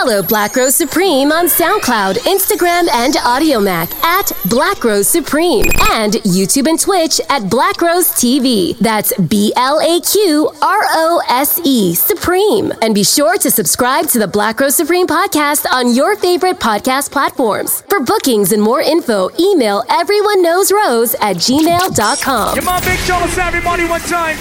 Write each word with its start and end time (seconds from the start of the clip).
Follow 0.00 0.22
Blaq 0.22 0.56
Rose 0.56 0.74
Supreme 0.74 1.30
on 1.30 1.44
SoundCloud, 1.44 2.14
Instagram, 2.20 2.88
and 2.90 3.12
Audiomack 3.16 3.92
at 4.02 4.24
Blaq 4.48 4.82
Rose 4.82 5.06
Supreme 5.06 5.66
and 5.90 6.14
YouTube 6.24 6.66
and 6.66 6.80
Twitch 6.80 7.20
at 7.28 7.42
Blaq 7.42 7.82
Rose 7.82 8.08
TV. 8.08 8.78
That's 8.78 9.14
B 9.18 9.52
L 9.56 9.78
A 9.80 10.00
Q 10.00 10.48
R 10.62 10.80
O 10.88 11.20
S 11.28 11.60
E 11.64 11.94
Supreme. 11.94 12.72
And 12.80 12.94
be 12.94 13.04
sure 13.04 13.36
to 13.36 13.50
subscribe 13.50 14.06
to 14.06 14.18
the 14.18 14.24
Blaq 14.24 14.58
Rose 14.58 14.74
Supreme 14.74 15.06
podcast 15.06 15.66
on 15.70 15.94
your 15.94 16.16
favorite 16.16 16.58
podcast 16.58 17.10
platforms. 17.10 17.82
For 17.90 18.00
bookings 18.00 18.52
and 18.52 18.62
more 18.62 18.80
info, 18.80 19.28
email 19.38 19.84
everyone 19.90 20.42
knows 20.42 20.72
rose 20.72 21.14
at 21.16 21.36
gmail.com. 21.36 22.56
Come 22.56 22.68
on, 22.68 22.82
big 22.84 22.98
shout 23.00 23.36
everybody 23.36 23.86
one 23.86 24.00
time. 24.00 24.38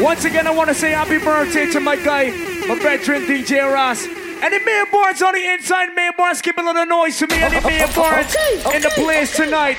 Once 0.00 0.24
again, 0.24 0.46
I 0.46 0.50
want 0.50 0.68
to 0.68 0.74
say 0.74 0.92
happy 0.92 1.18
birthday 1.18 1.68
to 1.72 1.80
my 1.80 1.96
guy, 1.96 2.30
my 2.68 2.78
veteran 2.78 3.22
DJ 3.22 3.68
Ross. 3.68 4.06
And 4.42 4.52
the 4.52 4.60
billboards 4.64 5.22
on 5.22 5.34
the 5.34 5.44
inside, 5.44 5.94
billboards, 5.94 6.42
keep 6.42 6.58
a 6.58 6.62
little 6.62 6.86
noise 6.86 7.18
to 7.18 7.26
me. 7.26 7.36
And 7.36 7.54
the 7.54 7.60
billboards 7.60 8.36
in 8.74 8.82
the 8.82 8.90
place 8.94 9.34
tonight. 9.36 9.78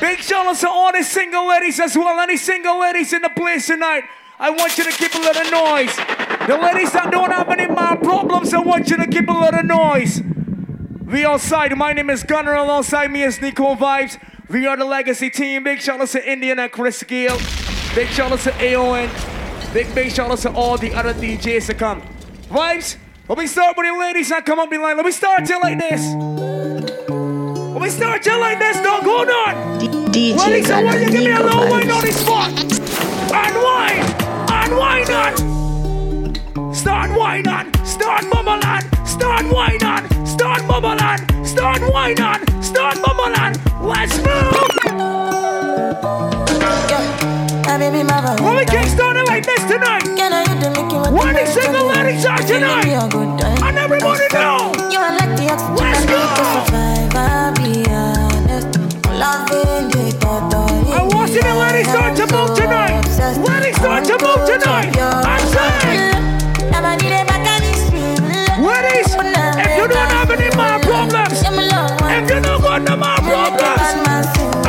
Big 0.00 0.20
shout 0.20 0.46
out 0.46 0.56
to 0.56 0.68
all 0.68 0.92
the 0.92 1.02
single 1.02 1.48
ladies 1.48 1.80
as 1.80 1.96
well. 1.96 2.20
Any 2.20 2.36
single 2.36 2.80
ladies 2.80 3.12
in 3.12 3.22
the 3.22 3.30
place 3.30 3.66
tonight. 3.66 4.04
I 4.38 4.50
want 4.50 4.78
you 4.78 4.84
to 4.84 4.92
keep 4.92 5.12
a 5.14 5.18
little 5.18 5.50
noise. 5.50 5.94
The 6.46 6.56
ladies 6.56 6.92
that 6.92 7.10
don't 7.10 7.32
have 7.32 7.48
any 7.48 7.66
more 7.66 7.96
problems, 7.96 8.54
I 8.54 8.60
want 8.60 8.88
you 8.88 8.96
to 8.96 9.06
keep 9.08 9.28
a 9.28 9.32
little 9.32 9.64
noise. 9.64 10.22
We 11.04 11.24
outside. 11.24 11.76
My 11.76 11.92
name 11.92 12.08
is 12.10 12.22
Gunner. 12.22 12.54
Alongside 12.54 13.10
me 13.10 13.24
is 13.24 13.40
Nico 13.40 13.74
Vibes. 13.74 14.16
We 14.48 14.66
are 14.66 14.76
the 14.76 14.84
legacy 14.84 15.28
team. 15.28 15.64
Big 15.64 15.80
shout 15.80 16.00
out 16.00 16.08
to 16.08 16.30
Indian 16.30 16.60
and 16.60 16.70
Chris 16.70 17.02
Gill. 17.02 17.36
Big 17.94 18.08
shout 18.08 18.30
out 18.30 18.38
to 18.40 18.52
AON. 18.52 19.10
Big 19.74 19.92
big 19.94 20.12
shout 20.12 20.30
out 20.30 20.38
to 20.38 20.52
all 20.52 20.78
the 20.78 20.94
other 20.94 21.12
DJs 21.14 21.66
to 21.66 21.74
come. 21.74 22.02
Vibes. 22.48 22.96
Let 23.28 23.36
me 23.36 23.46
start 23.46 23.76
with 23.76 23.86
the 23.86 23.92
ladies 23.92 24.30
that 24.30 24.46
come 24.46 24.58
up 24.58 24.72
in 24.72 24.80
line. 24.80 24.96
Let 24.96 25.04
me 25.04 25.12
start 25.12 25.46
you 25.50 25.60
like 25.60 25.78
this. 25.78 26.00
Let 26.00 27.82
me 27.82 27.90
start 27.90 28.24
you 28.24 28.40
like 28.40 28.58
this, 28.58 28.78
dog. 28.78 29.02
Hold 29.02 29.28
on. 29.28 29.78
DJ 30.10 30.38
Ladies, 30.38 30.70
I 30.70 30.82
want 30.82 30.98
you 30.98 31.04
to 31.04 31.12
give 31.12 31.20
me 31.20 31.30
a 31.32 31.34
Nico 31.34 31.44
little 31.44 31.68
wine 31.68 31.90
on 31.90 32.00
Vibes. 32.00 32.02
this 32.04 32.20
spot. 32.24 32.48
And 33.36 33.54
wine. 33.60 34.00
And 34.48 34.76
wine 34.78 35.10
on. 35.12 36.74
Start 36.74 37.10
wine 37.18 37.46
on. 37.48 37.84
Start 37.84 38.30
bubble 38.30 38.64
on. 38.64 39.06
Start 39.06 39.44
wine 39.52 39.84
on. 39.84 40.26
Start 40.26 40.66
bubble 40.66 40.88
on. 40.88 41.44
Start 41.44 41.92
wine 41.92 42.20
on. 42.22 42.62
Start 42.62 42.96
bubble 43.02 43.34
on. 43.36 43.52
Let's 43.86 44.16
move. 44.16 44.54
My 47.66 47.76
baby, 47.76 48.02
my 48.04 48.36
Well, 48.40 48.56
we 48.56 48.64
can't 48.64 48.88
start 48.88 49.18
it 49.18 49.26
like 49.26 49.44
this 49.44 49.64
tonight. 49.64 50.47
Can 50.58 50.74
I 50.74 50.74
hit 50.74 50.74
the 50.74 50.82
Mickey 50.82 50.98
with 50.98 51.22
the 51.22 51.44
the 51.44 51.60
single 51.60 51.86
ladies 51.86 52.26
are 52.26 52.38
tonight? 52.38 52.84
Give 52.84 53.10
good 53.10 53.38
time. 53.38 53.62
And 53.62 53.78
everybody 53.78 54.26
know. 54.32 54.72
You 54.90 54.98
are 54.98 55.14
like 55.14 55.36
the 55.38 55.50
oxygen 55.54 55.76
Let's 55.76 56.00
to 56.02 56.06
go. 56.10 56.18
survive. 56.66 57.14
I'll 57.14 57.54
be 57.54 57.86
honest. 57.86 58.78
Loving 59.06 59.88
the 59.90 60.10
thought 60.18 60.54
I 60.54 61.02
want 61.14 61.30
to 61.32 61.40
the 61.40 61.54
ladies 61.54 61.88
start 61.88 62.16
to 62.16 62.26
move 62.34 62.56
tonight. 62.58 63.06
Ladies 63.46 63.76
start 63.76 64.04
to 64.06 64.16
move 64.18 64.42
tonight. 64.50 64.98
I'm 64.98 65.46
saying. 65.46 66.26
Ladies, 68.58 69.14
if 69.14 69.76
you 69.78 69.86
don't 69.86 70.10
have 70.10 70.30
any 70.30 70.50
more 70.56 70.78
problems, 70.82 71.38
if 72.10 72.30
you 72.30 72.40
don't 72.42 72.62
got 72.62 72.82
no 72.82 72.96
more 72.96 73.16
problems, 73.22 74.67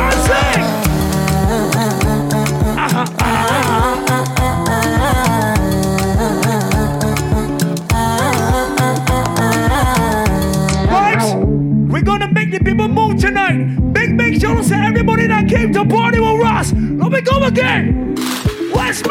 Me 17.20 17.24
go 17.24 17.44
again. 17.44 18.14
Let's 18.72 19.02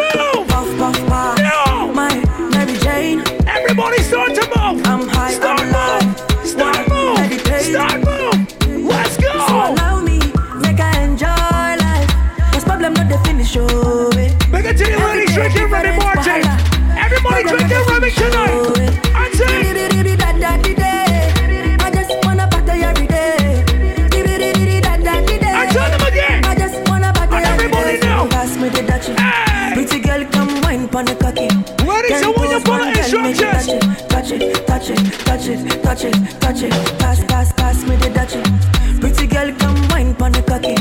it, 36.63 36.71
touch 36.71 36.89
it. 36.89 36.99
Pass, 36.99 37.23
pass, 37.25 37.53
pass 37.53 37.83
me 37.83 37.95
the 37.97 38.09
dutchie. 38.09 38.99
Pretty 39.01 39.27
girl, 39.27 39.53
come 39.57 39.87
wine 39.89 40.15
pon 40.15 40.31
the 40.31 40.41
cocky. 40.43 40.75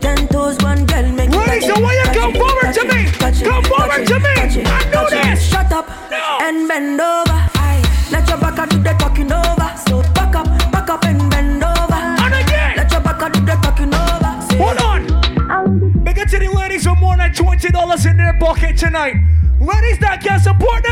Ten 0.00 0.28
toes, 0.28 0.56
one 0.62 0.86
girl, 0.86 1.06
make 1.12 1.30
it 1.30 1.36
Ladies, 1.36 1.70
I 1.70 1.80
want 1.80 1.96
you 1.96 2.20
come 2.20 2.32
forward 2.34 2.74
to 2.74 2.84
me. 2.84 3.06
Come 3.44 3.64
forward 3.64 4.06
to 4.06 4.18
me. 4.20 4.62
I 4.66 4.90
know 4.92 5.08
this. 5.10 5.48
Shut 5.50 5.72
up 5.72 5.88
No. 6.10 6.38
and 6.42 6.68
bend 6.68 7.00
over. 7.00 7.38
Aye. 7.58 7.82
Let 8.10 8.28
your 8.28 8.38
back 8.38 8.68
do 8.68 8.78
the 8.78 8.92
talking 8.98 9.32
over. 9.32 9.68
So 9.86 10.02
back 10.14 10.34
up, 10.36 10.46
back 10.72 10.88
up 10.90 11.04
and 11.04 11.28
bend 11.30 11.62
over. 11.62 11.94
And 11.94 12.34
again. 12.34 12.76
Let 12.76 12.90
your 12.92 13.00
back 13.00 13.32
do 13.32 13.40
the 13.40 13.56
talking 13.62 13.92
over. 13.94 14.32
Say, 14.48 14.58
Hold 14.58 14.78
on. 14.78 16.02
Big 16.04 16.18
it 16.18 16.28
to 16.30 16.38
the 16.38 16.48
ladies 16.48 16.86
with 16.88 16.98
more 16.98 17.16
than 17.16 17.32
$20 17.32 18.10
in 18.10 18.16
their 18.16 18.34
pocket 18.38 18.76
tonight. 18.76 19.16
Ladies 19.60 19.98
that 20.00 20.22
can 20.22 20.38
support 20.38 20.84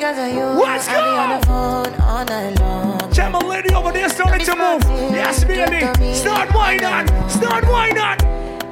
because 0.00 0.16
of 0.16 0.34
you, 0.34 0.46
Let's 0.58 0.88
I 0.88 0.96
be 0.96 1.18
on 1.20 1.40
the 1.40 1.46
phone 1.46 2.00
all 2.00 2.24
night 2.24 2.58
long. 2.58 3.32
My 3.32 3.38
lady 3.46 3.74
over 3.74 3.92
there 3.92 4.08
starting 4.08 4.46
to 4.46 4.56
move. 4.56 4.82
Yes, 5.12 5.44
baby. 5.44 5.80
Start 6.14 6.54
wine 6.54 6.82
on. 6.82 7.06
Start 7.28 7.68
wine 7.68 7.98
on. 7.98 8.16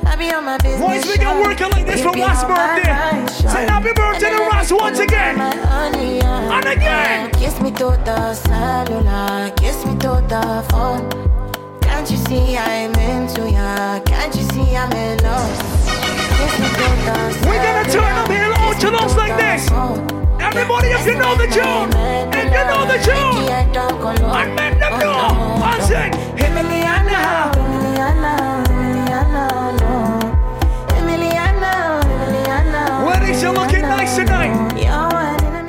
I 0.06 0.16
be 0.16 0.32
on 0.32 0.46
my 0.46 0.56
business. 0.56 0.80
Boys, 0.80 1.06
we 1.06 1.18
can 1.18 1.38
work 1.42 1.60
it 1.60 1.68
like 1.68 1.84
this 1.84 2.00
for 2.00 2.12
Ross' 2.12 2.44
birthday. 2.44 3.26
Say 3.46 3.66
happy 3.66 3.92
birthday 3.92 4.30
to 4.30 4.38
Ross 4.38 4.72
once 4.72 5.00
again. 5.00 5.38
And 5.38 6.64
again. 6.66 7.30
Kiss 7.32 7.60
me 7.60 7.72
to 7.72 8.00
the 8.06 8.32
cellular, 8.32 9.50
kiss 9.56 9.84
me 9.84 9.98
to 9.98 10.24
the 10.32 10.64
phone. 10.70 11.10
Can't 11.82 12.10
you 12.10 12.16
see 12.16 12.56
I'm 12.56 12.94
into 12.94 13.50
ya? 13.50 14.00
Can't 14.00 14.34
you 14.34 14.44
see 14.44 14.74
I'm 14.74 14.90
in 14.92 15.18
love? 15.22 15.58
Kiss 16.38 16.58
me 16.58 16.68
to 16.68 16.88
the 17.04 17.47
Everybody, 20.58 20.88
if 20.88 21.06
you 21.06 21.14
know 21.14 21.36
the 21.36 21.46
tune, 21.46 21.88
if 22.34 22.50
you 22.50 22.64
know 22.66 22.84
the 22.84 22.98
tune, 22.98 23.46
and 24.34 24.54
make 24.56 24.76
them 24.80 24.98
know. 24.98 25.62
I 25.62 25.78
sing, 25.86 26.10
Emiliana. 26.36 27.54
Ladies, 33.06 33.40
you're 33.40 33.52
looking 33.52 33.82
nice 33.82 34.16
tonight. 34.16 34.52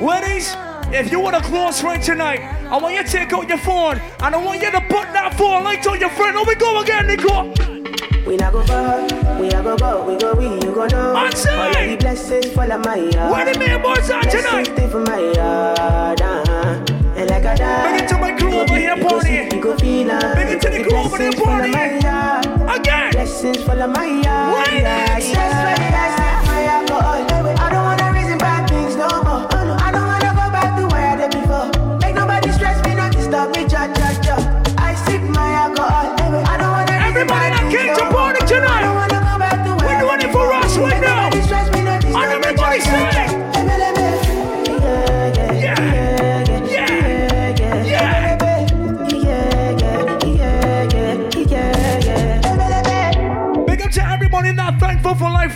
Ladies, 0.02 0.56
if 0.92 1.12
you 1.12 1.20
want 1.20 1.36
a 1.36 1.40
close 1.40 1.80
friend 1.80 2.02
tonight, 2.02 2.40
I 2.68 2.76
want 2.76 2.96
you 2.96 3.04
to 3.04 3.08
take 3.08 3.32
out 3.32 3.48
your 3.48 3.58
phone 3.58 4.00
and 4.18 4.34
I 4.34 4.44
want 4.44 4.60
you 4.60 4.72
to 4.72 4.80
put 4.80 5.12
that 5.12 5.34
phone 5.38 5.62
light 5.62 5.86
on 5.86 6.00
your 6.00 6.10
friend. 6.10 6.36
Here 6.36 6.46
we 6.48 6.56
go 6.56 6.80
again, 6.80 7.06
Nico. 7.06 7.79
We 8.26 8.36
not 8.36 8.52
go 8.52 8.62
far, 8.64 9.02
we 9.40 9.48
a 9.48 9.62
go 9.62 9.76
go, 9.76 10.04
we 10.04 10.16
go 10.16 10.34
we, 10.34 10.46
you 10.46 10.72
go 10.74 10.86
know. 10.86 11.16
All 11.16 11.28
the 11.30 11.96
blessings 11.98 12.46
fall 12.52 12.70
on 12.70 12.80
my 12.82 12.96
yard. 12.96 13.32
Where 13.32 13.52
the 13.52 13.58
main 13.58 13.82
boys 13.82 14.10
are 14.10 14.22
Blessings 14.22 14.44
tonight? 14.46 14.66
stay 14.66 14.88
for 14.88 15.00
my 15.00 15.18
yard, 15.18 16.20
uh-huh. 16.20 16.84
And 17.16 17.30
like 17.30 17.44
I 17.44 17.54
die, 17.56 17.90
Bring 17.90 18.04
it 18.04 18.08
to 18.08 18.18
my 18.18 18.32
crew 18.36 18.52
over 18.60 18.74
here, 18.76 18.96
party. 18.96 19.48
You 19.56 19.60
go 19.62 19.76
feel 19.76 20.10
uh, 20.10 20.34
Bring 20.34 20.48
it 20.48 20.60
to 20.62 20.68
the 20.70 20.82
crew 20.84 20.98
over 20.98 21.18
there, 21.18 21.30
blessings 21.32 21.44
fall 21.44 21.52
on 21.52 21.58
party. 21.60 21.72
my 21.72 21.98
yard. 21.98 22.80
Again. 22.80 23.10
Blessings 23.12 23.62
fall 23.64 23.82
on 23.82 23.92
my 23.92 24.06
yard. 24.06 24.68
Ladies. 24.68 24.84
Yes, 25.30 25.52
ready, 25.80 25.94
I 25.94 26.16
set 26.16 26.46
my 26.46 26.62
alcohol. 26.64 27.12
I 27.12 27.26
don't 27.26 27.29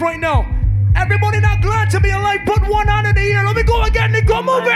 right 0.05 0.21
now. 0.21 0.47
Everybody 0.95 1.41
not 1.41 1.63
glad 1.63 1.91
to 1.91 1.99
be 2.01 2.11
alive. 2.11 2.41
Put 2.45 2.69
one 2.69 2.87
hand 2.87 3.07
in 3.07 3.15
the 3.15 3.23
air. 3.23 3.45
Let 3.45 3.57
me 3.57 3.63
go 3.63 3.83
again. 3.83 4.13
Let 4.13 4.27
go 4.27 4.43
move 4.43 4.65
it. 4.65 4.71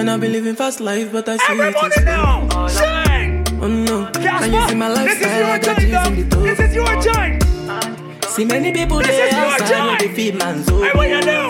And 0.00 0.10
I've 0.10 0.20
been 0.20 0.32
living 0.32 0.56
fast 0.56 0.80
life, 0.80 1.12
but 1.12 1.28
I 1.28 1.36
see 1.36 1.52
Everybody 1.52 1.94
it 2.00 2.04
now. 2.04 2.66
Sing. 2.66 3.44
Oh 3.60 3.68
no. 3.68 4.10
Can 4.14 4.52
you 4.52 4.68
see 4.68 4.74
my 4.74 4.88
lifestyle? 4.88 5.20
This 5.20 5.20
is 5.26 5.36
your 5.38 5.58
time. 5.58 6.28
This 6.42 6.58
is 6.60 6.74
your 6.74 7.02
time. 7.02 7.38
See 8.28 8.44
many 8.46 8.72
people 8.72 8.98
this 8.98 9.08
there 9.08 9.34
outside 9.34 10.00
the 10.00 10.08
feed 10.08 10.36
man's 10.36 10.68
over. 10.70 10.86
Hey, 10.86 10.92
what 10.94 11.08
you 11.08 11.20
do? 11.20 11.46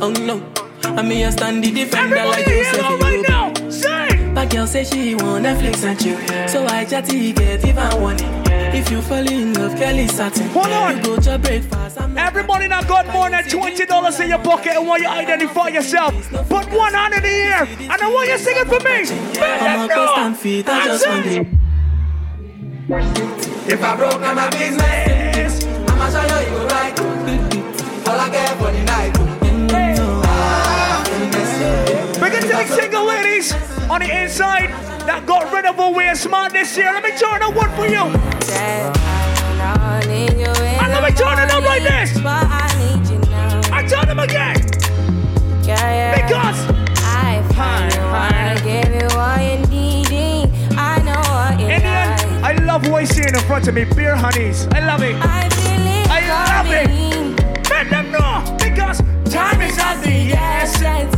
Oh 0.00 0.10
no. 0.10 0.40
I 0.84 1.02
me 1.02 1.24
a 1.24 1.30
standy 1.30 1.74
defender 1.74 2.16
Everybody 2.16 2.30
like 2.30 2.46
you 2.46 2.64
said 2.64 3.00
right 3.02 3.24
now. 3.28 3.52
Sing. 3.68 4.34
But 4.34 4.48
girl 4.50 4.66
say 4.66 4.84
she 4.84 5.16
want 5.16 5.44
Netflix 5.44 5.84
and 5.84 5.98
chill, 6.00 6.48
so 6.48 6.64
I 6.66 6.84
chatty 6.84 7.32
get 7.32 7.64
even 7.64 8.00
warning. 8.00 8.39
If 8.80 8.90
you 8.90 9.02
fall 9.02 9.28
in 9.28 9.52
love, 9.52 9.76
Kelly 9.76 10.08
satin. 10.08 10.48
Hold 10.48 10.68
on. 10.68 10.96
You 10.96 11.02
go 11.02 11.20
to 11.20 11.38
breakfast. 11.38 12.00
I'm 12.00 12.14
not 12.14 12.28
Everybody 12.28 12.66
got 12.66 13.06
more 13.12 13.28
than 13.28 13.46
twenty 13.46 13.84
dollars 13.84 14.18
in 14.20 14.30
your 14.30 14.38
pocket 14.38 14.72
and 14.74 14.88
want 14.88 15.02
you 15.02 15.08
identify 15.08 15.68
yourself. 15.68 16.14
Put 16.48 16.72
one 16.72 16.94
hand 16.94 17.12
in 17.12 17.22
the 17.22 17.28
air 17.28 17.64
and 17.68 17.92
I 17.92 18.10
want 18.10 18.28
you 18.28 18.38
to 18.38 18.42
sing 18.42 18.56
it 18.56 18.66
for 18.66 18.80
me. 18.80 19.04
I'm 19.38 19.84
a 19.84 19.88
ghost 19.94 20.18
and 20.18 20.36
feet, 20.36 20.66
I 20.66 20.86
just 20.86 21.06
want 21.06 21.26
it. 21.26 21.46
If 23.70 23.82
I 23.84 23.96
broke 23.96 24.18
down 24.18 24.36
my 24.36 24.48
business, 24.48 25.64
I'ma 25.90 26.08
show 26.08 26.24
you 26.24 26.46
you 26.46 26.52
go 26.56 26.66
right. 26.68 27.00
All 28.08 28.18
I 28.18 28.30
care 28.30 28.56
for 28.56 28.72
the 28.72 28.82
night. 28.84 29.12
We're 32.18 32.30
gonna 32.30 32.48
take 32.48 32.68
single 32.68 33.04
ladies 33.04 33.52
on 33.90 34.00
the 34.00 34.22
inside 34.22 34.69
that 35.10 35.26
got 35.26 35.52
rid 35.52 35.66
of 35.66 35.76
a 35.80 35.90
weird 35.90 36.16
smart 36.16 36.52
this 36.52 36.76
year. 36.76 36.92
Let 36.92 37.02
me 37.02 37.10
turn 37.18 37.42
on 37.42 37.52
one 37.52 37.70
for 37.74 37.86
you. 37.86 38.04
And 40.78 40.92
let 40.94 41.02
me 41.02 41.10
turn 41.18 41.36
it 41.42 41.50
up 41.50 41.64
like 41.64 41.82
this. 41.82 42.16
I 42.24 42.70
need 42.78 43.02
you 43.10 43.18
turn 43.90 44.06
them 44.06 44.20
again 44.20 44.54
because 46.14 46.58
I 47.02 47.42
find 47.58 47.92
you. 47.92 48.00
I 48.06 48.54
gave 48.62 48.94
you 48.94 49.08
all 49.18 49.40
you 49.42 49.58
needing. 49.66 50.46
I 50.78 51.02
know 51.02 51.18
what 51.34 51.58
you 51.58 51.66
the. 51.66 52.44
I 52.44 52.52
love 52.62 52.86
what 52.86 53.02
I 53.02 53.04
see 53.04 53.24
in 53.26 53.34
front 53.50 53.66
of 53.66 53.74
me. 53.74 53.84
Beer 53.84 54.14
honeys. 54.14 54.68
I 54.68 54.80
love 54.86 55.02
it. 55.02 55.16
I 55.16 55.48
I 56.08 56.20
love 56.54 56.70
it. 56.70 56.88
Let 57.68 57.90
them 57.90 58.12
know 58.12 58.44
because 58.58 58.98
time 59.28 59.60
is 59.60 59.76
of 59.76 60.04
the 60.04 60.34
essence. 60.38 61.16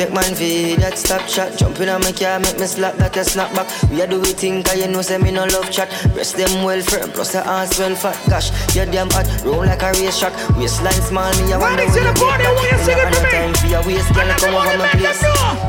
Take 0.00 0.14
man 0.14 0.32
for 0.32 0.80
that 0.80 0.96
stop 0.96 1.28
shot. 1.28 1.58
Jump 1.58 1.78
in 1.78 1.90
on 1.90 2.00
my 2.00 2.12
car, 2.12 2.40
make 2.40 2.58
me 2.58 2.64
slap 2.64 2.96
like 2.98 3.16
a 3.16 3.24
snap 3.24 3.52
back. 3.54 3.68
We 3.90 4.00
a 4.00 4.06
do 4.06 4.18
we 4.18 4.32
think, 4.32 4.64
cause 4.64 4.78
you 4.80 4.88
know 4.88 5.02
say 5.02 5.18
me 5.18 5.30
no 5.30 5.44
love 5.44 5.70
chat. 5.70 5.90
Breast 6.14 6.38
them 6.38 6.64
well 6.64 6.80
firm, 6.80 7.10
plus 7.12 7.32
the 7.32 7.44
ass 7.46 7.78
well 7.78 7.94
fat. 7.94 8.16
Gosh, 8.30 8.48
you 8.74 8.86
damn 8.88 9.10
hot, 9.10 9.28
roll 9.44 9.60
like 9.60 9.82
a 9.82 9.92
race 10.00 10.18
track. 10.18 10.32
Waistline 10.56 10.96
small, 11.04 11.28
me 11.44 11.52
a 11.52 11.58
wonder 11.60 11.84
Ladies 11.84 11.96
in 11.96 12.04
where 12.04 12.14
the 12.14 12.20
you 12.20 12.24
party, 12.24 12.44
get 12.44 12.54
want 12.56 12.64
you 12.64 12.78
to 12.78 12.84
sing 12.84 12.96
it 12.96 13.04
that. 13.04 13.12
for 13.12 13.20
me. 13.20 13.30
time 13.36 13.52
for 13.60 13.66
your 13.68 13.82
waist, 13.84 14.08
girl, 14.16 14.30
come 14.40 14.54
over 14.56 14.78
my 14.80 14.88
place. 14.96 15.20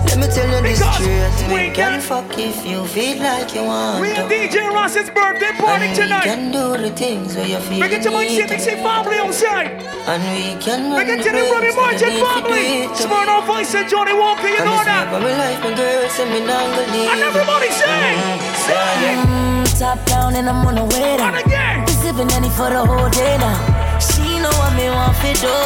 Let 0.08 0.16
me 0.16 0.28
tell 0.32 0.48
you 0.48 0.62
this 0.64 0.80
straight. 0.80 1.52
we 1.52 1.76
can- 1.76 2.00
fuck 2.00 2.32
if 2.40 2.66
you 2.66 2.86
feel 2.88 3.18
like 3.20 3.54
you 3.54 3.64
want 3.68 4.00
We 4.00 4.16
to. 4.16 4.24
are 4.24 4.30
DJ 4.32 4.64
Ross's 4.72 5.10
birthday 5.12 5.52
party 5.60 5.86
And 5.86 5.92
we 5.92 6.04
tonight. 6.04 6.24
can 6.24 6.52
do 6.56 6.78
the 6.80 6.90
things 6.96 7.36
where 7.36 7.48
you 7.48 7.60
feel 7.60 7.80
Make 7.80 7.92
it 7.92 8.04
to 8.04 8.12
my 8.12 8.24
to. 8.28 8.48
CBC 8.48 8.80
family 8.80 9.18
outside. 9.20 9.84
And 10.08 10.24
we 10.32 10.56
can 10.64 10.90
Make 10.96 11.08
it 11.20 11.22
to 11.24 11.30
the 11.36 11.44
Robbie 11.52 11.76
Martin 11.76 12.16
to 12.16 12.26
family. 12.26 12.96
Smart 12.96 13.28
off 13.30 13.46
voice 13.46 13.74
and 13.76 13.88
Johnnie 13.90 14.14
Walker, 14.22 14.48
you 14.48 14.58
And 14.62 14.66
know 14.70 14.78
me 14.78 14.86
say, 14.86 14.94
that. 14.94 15.06
but 15.12 15.20
me 15.26 15.32
life, 15.34 15.60
my 15.66 15.74
girl, 15.74 16.02
say 16.14 16.26
me 16.30 16.40
not 16.46 16.62
gonna 16.70 16.94
leave. 16.94 17.10
And 17.12 17.22
everybody 17.26 17.70
sing. 17.74 18.18
Sing. 18.66 19.18
Mm, 19.26 19.64
top 19.80 20.00
down 20.06 20.36
and 20.38 20.46
I'm 20.50 20.62
on 20.68 20.76
the 20.76 20.86
way 20.94 21.18
And 21.18 21.22
down. 21.26 21.36
again. 21.42 21.86
Been 21.86 21.98
sipping 22.06 22.30
any 22.38 22.50
for 22.54 22.70
the 22.70 22.86
whole 22.86 23.10
day 23.10 23.38
now. 23.42 23.58
She 24.00 24.40
know 24.44 24.54
what 24.62 24.72
me 24.78 24.88
want 24.90 25.16
to 25.26 25.32
do. 25.42 25.58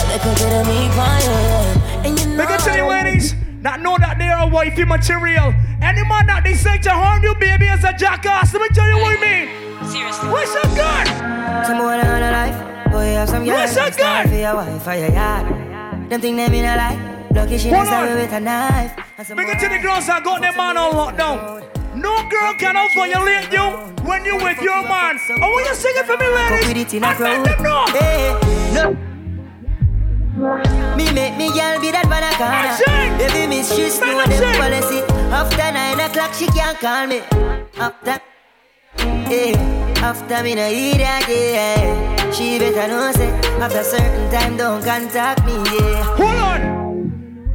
A 0.00 0.02
little 0.10 0.34
bit 0.40 0.52
of 0.60 0.64
me 0.66 0.88
quiet. 0.96 2.08
And 2.08 2.12
you 2.18 2.26
know 2.32 2.44
Make 2.44 2.50
it 2.56 2.60
to 2.64 2.72
you 2.76 2.86
ladies 2.88 3.34
that 3.62 3.80
know 3.80 3.96
that 3.98 4.16
they 4.18 4.28
are 4.28 4.48
wifey 4.48 4.84
material. 4.84 5.52
Any 5.80 6.04
man 6.08 6.26
that 6.28 6.42
they 6.44 6.54
say 6.54 6.78
to 6.78 6.90
harm 6.90 7.22
you, 7.22 7.34
baby, 7.36 7.66
is 7.68 7.84
a 7.84 7.92
jackass. 7.92 8.52
Let 8.54 8.62
me 8.62 8.68
tell 8.72 8.88
you 8.88 8.96
what 9.04 9.16
I 9.16 9.20
mean. 9.20 9.46
Seriously. 9.92 10.28
What's 10.32 10.52
so 10.52 10.62
good? 10.76 11.06
Some 11.68 11.78
boy 11.78 11.96
on 12.00 12.22
a 12.24 12.30
life, 12.32 12.58
boy 12.92 13.12
have 13.16 13.28
some 13.28 13.44
yard. 13.44 13.60
What's 13.60 13.76
yards. 13.76 13.96
that 13.96 14.24
Next 14.24 14.30
for 14.32 14.40
your 14.40 14.54
wife 14.56 14.86
or 14.88 14.94
your 14.96 15.12
yard. 15.12 15.44
Them 16.10 16.20
think 16.20 16.36
them 16.36 16.52
in 16.54 16.64
a 16.64 16.76
lie. 16.76 17.13
Lucky 17.34 17.58
she 17.58 17.70
Hold 17.70 17.88
on. 17.88 18.14
with 18.14 18.32
a 18.32 18.40
knife. 18.40 18.94
Some 19.24 19.38
it 19.40 19.58
to 19.58 19.68
the 19.68 19.78
girls 19.82 20.06
that 20.06 20.22
got 20.22 20.40
their 20.40 20.54
man 20.56 20.76
on 20.76 20.92
lockdown. 20.94 21.64
No 21.96 22.14
girl 22.30 22.54
can 22.54 22.74
violate 22.94 23.50
you 23.50 23.66
when 24.06 24.24
you 24.24 24.36
with 24.36 24.62
your 24.62 24.82
man. 24.82 25.18
I 25.18 25.38
oh, 25.42 25.50
want 25.50 25.66
you 25.66 25.70
to 25.70 25.76
sing 25.76 25.92
it 25.96 26.06
for 26.06 26.16
me, 26.16 26.26
ladies. 26.30 26.70
it 26.70 26.94
in 26.94 27.02
a 27.02 27.08
And 27.08 27.42
let 27.42 27.58
crowd. 27.58 27.58
them 27.58 27.62
know. 27.62 27.84
Hey, 27.90 28.38
no. 28.72 29.14
Me 30.96 31.12
make 31.12 31.36
me 31.36 31.50
girl 31.50 31.80
be 31.80 31.90
that 31.90 32.06
I 32.06 32.10
banana. 32.10 33.18
Baby 33.18 33.46
miss 33.46 33.74
she 33.74 33.90
know 33.98 34.26
them 34.26 34.54
policy. 34.54 35.02
After 35.30 35.72
nine 35.74 36.00
o'clock 36.00 36.34
she 36.34 36.46
can't 36.46 36.78
call 36.78 37.06
me. 37.06 37.18
After, 37.78 38.20
yeah. 39.30 40.02
After 40.02 40.42
me 40.42 40.54
no 40.54 40.68
eat 40.68 40.98
yeah. 40.98 42.30
She 42.30 42.58
better 42.58 42.88
know 42.88 43.12
say 43.12 43.30
after 43.58 43.82
certain 43.82 44.30
time 44.30 44.56
don't 44.56 44.84
contact 44.84 45.44
me 45.46 45.54
yeah. 45.78 46.33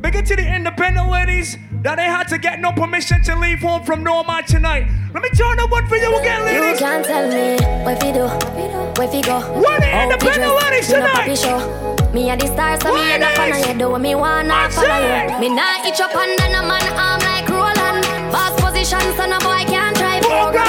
On. 0.10 0.16
It 0.20 0.26
to 0.26 0.36
the 0.36 0.56
independent 0.56 1.10
ladies 1.10 1.58
that 1.84 1.96
they 1.98 2.06
had 2.06 2.28
to 2.30 2.38
get 2.38 2.60
no 2.60 2.72
permission 2.72 3.22
to 3.24 3.36
leave 3.36 3.60
home 3.60 3.84
from 3.84 4.04
Norman 4.04 4.44
tonight. 4.44 4.88
Let 5.14 5.22
me 5.24 5.30
turn 5.30 5.58
the 5.58 5.68
one 5.68 5.88
for 5.88 5.98
you 5.98 6.18
again, 6.18 6.46
ladies. 6.46 6.82
You 6.82 6.88
can't 6.88 7.06
tell 7.06 7.30
me 7.30 7.58
what 7.86 8.00
fi 8.02 8.12
do, 8.12 8.26
where 8.98 9.08
fi 9.08 9.22
go. 9.22 9.40
Where 9.62 9.80
the 9.80 10.04
independent 10.04 10.54
ladies 10.64 10.88
tonight? 10.88 12.14
Me 12.14 12.30
a 12.32 12.38
the 12.38 12.48
star, 12.48 12.80
so 12.82 12.94
me 12.94 13.14
a 13.14 13.20
the 13.20 13.30
of 13.30 13.68
you. 13.68 13.80
Do 13.80 13.98
me 14.00 14.16
wanna 14.16 14.54
I 14.54 14.70
follow 14.70 14.98
you. 14.98 15.40
Me 15.40 15.56
nah 15.56 15.86
itch 15.86 16.02
up 16.02 16.16
under 16.16 16.50
no 16.50 16.66
man 16.66 16.86
arm 16.98 17.22
like 17.22 17.48
Roland. 17.48 18.02
Boss 18.32 18.60
position, 18.62 19.02
so 19.16 19.26
no 19.30 19.38
boy 19.40 19.64
can't 19.70 19.96
try 19.96 20.20
program 20.22 20.69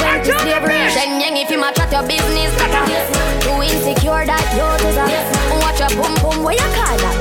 in 0.00 0.20
a 0.20 0.24
2020 0.24 0.24
turn 0.24 0.40
slavery. 0.40 0.78
up. 0.78 0.92
Shen 0.94 1.20
Yang 1.20 1.36
if 1.42 1.50
you 1.50 1.58
match 1.58 1.78
at 1.78 1.90
your 1.92 2.06
business, 2.06 2.50
that 2.58 3.38
too 3.42 3.58
insecure 3.62 4.24
that 4.26 4.44
you 4.54 4.68
is 4.88 4.96
a 4.98 5.56
watch 5.62 5.80
your 5.80 5.92
boom 5.98 6.14
boom. 6.22 6.44
Where 6.44 6.54
you 6.54 6.68
call 6.76 6.96
that? 6.98 7.16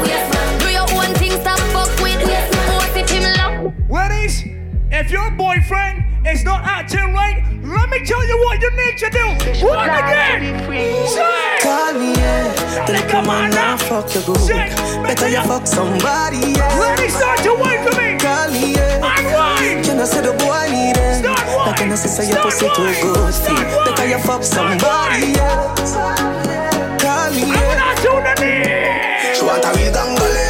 Do 0.59 0.67
your 0.69 0.87
own 0.97 1.13
thing, 1.15 1.33
stop 1.41 1.59
fuck 1.73 1.91
with. 2.01 2.21
What 2.21 2.95
if 2.95 3.09
him 3.09 3.25
love? 3.37 3.73
Ladies, 3.89 4.43
if 4.91 5.11
your 5.11 5.31
boyfriend 5.31 6.27
is 6.27 6.43
not 6.43 6.63
acting 6.65 7.13
right, 7.13 7.43
let 7.63 7.89
me 7.89 8.03
tell 8.05 8.25
you 8.25 8.37
what 8.45 8.61
you 8.61 8.71
need 8.75 8.97
to 8.97 9.09
do. 9.09 9.25
One 9.65 9.89
again. 9.89 11.07
Say. 11.07 11.46
Call 11.67 11.93
me, 11.99 12.13
yeah. 12.15 12.85
Tell 12.87 12.95
Hey, 12.95 13.03
you 13.03 13.07
come 13.11 13.25
come 13.25 13.29
on 13.29 13.45
on 13.45 13.51
now. 13.51 13.75
now, 13.75 13.77
fuck 13.77 14.07
the 14.07 14.21
good. 14.23 14.39
Shake. 14.47 14.75
Better 15.03 15.29
you 15.29 15.43
fuck 15.43 15.67
somebody, 15.67 16.39
yeah. 16.55 16.79
Ladies, 16.79 17.15
start 17.17 17.39
to 17.43 17.53
wait 17.59 17.81
for 17.85 17.95
me. 17.99 18.17
Call 18.19 18.47
me, 18.55 18.73
yeah. 18.75 19.03
And 19.11 19.27
wine. 19.35 19.83
You 19.85 19.95
know, 19.99 20.05
say 20.05 20.21
the 20.21 20.33
boy 20.33 20.65
need 20.71 20.97
it. 20.97 21.23
Start 21.23 21.43
wine. 21.51 21.67
Like, 21.67 21.79
you 21.81 21.87
know, 21.87 21.97
say, 21.97 22.09
say 22.09 22.25
your 22.31 22.43
pussy 22.43 22.67
too 22.75 22.83
wine. 22.83 23.01
good. 23.03 23.33
Start 23.33 23.67
Better 23.85 24.07
you 24.07 24.19
fuck 24.19 24.43
Start 24.43 24.79
somebody, 24.81 25.33
wine. 25.33 25.35
yeah. 25.35 25.75
Call 27.01 27.31
me, 27.35 27.43
I'm 27.51 27.77
not 27.77 27.97
doing 28.03 28.23
the 28.25 28.35
knee. 28.41 29.35
She 29.35 29.43
want 29.45 29.65
a 29.65 29.71
real 29.77 29.93
gangole. 29.93 30.47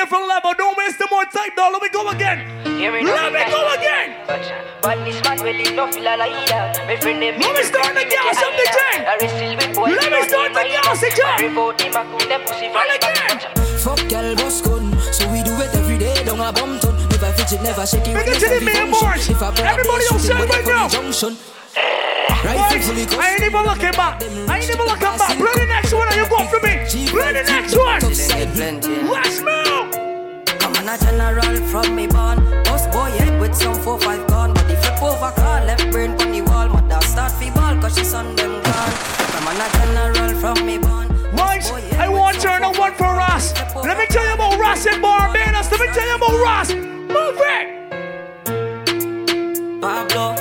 different 0.00 0.28
level. 0.28 0.54
Don't 0.56 0.76
waste 0.78 0.98
the 0.98 1.08
more 1.10 1.24
time, 1.28 1.52
though. 1.56 1.70
Let 1.72 1.82
me 1.82 1.88
go 1.92 2.08
again. 2.08 2.38
Let 2.64 3.32
me 3.36 3.44
go 3.52 3.60
again. 3.76 4.08
But 4.80 5.04
this 5.04 5.20
man 5.24 5.36
will 5.44 5.52
leave 5.52 5.74
no 5.76 5.92
feel 5.92 6.04
like 6.04 6.48
that. 6.48 6.80
My 6.88 6.96
friend 6.96 7.20
them 7.20 7.36
Let 7.36 7.52
me 7.52 7.62
start 7.68 7.92
the 7.92 8.04
gas 8.08 8.40
up 8.40 8.52
the 8.56 8.66
chain. 8.72 8.98
Let 9.04 10.08
me 10.08 10.20
start 10.24 10.56
the 10.56 10.64
gas 10.72 11.02
again. 11.04 11.36
And 11.44 12.90
again. 12.96 13.36
Fuck 13.84 14.00
girl 14.08 14.36
boss 14.36 14.60
gun, 14.60 14.96
so 15.12 15.28
we 15.32 15.42
do 15.42 15.52
it 15.60 15.72
every 15.76 15.98
day. 15.98 16.16
Don't 16.24 16.40
a 16.40 16.52
bum 16.52 16.80
ton. 16.80 16.96
Never 17.12 17.32
fidget, 17.36 17.62
never 17.62 17.86
shake 17.86 18.08
it. 18.08 18.14
Make 18.14 18.28
it 18.28 18.40
to 18.40 18.48
the 18.48 18.60
main 18.64 18.88
board. 18.88 19.20
Everybody 19.20 20.04
on 20.08 20.18
side 20.18 20.48
right 20.48 20.66
now. 20.66 20.88
Junction. 20.88 21.36
Boys, 22.40 22.88
I 23.20 23.36
ain't 23.36 23.44
even 23.44 23.64
looking 23.64 23.92
back. 23.92 24.22
I 24.48 24.60
ain't 24.60 24.70
even 24.70 24.86
looking 24.86 25.18
back. 25.20 25.36
Play 25.36 25.52
the 25.60 25.66
next 25.68 25.92
one 25.92 26.08
and 26.08 26.16
you 26.16 26.28
go 26.28 26.40
for 26.48 26.60
me. 26.64 26.88
Play 27.12 27.32
the 27.36 27.44
next 27.44 27.76
one. 27.76 28.00
Let's 29.12 29.40
move. 29.40 29.79
On, 30.90 30.96
a 30.96 30.98
general 30.98 31.56
from 31.68 31.94
me 31.94 32.06
born. 32.08 32.38
Boss 32.64 32.86
boy 32.88 33.10
head 33.18 33.40
with 33.40 33.54
some 33.54 33.74
4-5 33.74 34.26
gun. 34.26 34.54
Body 34.54 34.74
flip 34.74 35.02
over 35.02 35.30
car, 35.36 35.64
left 35.64 35.88
brain 35.92 36.10
on 36.20 36.32
the 36.32 36.42
wall. 36.42 36.68
Mother 36.68 37.00
start 37.06 37.30
fi 37.32 37.50
ball, 37.50 37.80
cause 37.80 37.96
she 37.96 38.04
son 38.04 38.34
them 38.34 38.60
gone. 38.62 38.92
On, 39.46 39.56
a 39.56 39.68
general 39.72 40.34
from 40.40 40.66
me 40.66 40.78
born. 40.78 41.08
Right, 41.32 41.64
I 41.94 42.08
want 42.08 42.36
to 42.36 42.42
turn 42.42 42.64
on 42.64 42.76
one 42.76 42.94
for 42.94 43.04
Ross. 43.04 43.54
Let 43.84 43.98
me 43.98 44.06
tell 44.06 44.26
you 44.26 44.34
about 44.34 44.58
Ross 44.58 44.84
in 44.86 45.00
Barbados. 45.00 45.70
Let 45.70 45.80
me 45.80 45.86
tell 45.94 46.08
you 46.08 46.16
about 46.16 46.40
Ross. 46.40 46.72
Move 46.72 47.40
it. 47.54 47.66
Pablo, 49.80 50.34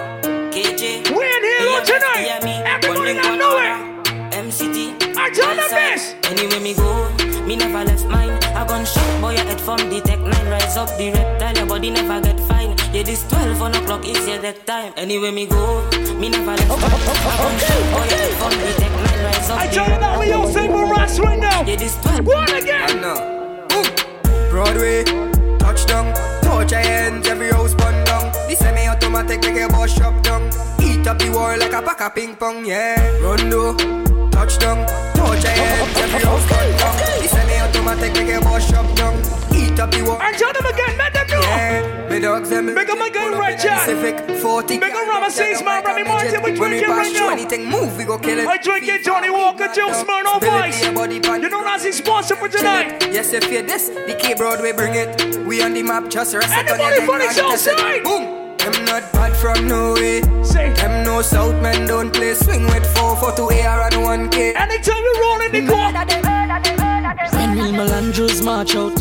KJ. 0.50 0.82
We 1.16 1.26
in 1.26 1.44
here 1.46 1.78
EMS, 1.78 1.88
tonight. 1.88 2.26
Everybody 2.66 3.14
that 3.14 3.38
know 3.38 3.60
it. 3.60 4.34
MCT. 4.34 5.16
I 5.16 5.30
tell 5.30 5.56
them 5.56 5.70
this. 5.70 6.16
Anywhere 6.24 6.60
me 6.60 6.74
go, 6.74 7.10
me 7.46 7.56
never 7.56 7.84
left 7.86 8.06
mine. 8.08 8.49
I 8.60 8.68
gun 8.68 8.84
shot 8.84 9.22
boy, 9.22 9.32
your 9.32 9.46
head 9.46 9.62
from 9.62 9.78
the 9.90 10.02
tech 10.02 10.20
nine. 10.20 10.48
Rise 10.52 10.76
up 10.76 10.90
the 10.98 11.12
reptile, 11.14 11.56
your 11.56 11.66
body 11.66 11.92
never 11.92 12.20
get 12.20 12.38
fine. 12.42 12.76
Yeah, 12.92 13.04
this 13.04 13.26
12 13.30 13.62
on 13.62 13.74
o'clock 13.74 14.06
is 14.06 14.28
your 14.28 14.42
death 14.42 14.66
time. 14.66 14.92
Anywhere 14.98 15.32
me 15.32 15.48
go, 15.48 15.90
me 16.20 16.28
never 16.28 16.52
left 16.52 16.68
mine. 16.68 16.84
I 16.84 17.38
gun 17.40 17.56
shot 17.64 17.84
boy, 17.96 18.04
your 18.04 18.20
head 18.20 18.34
from 18.36 18.52
the 18.60 18.72
tech 18.76 18.92
nine. 18.92 19.24
Rise 19.24 19.50
up 19.50 19.60
I 19.60 19.68
the 19.68 19.74
tell 19.74 19.88
you 19.88 20.00
that 20.04 20.20
we 20.20 20.32
all 20.34 20.48
say 20.52 20.68
for 20.68 21.24
right 21.24 21.40
now. 21.40 21.64
Yeah, 21.64 21.76
this 21.78 21.96
12. 22.02 22.26
Go 22.26 22.36
on 22.36 22.50
again. 22.52 23.00
Broadway, 24.52 25.06
touchdown, 25.58 26.14
touch 26.44 26.72
your 26.72 26.82
hands, 26.82 27.30
every 27.30 27.52
house 27.52 27.74
burn 27.76 28.04
down. 28.04 28.30
The 28.50 28.58
semi-automatic 28.60 29.42
make 29.42 29.56
your 29.56 29.70
boss 29.70 29.96
shop 29.96 30.22
down. 30.22 30.52
Eat 30.84 31.08
up 31.08 31.18
the 31.18 31.32
wall 31.32 31.58
like 31.58 31.72
a 31.72 31.82
pack 31.82 32.02
of 32.02 32.14
ping 32.14 32.36
pong, 32.36 32.66
yeah. 32.66 33.00
Rondo, 33.24 33.78
touchdown, 34.32 34.86
touch 35.16 35.44
your 35.44 35.54
hands, 35.54 35.98
every 35.98 36.26
house 36.28 36.50
burn 36.50 36.78
down. 36.78 37.49
Semi-automatic 37.90 38.14
make 38.14 38.28
your 38.28 38.42
boss 38.42 38.70
shop 38.70 38.96
down. 38.96 39.16
Eat 39.56 39.80
up 39.80 39.92
the 39.92 40.02
wall. 40.04 40.22
And 40.22 40.38
tell 40.38 40.54
them 40.54 40.66
again, 40.66 40.98
let 40.98 41.14
them 41.14 41.28
know. 41.28 41.40
Yeah, 41.42 42.10
me 42.10 42.20
dogs 42.20 42.50
them. 42.50 42.74
Make 42.74 42.90
'em 42.90 43.02
again, 43.02 43.38
Red 43.38 43.60
Jack. 43.60 43.80
Pacific 43.86 44.16
40. 44.42 44.78
Make 44.80 44.94
'em 44.94 45.08
Ramesses, 45.10 45.64
man, 45.66 45.84
Remy 45.84 46.04
Martin, 46.04 46.42
we 46.44 46.52
drinking 46.54 46.86
pass 46.86 46.98
right 46.98 47.14
now. 47.14 47.30
anything, 47.30 47.66
move, 47.66 47.98
we 47.98 48.04
go 48.04 48.18
kill 48.18 48.40
it. 48.40 48.48
I 48.48 48.58
drinking 48.58 49.00
Johnnie 49.04 49.30
Walker, 49.32 49.68
Jill 49.74 49.90
Smirnoff 49.90 50.44
Ice. 50.44 50.86
You 50.86 51.50
know 51.50 51.62
Nazi 51.62 51.92
sponsor 51.92 52.36
for 52.36 52.48
tonight. 52.48 53.08
Yes, 53.12 53.34
if 53.34 53.52
you're 53.52 53.64
this, 53.64 53.90
the 53.90 54.16
K 54.20 54.34
Broadway 54.36 54.72
bring 54.72 54.94
it. 54.96 55.38
We 55.48 55.62
on 55.64 55.74
the 55.74 55.84
map, 55.84 56.10
just 56.10 56.36
rest 56.36 56.48
it 56.52 56.70
on 56.72 56.78
your 56.80 56.88
Anybody 56.88 57.06
from 57.06 57.20
the 57.20 57.26
and 57.26 57.36
south 57.36 57.52
test 57.52 57.68
it. 57.68 57.80
side? 57.80 58.04
Boom. 58.04 58.39
Them 58.60 58.86
not 58.86 59.12
bad 59.14 59.36
from 59.36 59.68
no 59.68 59.94
way. 59.94 60.22
Say. 60.44 60.74
Them 60.74 61.04
no 61.04 61.22
south 61.22 61.56
men 61.62 61.88
don't 61.88 62.14
play 62.14 62.34
swing 62.34 62.66
with 62.66 62.86
4 62.98 63.16
for 63.18 63.32
2 63.36 63.44
AR 63.44 63.82
and 63.88 63.96
1K. 63.96 64.56
Anytime 64.56 65.04
we 65.04 65.20
roll 65.22 65.42
in 65.42 65.52
the 65.52 65.72
car. 65.72 65.90
When 67.34 67.52
real 67.58 67.72
Melandros 67.74 68.44
march 68.44 68.76
out 68.76 68.96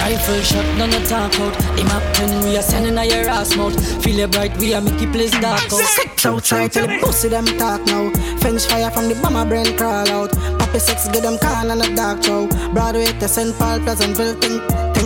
Rifle 0.00 0.40
shot, 0.42 0.66
none 0.78 0.92
of 0.92 1.06
talk 1.08 1.38
out 1.40 1.54
The 1.76 1.84
map 1.84 2.02
10, 2.16 2.44
we 2.44 2.56
are 2.56 2.62
sending 2.62 2.96
a 2.98 3.04
your 3.04 3.28
ass 3.28 3.56
mouth 3.56 3.74
Feel 4.02 4.18
it 4.20 4.32
bright, 4.32 4.56
we 4.58 4.74
are 4.74 4.80
make 4.80 5.00
it 5.00 5.12
place 5.12 5.30
dark 5.32 5.62
out 5.64 5.70
Sex 5.70 6.26
outside, 6.26 6.72
tell 6.72 6.86
the 6.86 6.98
pussy 7.00 7.28
them 7.28 7.46
talk 7.58 7.84
now. 7.86 8.10
French 8.38 8.64
fire 8.66 8.90
from 8.90 9.08
the 9.08 9.14
bomber 9.22 9.44
brain 9.44 9.76
crawl 9.76 10.08
out. 10.08 10.32
Poppy 10.58 10.78
sex, 10.78 11.08
get 11.08 11.22
them 11.22 11.38
can 11.38 11.70
and 11.70 11.82
a 11.82 11.96
dark 11.96 12.22
show. 12.22 12.46
Broadway 12.72 13.06
to 13.06 13.28
St. 13.28 13.56
Paul, 13.58 13.80
Pleasantville, 13.80 14.34
think, 14.40 14.62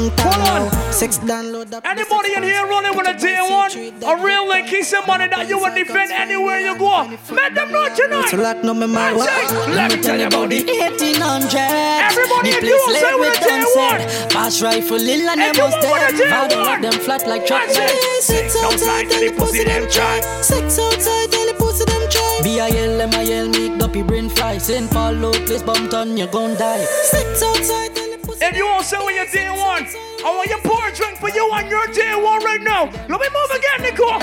think 0.09 0.17
town 0.21 0.39
now. 0.71 0.91
Sex 0.91 1.19
download 1.19 1.73
up. 1.73 1.87
Anybody 1.87 2.35
in 2.35 2.43
here 2.43 2.67
running 2.67 2.97
with 2.97 3.09
a 3.09 3.15
day 3.19 3.39
one? 3.41 3.71
A 3.73 4.25
real 4.25 4.49
link, 4.49 4.69
he's 4.69 4.89
somebody 4.89 5.29
that 5.29 5.49
you 5.49 5.59
will 5.59 5.75
defend 5.75 6.11
anywhere 6.13 6.61
you 6.61 6.77
go. 6.79 7.09
Let 7.31 7.55
them 7.55 7.73
know 7.73 7.89
tonight. 7.95 8.29
So 8.31 8.37
like 8.37 8.65
no 8.65 8.75
me 8.75 8.87
my 8.87 9.13
Let? 9.13 9.69
Let 9.71 9.93
me 9.95 10.03
tell 10.03 10.19
you 10.19 10.27
about 10.27 10.51
the 10.51 10.65
1800. 10.65 11.55
Everybody, 11.55 12.51
the 12.51 12.57
if 12.59 12.85
place 12.85 13.01
say 13.01 13.15
with 13.15 13.21
with 13.21 13.39
a 13.39 13.45
day 13.45 13.49
them 13.49 13.65
one. 13.77 14.01
said. 14.01 14.33
Fast 14.33 14.63
rifle, 14.63 14.97
lil 14.99 15.29
and 15.29 15.41
If 15.41 15.47
them 15.53 15.57
you 15.57 15.63
was 15.65 15.73
want 15.73 16.01
dead. 16.01 16.17
day 16.17 16.31
Father 16.31 16.57
one. 16.57 16.81
them 16.83 16.93
flat 16.93 17.27
like 17.29 17.47
track. 17.47 17.69
That's 17.69 17.79
it. 17.79 18.23
Sex 18.23 18.57
outside, 18.63 19.11
tell 19.11 19.21
the 19.21 19.33
pussy 19.37 19.65
them 19.65 19.89
try. 19.91 20.21
Sex 20.43 20.79
outside, 20.79 21.31
tell 21.31 21.47
the 21.47 21.55
pussy 21.59 21.85
them 21.85 22.03
try. 22.11 22.41
B-I-L, 22.43 23.01
M-I-L, 23.01 23.49
make 23.49 23.83
up 23.83 23.95
your 23.95 24.05
brain 24.05 24.29
fly. 24.29 24.59
St. 24.59 24.91
Paul, 24.91 25.13
low 25.15 25.33
place, 25.33 25.63
bumped 25.63 25.93
on, 25.95 26.17
you 26.17 26.27
gon' 26.29 26.55
die. 26.57 26.85
Sex 26.85 27.43
outside, 27.43 27.95
tell 27.95 27.95
the 27.95 27.98
pussy 27.98 27.98
If 28.41 28.57
you 28.57 28.67
all 28.67 28.83
say 28.83 28.99
with 29.05 29.17
your 29.17 29.27
day 29.27 29.51
one, 29.51 29.85
I 30.25 30.31
want 30.37 30.49
you 30.51 30.59
pour 30.63 30.87
a 30.87 30.95
drink 30.95 31.19
for 31.19 31.29
you 31.31 31.43
on 31.53 31.69
your 31.69 31.87
day 31.89 32.15
one 32.15 32.43
right 32.45 32.63
now. 32.63 32.85
Let 33.09 33.21
me 33.21 33.29
move 33.35 33.51
again, 33.51 33.83
Nicole. 33.83 34.21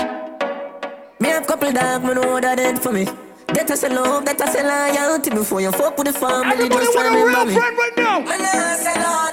Me 1.20 1.28
have 1.28 1.46
couple 1.46 1.72
dog, 1.72 2.02
me 2.04 2.14
know 2.14 2.40
that 2.40 2.56
dead 2.56 2.80
for 2.80 2.92
me. 2.92 3.04
That 3.48 3.70
I 3.70 3.74
say 3.74 3.88
love, 3.88 4.24
that 4.26 4.40
I 4.40 4.52
say 4.52 4.62
loyalty 4.62 5.30
Before 5.30 5.60
you 5.60 5.72
fuck 5.72 5.96
with 5.96 6.08
the 6.08 6.12
family, 6.12 6.52
Everybody 6.52 6.84
just 6.84 6.96
want 6.96 7.08
a 7.08 7.24
real 7.24 7.46
friend 7.56 7.76
right 7.78 7.92
now. 7.96 8.20
Me 8.20 8.36
nah 8.36 8.76
say 8.76 8.96
Lord, 9.00 9.32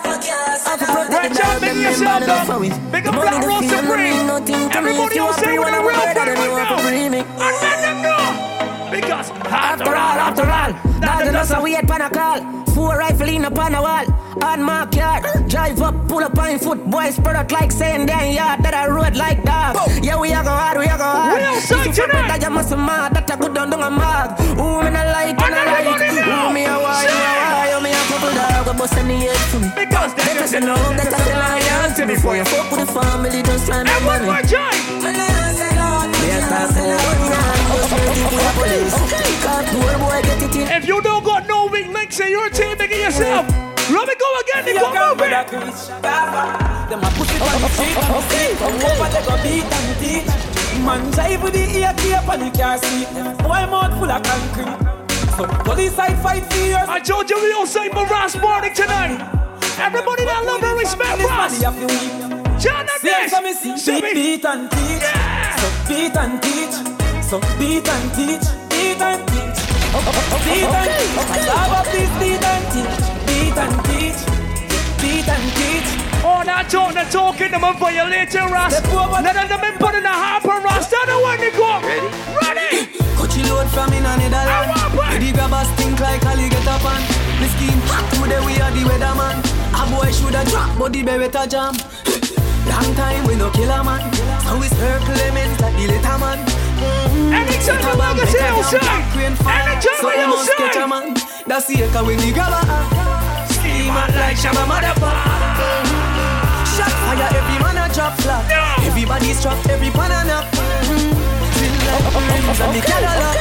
say 0.62 1.12
Red 1.12 1.12
Lord. 1.12 1.34
Jack, 1.34 1.62
make 1.62 1.76
yourself 1.76 2.50
up. 2.50 2.62
Make 2.92 3.06
a 3.06 3.12
black 3.12 3.34
money, 3.34 3.42
the 3.42 3.48
roll 3.48 3.62
fame, 3.62 3.70
no 3.72 3.78
supreme. 3.82 4.04
mean 4.04 4.28
nothing 4.28 4.70
to 4.70 4.82
me. 4.82 4.92
Everybody 4.92 5.08
If 5.08 5.16
you 5.16 5.24
will 5.24 5.30
a 5.32 5.34
say 5.34 5.60
one, 5.60 5.74
a 5.74 5.82
real 5.82 6.00
friend 6.14 6.30
right 6.30 6.70
now. 6.70 7.20
And 7.20 7.56
let 7.62 7.82
them 7.82 8.02
know. 8.04 8.53
Because 8.94 9.32
After 9.32 9.90
all, 9.90 10.18
after 10.22 10.46
all, 10.46 10.72
Dad 11.02 11.28
and 11.28 11.36
us 11.36 11.50
a 11.50 11.60
wait 11.60 11.82
pan 11.88 12.02
a 12.02 12.10
call. 12.10 12.40
Four 12.76 12.98
rifle 12.98 13.28
in 13.28 13.46
upon 13.46 13.74
a 13.74 13.82
wall. 13.82 14.06
On 14.44 14.62
my 14.62 14.86
car, 14.94 15.22
drive 15.48 15.82
up, 15.82 15.96
pull 16.08 16.24
up 16.24 16.38
on 16.38 16.60
foot. 16.60 16.86
Boys 16.90 17.16
spread 17.16 17.36
out 17.36 17.52
like 17.52 17.72
saying 17.72 18.06
damn 18.06 18.34
yard 18.34 18.62
that 18.62 18.74
I 18.74 18.88
rode 18.88 19.16
like 19.16 19.44
dog. 19.44 19.78
Yeah, 20.04 20.20
we 20.20 20.30
a 20.30 20.44
go 20.44 20.50
hard, 20.50 20.78
we 20.78 20.86
a 20.86 20.98
go 20.98 21.06
hard. 21.06 21.38
We 21.38 21.44
outside 21.44 21.88
If 21.88 21.98
you 21.98 22.06
tonight. 22.06 22.28
That 22.28 22.42
you 22.44 22.50
must 22.52 22.70
mad, 22.78 23.14
that 23.16 23.32
I 23.32 23.36
good 23.36 23.54
down 23.56 23.70
down 23.72 23.82
a 23.82 23.90
mag. 23.90 24.38
Who 24.58 24.84
me 24.84 24.90
not 24.94 25.08
like, 25.10 25.42
and 25.42 25.56
I 25.56 25.64
like. 25.74 26.02
Who 26.14 26.54
me 26.54 26.66
a 26.66 26.78
why, 26.78 27.02
you 27.02 27.10
a 27.10 27.34
why, 27.50 27.66
you 27.74 27.80
me 27.82 27.92
a 27.98 28.02
couple 28.14 28.34
dog. 28.38 28.68
We 28.68 28.74
bust 28.78 28.98
in 28.98 29.08
the 29.08 29.18
head 29.26 29.42
for 29.50 29.60
me. 29.60 29.70
Because 29.74 30.14
they 30.14 30.22
That 30.22 30.38
I 30.38 30.46
just 30.46 30.54
know 30.62 30.78
that 30.98 31.10
I 31.10 31.18
say 31.18 31.34
loyalty. 31.42 32.14
Before 32.14 32.36
you 32.38 32.46
fuck 32.46 32.70
with 32.70 32.86
the 32.86 32.90
family, 32.94 33.42
just 33.42 33.66
find 33.66 33.88
the 33.88 33.94
And 33.94 34.06
one 34.06 34.26
more 34.30 34.46
time. 34.46 35.02
Me 35.02 35.18
nah 35.18 35.50
say 36.70 37.53
If 40.76 40.88
you 40.88 41.02
don't 41.02 41.24
got 41.24 41.48
no 41.48 41.68
weak 41.68 41.88
links 41.88 42.20
in 42.20 42.30
your 42.32 42.50
team, 42.50 42.76
it 42.80 42.92
yourself. 42.92 43.48
Let 43.90 44.08
me 44.08 44.16
go 44.20 44.28
again, 44.42 44.66
Nico. 44.66 44.90
Move 44.90 45.22
it. 45.22 45.32
Them 46.90 47.04
a 47.04 47.10
pussy 47.16 47.38
on 47.40 47.62
the 47.62 47.70
street, 47.70 47.98
on 47.98 48.22
the. 48.28 48.58
Come 48.60 48.76
over, 48.84 49.10
they 49.14 49.24
go 49.24 49.36
beat 49.44 49.64
and 49.64 50.00
teach. 50.00 50.28
Man 50.84 51.12
drive 51.12 51.42
with 51.44 51.54
the 51.54 51.64
ear 51.80 51.94
tape 51.96 52.28
on 52.28 52.40
the 52.40 52.50
car 52.58 52.78
seat. 52.78 53.08
Boy 53.40 53.66
mouth 53.72 53.94
full 54.00 54.12
of 54.12 54.24
concrete. 54.24 54.78
So 55.38 55.46
police 55.64 55.96
side 55.96 56.18
fight 56.20 56.44
for 56.52 56.66
yours. 56.66 56.90
I 56.90 57.00
told 57.00 57.30
you 57.30 57.38
we 57.42 57.66
say 57.66 57.90
Morass 57.90 58.36
morning 58.42 58.74
tonight. 58.74 59.22
Everybody 59.80 60.26
that 60.26 60.44
love 60.46 60.64
and 60.64 60.78
respect 60.80 61.24
Ross. 61.24 61.60
John 62.62 62.88
and 62.90 63.04
me 63.44 63.54
see. 63.54 64.02
Beat 64.02 64.46
and 64.46 64.70
teach. 64.72 65.04
So 65.62 65.70
beat 65.88 66.18
and 66.18 66.42
teach. 66.42 66.93
So 67.34 67.42
beat 67.58 67.90
and 67.90 68.14
teach. 68.14 68.46
Beat 68.70 69.02
and 69.02 69.26
teach. 69.34 69.58
Beat 70.46 70.70
and 70.70 70.90
teach. 71.02 71.48
Love 71.50 71.74
up 71.82 71.88
this 71.90 72.12
beat 72.22 72.46
and 72.46 72.66
teach. 72.70 73.06
Beat 73.26 73.58
and 73.58 73.74
teach. 73.90 74.22
Beat 75.02 75.26
and 75.26 75.48
teach. 75.58 75.90
Oh, 76.22 76.46
that 76.46 76.70
talk, 76.70 76.94
the 76.94 77.02
talking, 77.10 77.50
them 77.50 77.66
a 77.66 77.74
violate 77.74 78.30
your 78.38 78.46
Ross. 78.54 78.78
None 78.86 79.26
of 79.26 79.50
them 79.50 79.62
been 79.66 79.82
putting 79.82 80.06
a 80.06 80.14
harper 80.14 80.62
Ross. 80.62 80.94
Tell 80.94 81.02
the 81.10 81.18
one, 81.26 81.42
Nico. 81.42 81.82
Ready? 81.82 82.06
Ready? 82.38 82.86
Coachy 83.18 83.42
load 83.50 83.66
from 83.74 83.90
in 83.98 84.06
a 84.06 84.14
Netherlands. 84.14 84.94
Where 84.94 85.18
the 85.18 85.34
grabbers 85.34 85.74
think 85.74 85.98
like 86.06 86.22
Ali 86.30 86.54
get 86.54 86.70
up 86.70 86.86
on. 86.86 87.02
The 87.42 87.50
scheme 87.50 87.82
hot 87.90 88.06
today 88.14 88.46
we 88.46 88.62
are 88.62 88.70
the 88.70 88.86
weatherman. 88.86 89.42
A 89.74 89.82
boy 89.90 90.14
shoulda 90.14 90.46
drop, 90.54 90.78
but 90.78 90.94
the 90.94 91.02
beretta 91.02 91.50
jam. 91.50 91.74
Long 92.70 92.90
time 92.96 93.26
we 93.28 93.36
no 93.36 93.50
kill 93.52 93.70
a 93.72 93.84
man. 93.84 94.02
So 94.48 94.58
we 94.58 94.68
circle 94.68 95.16
elements 95.16 95.60
like 95.62 95.76
the 95.76 95.88
little 95.88 96.18
man. 96.20 96.40
Mm-hmm. 96.44 97.34
Anytime 97.34 97.82
you 97.84 97.98
want 98.00 98.20
to 98.20 98.28
see 98.28 98.40
outside. 98.40 98.84
Anytime 99.16 99.98
So 100.00 100.08
we 100.10 100.26
must 100.28 100.52
catch 100.58 100.78
outside. 100.78 100.84
a 100.84 100.88
man. 100.88 101.06
That's 101.48 101.66
the 101.68 101.84
echo 101.84 102.06
when 102.06 102.18
the 102.20 102.32
grabber. 102.32 102.64
Steam 103.54 103.92
out 103.94 104.12
like 104.16 104.38
Shabba 104.40 104.64
Motherfucker. 104.68 105.12
Mm-hmm. 105.60 106.76
Shot 106.76 106.94
fire, 107.04 107.30
every 107.36 107.58
man 107.64 107.78
a 107.78 107.86
drop 107.94 108.14
flat. 108.20 108.44
Everybody's 108.88 109.42
trapped, 109.42 109.68
every 109.70 109.90
pan 109.92 110.12
a 110.12 110.22
nap. 110.28 110.46
Feel 111.60 111.76
like 111.88 112.08
rims 112.16 112.60
and 112.64 112.72
the 112.76 112.82
Cadillac. 112.82 113.38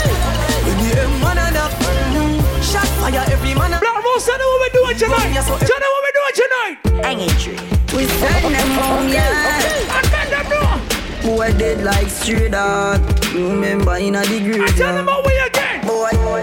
When 0.67 0.77
the 0.83 0.89
M1 0.99 1.33
a 1.33 1.47
nap. 1.57 1.73
Mm-hmm. 1.79 2.63
Shot 2.63 2.89
fire 3.01 3.25
every 3.31 3.55
man. 3.55 3.73
Blaq 3.81 4.03
Rose, 4.03 4.27
tell 4.27 4.37
them 4.39 4.47
what 4.51 4.61
we 4.63 4.69
doing 4.77 4.97
tonight. 4.99 5.33
Tell 5.47 5.57
them 5.57 5.91
what 5.95 6.03
we 6.05 6.11
doing 6.19 6.37
tonight. 6.43 6.75
Hanging 7.07 7.35
tree. 7.41 7.82
We 7.95 8.07
send 8.07 8.55
them 8.55 8.71
home, 8.81 9.09
yeah. 9.09 9.61
And 9.97 10.07
let 10.13 10.31
them 10.31 10.47
know. 10.49 11.37
Boy 11.37 11.53
dead 11.59 11.85
like 11.85 12.09
straight 12.09 12.53
dog. 12.53 13.01
Remember 13.35 13.97
in 13.97 14.15
a 14.15 14.25
degree. 14.25 14.63
I 14.63 14.67
tell 14.69 14.95
them 14.95 15.07
what 15.07 15.25
we 15.27 15.33
again. 15.39 15.52
Boy, 15.52 15.52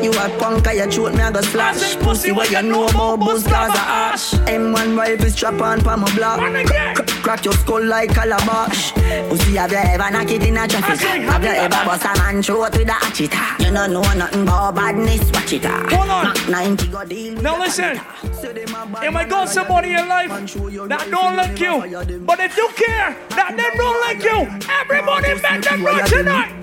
you 0.04 0.12
a 0.12 0.30
punk, 0.40 0.68
I 0.68 0.74
a 0.74 0.90
throat, 0.90 1.14
me 1.14 1.22
a 1.22 1.32
go 1.32 1.42
splash. 1.42 1.96
Pussy, 1.98 2.32
what 2.32 2.50
you 2.52 2.62
know 2.62 2.88
about 2.88 3.20
buzz, 3.20 3.44
cause 3.44 3.70
a 3.76 3.80
ash. 3.80 4.34
M1 4.48 4.98
rifle 4.98 5.30
strap 5.30 5.62
on 5.62 5.82
pa 5.82 5.96
my 5.98 6.14
block. 6.16 6.40
Crack- 6.68 7.08
Crack 7.24 7.46
your 7.46 7.54
skull 7.54 7.84
like 7.86 8.14
calabash. 8.14 8.92
Pussy, 9.30 9.56
have 9.58 9.72
you 9.72 9.78
ever 9.78 10.10
knock 10.12 10.32
it 10.32 10.44
in 10.44 10.58
a 10.58 10.68
traffic? 10.68 11.00
Have 11.22 11.44
you 11.44 11.50
ever 11.50 11.86
bust 11.86 12.06
a 12.06 12.18
man 12.18 12.42
throat 12.42 12.72
with 12.78 12.88
a 12.90 12.94
hatchet? 12.94 13.34
You 13.60 13.74
don't 13.74 13.94
know 13.94 14.02
nothing 14.14 14.44
about 14.44 14.76
badness, 14.76 15.32
watch 15.32 15.54
it. 15.54 15.66
Hold 15.66 16.10
on. 16.10 16.52
90 16.52 16.88
go 16.88 17.06
deal. 17.06 17.42
Now 17.42 17.60
listen. 17.60 18.00
It 18.42 19.16
I 19.16 19.26
got 19.26 19.50
somebody 19.50 19.94
in 19.94 20.08
life 20.08 20.30
that 20.30 21.08
don't 21.12 21.36
like 21.36 21.60
you. 21.60 22.20
But 22.26 22.40
if 22.40 22.56
you 22.58 22.70
care 22.76 23.16
that 23.32 23.56
them 23.58 23.78
don't 23.78 24.02
like 24.02 24.24
you, 24.24 24.48
everybody 24.82 25.34
make 25.42 25.62
them 25.62 25.84
know 25.84 26.06
tonight. 26.06 26.56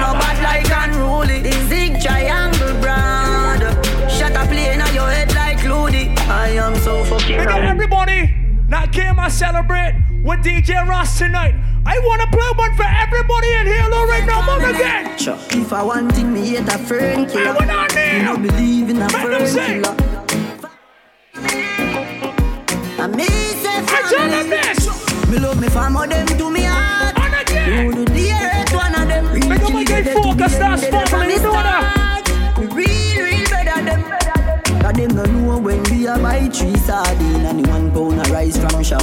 Bad 0.00 0.38
like 0.42 0.70
unruly. 0.88 1.40
The 1.42 1.52
zig 1.68 2.00
triangle 2.02 2.74
brand. 2.80 3.62
Shut 4.10 4.32
a 4.32 4.46
plane 4.46 4.80
on 4.80 4.94
your 4.94 5.08
head 5.10 5.32
like 5.34 5.62
Looney. 5.64 6.14
I 6.28 6.48
am 6.50 6.74
so 6.76 7.04
fucking 7.04 7.38
Big 7.38 7.46
up 7.48 7.58
everybody 7.60 8.34
that 8.70 8.92
came 8.92 9.18
and 9.18 9.32
celebrate 9.32 9.94
with 10.24 10.40
DJ 10.40 10.86
Ross 10.88 11.18
tonight. 11.18 11.54
I 11.86 11.98
want 12.00 12.22
to 12.22 12.28
play 12.28 12.50
one 12.56 12.74
for 12.76 12.84
everybody 12.88 13.52
in 13.60 13.66
here, 13.66 13.86
Lord, 13.90 14.08
right 14.08 14.24
now, 14.26 14.40
mom 14.46 14.64
again. 14.64 15.18
Sure. 15.18 15.36
If 15.50 15.72
I 15.72 15.82
want 15.82 16.12
thing, 16.14 16.32
me 16.32 16.48
hate 16.48 16.66
a 16.68 16.78
fern 16.78 17.26
killer. 17.26 17.44
Hey, 17.44 17.54
what 17.54 17.70
on 17.70 17.88
there? 17.88 18.18
You 18.18 18.24
don't 18.24 18.42
believe 18.42 18.88
in 18.90 18.96
a 18.96 19.00
Make 19.00 19.12
them 19.12 19.22
fern 19.22 19.46
sing. 19.46 19.82
killer. 19.82 19.96
I 22.96 23.06
me 23.08 23.26
say 23.26 23.68
I 23.68 24.08
tell 24.08 24.28
them 24.30 24.48
family. 24.48 24.56
this. 24.56 25.28
Me 25.28 25.38
love 25.38 25.60
me 25.60 25.68
fam, 25.68 25.94
how 25.94 26.06
them 26.06 26.26
do 26.38 26.50
me 26.50 26.62
hard. 26.64 27.16
And 27.18 27.34
again. 27.48 27.90
Do 27.90 28.04
the 28.06 28.10
Real 29.94 30.04
Make 30.04 30.16
up 30.16 30.22
till 30.22 30.26
you 30.26 30.36
guy 30.36 30.42
get 30.42 30.42
to 30.42 30.42
focus, 30.44 30.52
the 30.52 30.58
that's 30.58 30.82
end, 30.82 30.92
they 30.92 31.06
family, 31.06 31.36
the 31.38 31.42
know 31.44 31.52
that. 31.52 32.54
We 32.58 32.66
real, 32.66 33.24
real 33.24 33.48
better 33.50 33.84
them. 33.84 34.02
Cause 34.82 34.92
them 34.94 35.08
no 35.16 35.24
know 35.24 35.58
when 35.58 35.82
we 35.84 36.06
a 36.06 36.18
buy 36.18 36.48
three 36.48 36.76
sardine 36.76 37.44
and 37.46 37.66
one 37.68 37.90
pound 37.92 38.26
a 38.26 38.32
rice 38.32 38.56
from 38.58 38.82
shop. 38.82 39.02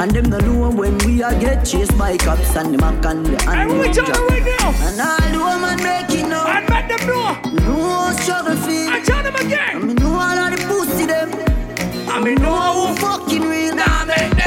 And 0.00 0.10
them 0.12 0.30
no 0.30 0.38
know 0.38 0.70
when 0.70 0.96
we 0.98 1.22
a 1.22 1.38
get 1.40 1.64
chased 1.64 1.96
by 1.98 2.16
cops 2.16 2.56
and 2.56 2.74
the 2.74 2.78
mac 2.78 3.04
and 3.04 3.26
the 3.26 3.50
And 3.50 3.70
and 3.70 3.80
we 3.80 3.88
the 3.88 3.94
tell 3.94 4.06
them 4.06 4.26
right 4.28 4.44
now. 4.44 4.74
And 4.86 5.00
all 5.00 5.30
the 5.32 5.38
woman 5.38 5.80
it 5.80 6.28
know. 6.28 6.46
And 6.46 6.68
let 6.68 6.88
them 6.88 7.06
know. 7.06 7.36
No 7.66 8.12
struggle 8.16 8.56
feel. 8.56 8.90
I 8.90 9.00
tell 9.00 9.22
them 9.22 9.36
I 9.36 9.40
again. 9.40 9.86
mean, 9.86 9.96
know 9.96 10.14
all 10.14 10.38
of 10.38 10.50
the 10.52 10.64
pussy 10.66 11.06
them. 11.06 11.30
I 12.08 12.20
mean, 12.22 12.36
no, 12.36 12.86
Who 12.86 12.94
fucking 12.96 13.42
real? 13.42 13.74
Nah, 13.74 14.04
make 14.04 14.39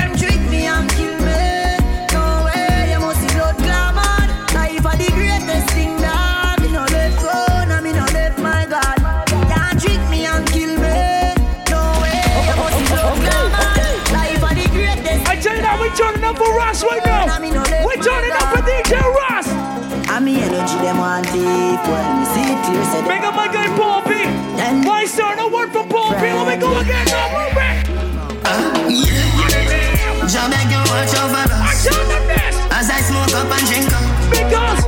as 33.33 33.41
I 33.41 33.41
smoke 33.41 33.45
up 33.45 33.51
and 33.57 33.65
drink 33.67 33.89
up. 33.93 34.05
Because. 34.29 34.81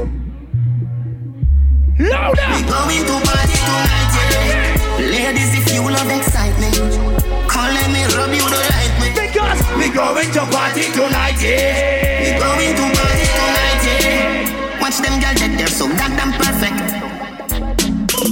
Louder. 1.98 2.48
We 2.54 2.62
going 2.68 3.06
to 3.06 3.16
party 3.26 3.58
tonight, 3.58 4.12
yeah. 4.16 5.00
Ladies, 5.00 5.52
if 5.58 5.74
you 5.74 5.82
love 5.82 6.10
excitement, 6.12 6.76
come 7.50 7.74
let 7.74 7.90
me 7.90 8.04
rub 8.14 8.32
you 8.34 8.46
the 8.46 8.62
right 8.70 8.94
way. 9.02 9.12
Because. 9.16 9.60
We 9.78 9.90
going 9.90 10.32
to 10.32 10.44
party 10.52 10.92
tonight, 10.92 11.40
yeah. 11.42 12.22
We 12.22 12.30
going 12.38 12.76
to 12.76 12.86
party 12.94 13.26
tonight, 13.34 13.84
yeah. 13.86 14.82
Watch 14.82 14.98
them 15.00 15.20
girls 15.20 15.40
get 15.40 15.58
there 15.58 15.68
so 15.68 15.88
goddamn 15.88 16.34
perfect. 16.38 16.78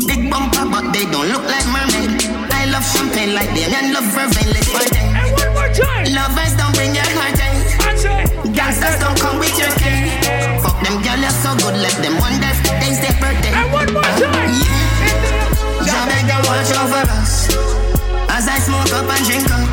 Big 0.08 0.30
bumper, 0.30 0.66
but 0.70 0.92
they 0.94 1.06
don't 1.10 1.28
look 1.30 1.46
like 1.48 1.66
mermaid. 1.72 2.22
I 2.52 2.66
love 2.70 2.86
champagne 2.86 3.34
like 3.34 3.50
them 3.56 3.72
and 3.74 3.94
love 3.94 4.08
vervain. 4.14 4.48
Let's 4.54 4.70
party. 4.72 5.00
And 5.00 5.32
one 5.34 5.54
more 5.54 5.72
time. 5.74 6.06
Lovers 6.14 6.54
don't 6.58 6.74
bring 6.76 6.94
your 6.94 7.08
heartache. 7.18 7.42
Eh? 7.42 7.90
I 7.90 7.96
say. 7.96 8.52
Gangsters 8.54 9.00
don't 9.00 9.18
come 9.20 9.40
watch 16.64 16.78
over 16.78 17.12
us 17.12 17.48
as 18.32 18.48
I 18.48 18.58
smoke 18.60 18.92
up 18.94 19.10
and 19.10 19.26
drink 19.26 19.48
up. 19.52 19.68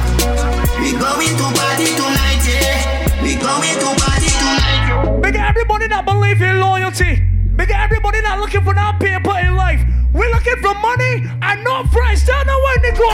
We 0.81 0.93
going 0.99 1.37
to 1.39 1.47
party 1.55 1.87
tonight, 1.95 2.43
yeah. 2.43 3.23
We 3.23 3.37
going 3.37 3.79
to 3.79 3.91
party 4.03 4.31
tonight. 4.43 5.21
Big 5.23 5.37
everybody 5.37 5.87
that 5.89 6.05
believe 6.05 6.43
in 6.43 6.59
loyalty. 6.61 7.23
Big 7.57 7.71
everybody 7.71 8.21
that 8.23 8.41
looking 8.41 8.63
for 8.65 8.75
that 8.75 8.99
paper 8.99 9.39
in 9.39 9.55
life. 9.57 9.81
We're 10.13 10.31
looking 10.31 10.57
for 10.57 10.75
money 10.75 11.27
and 11.43 11.65
not 11.65 11.93
friends. 11.93 12.25
Tell 12.25 12.45
them 12.45 12.59
why, 12.59 12.77
Nico. 12.83 13.09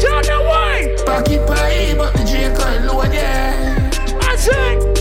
Tell 0.00 0.22
them 0.22 0.42
why. 0.46 0.96
Pocket 1.06 1.46
pie, 1.46 1.94
but 1.96 2.12
the 2.14 2.24
can't 2.58 2.86
load 2.86 3.12
yeah. 3.12 3.90
I 4.22 4.36
say. 4.36 4.91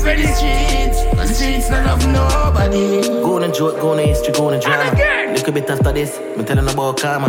Love 0.00 0.18
with 0.18 0.26
the 0.26 0.34
streets. 0.34 1.02
The 1.16 1.34
streets 1.34 1.70
not 1.70 1.86
love 1.86 2.06
nobody. 2.06 3.02
Go 3.02 3.36
on 3.36 3.44
a 3.44 3.52
joke, 3.52 3.80
go 3.80 3.92
on 3.92 3.98
a 3.98 4.02
history, 4.02 4.32
go 4.32 4.48
on 4.48 4.54
a 4.54 4.60
drama. 4.60 4.92
Little 5.32 5.52
bit 5.52 5.70
after 5.70 5.92
this, 5.92 6.18
me 6.36 6.44
telling 6.44 6.68
about 6.68 6.98
karma. 6.98 7.28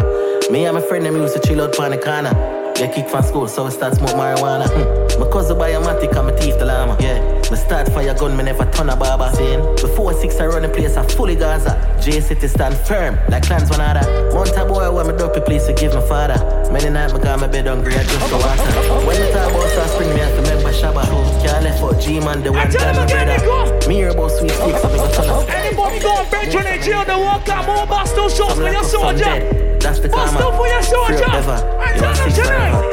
Me 0.50 0.66
and 0.66 0.76
my 0.76 0.82
friend 0.82 1.06
them 1.06 1.16
used 1.16 1.36
to 1.36 1.48
chill 1.48 1.62
out 1.62 1.80
on 1.80 1.92
the 1.92 1.98
corner. 1.98 2.61
Get 2.82 2.96
kicked 2.96 3.12
from 3.12 3.22
school, 3.22 3.48
so 3.48 3.68
I 3.68 3.70
start 3.70 3.94
smoke 3.94 4.18
marijuana. 4.18 4.66
Hmm. 4.66 5.22
My 5.22 5.30
cousin 5.30 5.56
buy 5.56 5.70
a 5.70 5.80
matic 5.80 6.18
and 6.18 6.26
my 6.26 6.34
teeth 6.34 6.58
the 6.58 6.66
llama. 6.66 6.98
Yeah, 7.00 7.22
me 7.52 7.56
start 7.56 7.88
fire 7.94 8.16
gun, 8.16 8.36
me 8.36 8.42
never 8.44 8.66
turn 8.72 8.90
a 8.90 8.96
barber. 8.96 9.30
Saying, 9.36 9.62
before 9.76 10.14
six 10.14 10.40
I 10.40 10.48
run 10.48 10.64
the 10.64 10.70
place, 10.70 10.98
I 10.98 11.06
fully 11.06 11.36
Gaza. 11.36 11.78
J 12.02 12.20
City 12.22 12.48
stand 12.48 12.76
firm, 12.76 13.20
like 13.30 13.44
clans 13.44 13.70
one 13.70 13.82
other. 13.82 14.02
Monta 14.34 14.68
boy, 14.68 14.92
when 14.96 15.06
me 15.06 15.14
dopey 15.16 15.42
please 15.42 15.68
to 15.68 15.74
give 15.74 15.94
my 15.94 16.02
father. 16.02 16.42
Many 16.74 16.90
night, 16.90 17.14
me 17.14 17.20
got 17.20 17.40
my 17.40 17.46
bed 17.46 17.68
hungry, 17.68 17.94
I 17.94 18.02
just 18.02 18.32
go 18.32 18.38
water. 18.40 19.06
When 19.06 19.22
the 19.22 19.30
talk 19.32 19.52
about 19.52 19.70
South 19.70 19.92
Spring, 19.92 20.10
me 20.10 20.20
have 20.22 20.34
to 20.34 20.42
remember 20.42 20.74
Shabba. 20.74 21.06
Can't 21.46 21.64
left 21.64 21.84
out 21.84 22.02
G-Man, 22.02 22.42
the 22.42 22.52
one 22.52 22.68
time 22.72 22.96
my 22.96 23.06
brother. 23.06 23.88
Me 23.88 23.94
hear 23.94 24.10
about 24.10 24.32
sweet 24.32 24.50
sticks, 24.58 24.82
so 24.82 24.90
me 24.90 24.98
go 24.98 25.12
turn 25.14 25.30
up. 25.30 25.48
Anybody 25.54 26.00
go 26.00 26.18
and 26.18 26.32
bench 26.32 26.56
on 26.56 26.64
the 26.64 26.84
jail, 26.84 27.06
they 27.06 27.14
walk 27.14 27.48
out 27.48 27.64
more 27.68 27.86
Boston 27.86 28.28
shots 28.28 28.56
for 28.56 28.72
your 28.72 28.84
soldier. 28.84 29.71
That's 29.82 30.00
the 30.00 30.10
Bust 30.10 30.34
karma. 30.36 30.50
up 30.50 30.56
for 30.58 30.68
your 30.68 30.82
Free 30.82 31.18
soldier. 31.18 31.24
up 31.26 31.34
ever. 31.34 31.52
I 31.52 31.94
You 31.94 32.00
tell 32.00 32.10
are 32.12 32.16
them 32.16 32.32
six 32.32 32.36
tonight. 32.38 32.72
forever. 32.72 32.92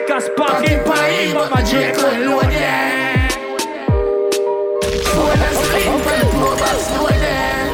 Because 0.00 0.24
Pocket 0.36 0.36
pocket 0.36 0.86
pie, 0.86 1.32
but 1.34 1.50
my 1.50 1.62
J 1.62 1.92
can't 1.92 2.26
load 2.26 2.52
yeah. 2.52 3.28
Phone 5.08 5.38
has 5.38 5.56
a 5.56 5.60
lean 5.74 6.00
pan 6.04 6.18
the 6.20 6.30
pro 6.38 6.50
box 6.56 6.80
door 6.94 7.12
there. 7.24 7.66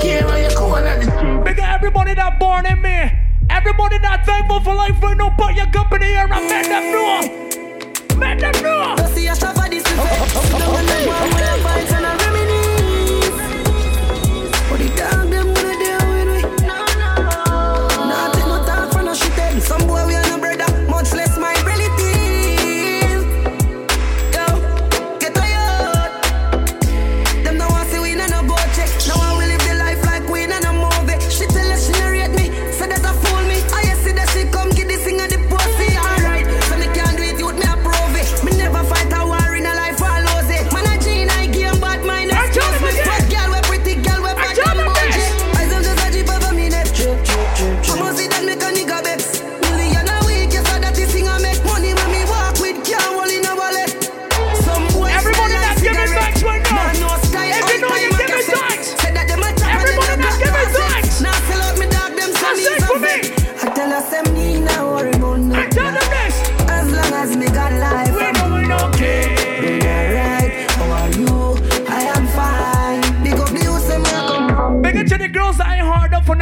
Care 0.00 0.24
where 0.26 0.40
you 0.50 0.56
corner 0.56 0.96
the 0.98 1.04
streets. 1.10 1.44
Big 1.44 1.58
up 1.60 1.68
everybody 1.74 2.14
that 2.14 2.38
born 2.38 2.66
in 2.66 2.80
me. 2.80 3.10
Everybody 3.50 3.98
that 3.98 4.24
thankful 4.26 4.60
for 4.60 4.74
life 4.74 5.00
right 5.02 5.16
now, 5.16 5.30
put 5.36 5.54
your 5.54 5.66
company 5.66 6.06
here 6.06 6.28
and 6.30 6.46
make 6.48 6.66
them 6.68 6.92
know. 6.92 7.20
Make 8.18 8.38
them 8.40 8.62
know. 8.62 8.94
Don't 8.96 9.08
see 9.14 9.26
a 9.28 9.34
shop 9.36 9.54
for 9.56 9.68
this 9.68 9.82
effect. 9.82 10.34
No 10.58 10.70
one 10.72 10.86
that 10.86 11.06
want 11.06 11.34
when 11.34 11.45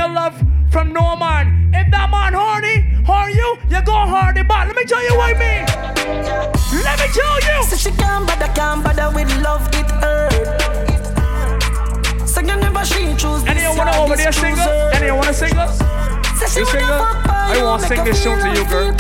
hard 0.09 0.17
up 0.17 0.35
for 0.35 0.45
no 0.45 0.45
love 0.45 0.73
from 0.73 0.93
no 0.93 1.17
man. 1.17 1.71
If 1.73 1.91
that 1.91 2.11
man 2.11 2.35
horny, 2.35 2.85
horny 3.07 3.35
you, 3.35 3.59
you 3.71 3.83
go 3.83 3.93
hardy 3.93 4.43
but 4.43 4.67
let 4.67 4.77
me 4.77 4.85
tell 4.85 5.03
you 5.03 5.17
what 5.17 5.35
I 5.35 5.39
mean. 5.39 5.65
Let 6.85 6.99
me 7.01 7.07
tell 7.13 7.41
you. 7.41 7.65
So 7.65 7.77
she 7.77 7.91
can't 7.97 8.27
bother, 8.27 8.53
can't 8.53 8.85
bother 8.85 9.11
with 9.15 9.31
love, 9.43 9.67
it 9.73 9.91
hurt. 10.03 10.33
So 12.29 12.41
you 12.41 12.57
never 12.57 12.85
she 12.85 13.15
choose 13.17 13.45
Anyone 13.47 13.77
wanna 13.79 13.97
over 13.97 14.17
there 14.17 14.33
sing 14.33 14.59
us? 14.59 14.95
Anyone 14.95 15.21
wanna 15.21 15.33
sing 15.33 15.57
us? 15.57 15.81
You 16.57 16.67
sing 16.67 16.85
us? 16.85 17.27
I 17.27 17.63
want 17.65 17.83
to 17.83 17.89
sing 17.89 18.05
this 18.05 18.23
tune 18.23 18.39
to 18.39 18.49
you, 18.49 18.65
girl. 18.69 18.95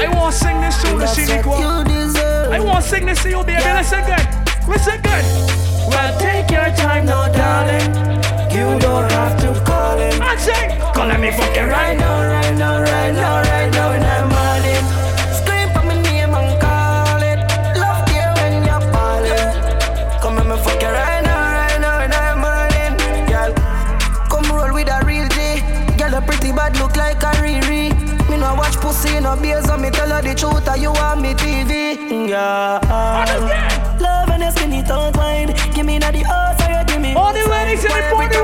I 0.00 0.08
want 0.14 0.32
to 0.32 0.38
sing 0.38 0.60
this 0.60 0.82
tune 0.82 0.98
to 0.98 1.06
Shiniqua. 1.06 2.50
I 2.50 2.60
want 2.60 2.84
to 2.84 2.90
sing 2.90 3.06
this 3.06 3.22
to 3.22 3.28
you, 3.30 3.44
baby. 3.44 3.62
Listen 3.62 4.04
good. 4.04 4.26
Listen 4.68 5.00
good. 5.02 5.24
Well, 5.88 6.18
take 6.18 6.50
your 6.50 6.74
time 6.76 7.06
now, 7.06 7.28
darling. 7.32 8.21
You 8.52 8.78
don't 8.78 9.10
have 9.12 9.40
to 9.40 9.48
call 9.64 9.96
him. 9.98 10.20
I 10.20 10.36
say, 10.36 10.78
call 10.92 11.08
me 11.18 11.30
fucking 11.30 11.68
right 11.68 11.96
now, 11.98 12.26
right 12.28 12.54
now, 12.54 12.80
right 12.80 13.12
now, 13.12 13.40
right 13.40 13.70
now 13.72 13.92
in 13.96 14.02
the 14.02 14.16
morning. 14.28 14.84
Scream 15.38 15.68
for 15.72 15.82
my 15.88 15.96
name 16.02 16.34
and 16.34 16.60
call 16.60 17.22
it. 17.22 17.40
Love 17.80 18.08
you 18.12 18.28
when 18.36 18.62
you're 18.62 18.84
falling. 18.92 19.48
Come 20.20 20.38
and 20.38 20.48
me 20.50 20.56
fuck 20.60 20.82
you 20.82 20.88
right 20.88 21.22
now, 21.24 21.40
right 21.56 21.80
now 21.80 22.04
in 22.04 22.10
the 22.12 22.24
morning, 22.44 22.92
girl. 23.24 23.52
Come 24.28 24.46
roll 24.54 24.74
with 24.74 24.88
a 24.88 25.00
real 25.06 25.26
G. 25.32 25.62
Girl, 25.96 26.12
a 26.14 26.20
pretty 26.20 26.52
bad 26.52 26.76
look 26.76 26.94
like 26.96 27.22
a 27.22 27.32
Riri. 27.40 27.88
Me 28.28 28.36
no 28.36 28.54
watch 28.54 28.76
pussy 28.76 29.18
no 29.20 29.34
beers, 29.36 29.64
so 29.64 29.78
me 29.78 29.88
tell 29.90 30.10
her 30.10 30.20
the 30.20 30.34
truth, 30.34 30.68
or 30.68 30.76
you 30.76 30.92
want 30.92 31.22
me 31.22 31.32
TV. 31.34 32.28
Yeah. 32.28 32.78
Love 33.98 34.28
and 34.28 34.42
your 34.42 34.52
skinny 34.52 34.82
tongue 34.82 35.12
wine. 35.14 35.54
Give 35.74 35.86
me 35.86 35.98
the 35.98 36.22
horse, 36.28 36.51
All 37.16 37.32
the 37.32 37.44
ladies 37.48 37.84
in 37.84 37.90
the 37.90 38.02
party. 38.10 38.36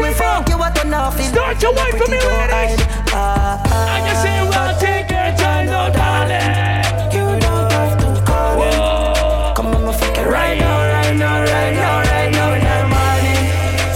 You 0.51 0.59
what 0.59 0.85
enough 0.85 1.19
Start 1.21 1.63
your 1.63 1.73
wife 1.75 1.97
for 1.97 2.11
me, 2.11 2.19
ladies. 2.19 2.85
Ah, 3.13 3.61
I 3.65 4.01
just 4.09 4.23
say, 4.23 4.43
well, 4.43 4.53
ah. 4.55 4.77
take 4.79 5.11
your 5.11 5.31
time, 5.41 5.67
no 5.67 5.89
darling. 5.93 6.85
You 7.15 7.41
don't 7.41 7.73
have 7.73 7.97
to 8.01 8.09
call 8.25 8.63
it. 8.63 9.57
Come 9.57 9.67
on, 9.69 9.93
fuck 9.95 10.19
it 10.19 10.27
right 10.27 10.59
now, 10.59 10.85
right 10.93 11.17
now, 11.17 11.41
right 11.41 11.75
now, 11.75 12.01
right 12.13 12.31
now 12.31 12.53
in 12.55 12.63
the 12.65 12.77
morning. 12.93 13.45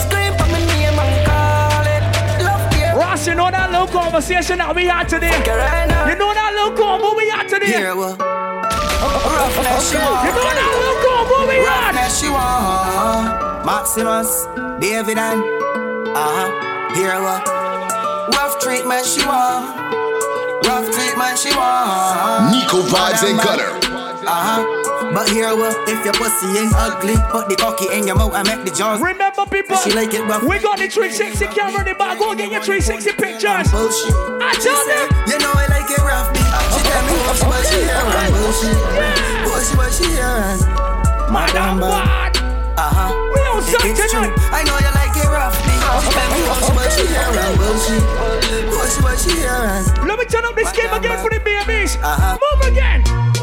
Scream 0.00 0.32
for 0.38 0.48
me 0.48 0.60
name 0.64 0.98
and 0.98 1.16
call 1.26 1.84
it. 1.84 2.02
Love 2.44 2.64
you. 2.76 2.88
Ross, 2.98 3.26
you 3.26 3.34
know 3.34 3.50
that 3.50 3.70
little 3.70 3.86
conversation 3.88 4.58
that 4.58 4.74
we 4.74 4.86
had 4.86 5.08
today? 5.08 5.36
You 6.08 6.16
know 6.16 6.32
that 6.32 6.50
little 6.56 6.72
combo 6.76 7.16
we 7.16 7.28
had 7.28 7.48
today? 7.48 7.84
Roughness 7.92 9.90
she 9.90 9.96
want. 9.98 10.24
You 10.24 10.32
know 10.32 10.48
that 10.48 10.70
little 10.80 10.98
combo 11.04 11.36
we 11.48 11.56
had? 11.60 11.92
Roughness 11.92 12.20
she 12.20 12.28
want. 12.30 13.41
Maximus, 13.64 14.46
David 14.80 15.18
and 15.18 15.62
uh-huh. 16.12 16.92
Here 16.92 17.16
what? 17.24 17.40
Rough 18.36 18.60
treatment 18.60 19.06
she 19.06 19.24
want. 19.24 19.64
Rough 20.68 20.92
treatment 20.92 21.38
she 21.40 21.48
want. 21.56 22.52
Nico 22.52 22.84
vibes 22.84 23.24
and 23.24 23.40
gutter. 23.40 23.72
Uh-huh. 24.28 24.60
But 25.14 25.28
here 25.30 25.56
what? 25.56 25.72
If 25.88 26.04
your 26.04 26.12
pussy 26.12 26.52
ain't 26.58 26.74
ugly, 26.76 27.16
put 27.32 27.48
the 27.48 27.56
cocky 27.56 27.88
in 27.96 28.06
your 28.06 28.16
mouth 28.16 28.34
and 28.34 28.46
make 28.46 28.64
the 28.68 28.76
jaws. 28.76 29.00
Remember, 29.00 29.46
people, 29.48 29.76
she 29.80 29.92
like 29.92 30.12
it 30.12 30.20
rough. 30.28 30.44
we 30.44 30.60
got 30.60 30.76
the 30.76 30.88
360 30.92 31.46
camera 31.56 31.80
in 31.80 31.88
the 31.88 31.94
back. 31.96 32.18
Go 32.18 32.34
get 32.34 32.52
your 32.52 32.60
360 32.60 33.16
pictures. 33.16 33.72
Bullshit. 33.72 34.12
I 34.36 34.52
tell 34.60 34.84
them. 34.84 35.06
You 35.32 35.40
know 35.40 35.52
I 35.56 35.64
like 35.72 35.88
it 35.88 36.02
rough, 36.04 36.28
bitch. 36.28 36.44
She 36.76 36.80
tell 36.84 37.02
me 37.08 37.16
what 37.24 37.36
she 37.40 37.46
what 37.48 37.64
she 37.64 37.78
hear 37.88 38.04
and 38.04 38.32
bullshit. 38.36 38.76
What 39.48 39.60
she 39.64 39.72
what 39.80 39.90
she 39.96 40.06
hear 40.12 40.28
and 40.28 40.60
Madam 41.32 41.80
what? 41.80 42.36
Uh-huh. 42.76 43.21
We 43.66 43.74
on 43.74 43.96
set 43.96 44.04
It's 44.04 44.12
true. 44.12 44.26
tonight. 44.26 44.50
I 44.50 44.60
know 44.66 44.76
you 44.78 44.92
like 44.92 45.14
it 45.16 45.28
rough, 45.30 45.56
bitch. 45.62 45.82
She 46.02 46.10
tell 46.10 46.28
me 46.32 46.40
what 46.48 46.60
she 46.62 46.72
what 46.72 46.90
she 46.92 47.04
hear 47.06 47.30
and 47.30 47.54
bullshit. 47.58 48.04
She 48.92 49.00
what 49.02 49.16
she 49.18 49.32
Let 50.06 50.18
me 50.18 50.24
turn 50.26 50.44
up 50.44 50.54
this 50.56 50.72
game 50.72 50.92
again 50.92 51.18
for 51.22 51.30
the 51.30 51.40
babies. 51.40 51.96
Uh-huh. 51.96 52.38
Move 52.42 52.62
again. 52.68 53.00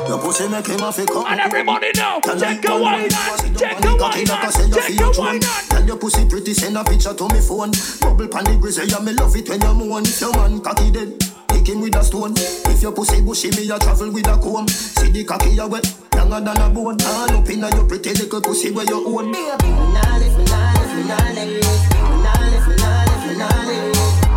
Your 0.08 0.18
pussy 0.20 0.48
make 0.48 0.66
him 0.68 0.82
a 0.82 0.92
fake 0.92 1.10
And 1.14 1.40
everybody 1.40 1.92
know. 1.96 2.20
Take 2.24 2.68
a 2.68 2.80
wine 2.80 3.14
on. 3.14 3.38
Take 3.54 3.86
a 3.86 3.96
wine 3.96 4.30
on. 4.30 4.72
Take 4.72 5.00
a 5.00 5.12
wine 5.18 5.44
on. 5.44 5.64
Tell 5.70 5.86
your 5.86 5.98
pussy 5.98 6.26
pretty, 6.28 6.54
send 6.54 6.78
a 6.78 6.84
picture 6.84 7.14
to 7.14 7.28
me 7.30 7.40
phone. 7.42 7.72
Bubble 8.02 8.28
pan 8.28 8.44
the 8.46 8.58
grizzly, 8.60 8.88
yeah, 8.88 9.00
me 9.00 9.14
love 9.14 9.36
it 9.36 9.48
when 9.50 9.62
you 9.62 9.74
moan. 9.74 10.04
If 10.04 10.20
your 10.22 10.34
man 10.34 10.62
cocky 10.62 10.92
dead, 10.92 11.14
kick 11.50 11.68
him 11.70 11.82
with 11.82 11.96
a 11.96 12.04
stone. 12.04 12.34
If 12.36 12.82
your 12.82 12.92
pussy 12.92 13.22
bushy, 13.22 13.50
me 13.52 13.70
a 13.70 13.78
travel 13.78 14.12
with 14.12 14.28
a 14.28 14.38
comb. 14.38 14.68
See 14.68 15.12
the 15.12 15.24
cocky 15.24 15.58
a 15.58 15.68
wet, 15.68 15.86
younger 16.30 16.54
than 16.54 16.62
a 16.62 16.70
bone. 16.70 17.02
All 17.02 17.32
up 17.38 17.50
inna 17.50 17.70
your 17.76 17.86
pretty 17.86 18.14
little 18.14 18.42
pussy 18.42 18.72
where 18.72 18.86
you 18.86 19.06
own. 19.08 19.32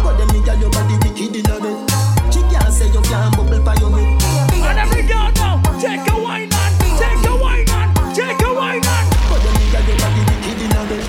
But 0.03 0.17
them 0.19 0.29
nigga 0.29 0.61
your 0.61 0.71
body 0.71 0.97
wicked 1.03 1.37
inna 1.37 1.61
bed. 1.61 2.33
She 2.33 2.41
can't 2.41 2.73
say 2.73 2.89
you 2.89 3.03
can't 3.03 3.37
bubble 3.37 3.63
pa 3.63 3.75
your 3.81 3.91
head. 3.93 4.23
And 4.53 4.79
every 4.79 5.03
girl 5.03 5.31
now. 5.37 5.61
Take 5.81 6.09
a 6.11 6.15
wine 6.21 6.53
on. 6.53 6.73
Take 6.99 7.27
a 7.29 7.37
wine 7.37 7.69
on. 7.71 8.15
Take 8.15 8.43
a 8.43 8.55
wine 8.55 8.87
on. 8.87 9.05
But 9.29 9.41
them 9.43 9.55
nigga 9.61 9.81
your 9.89 9.97
body 10.01 10.23
wicked 10.29 10.63
inna 10.63 10.83
bed. 10.89 11.05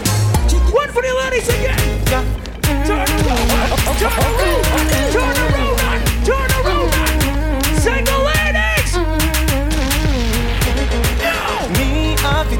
One 0.74 0.90
for 0.90 1.02
the 1.02 1.14
ladies 1.14 1.50
again. 1.50 1.80
Turn 2.86 3.00
around. 3.00 4.00
Turn 4.00 4.12
around. 4.12 4.43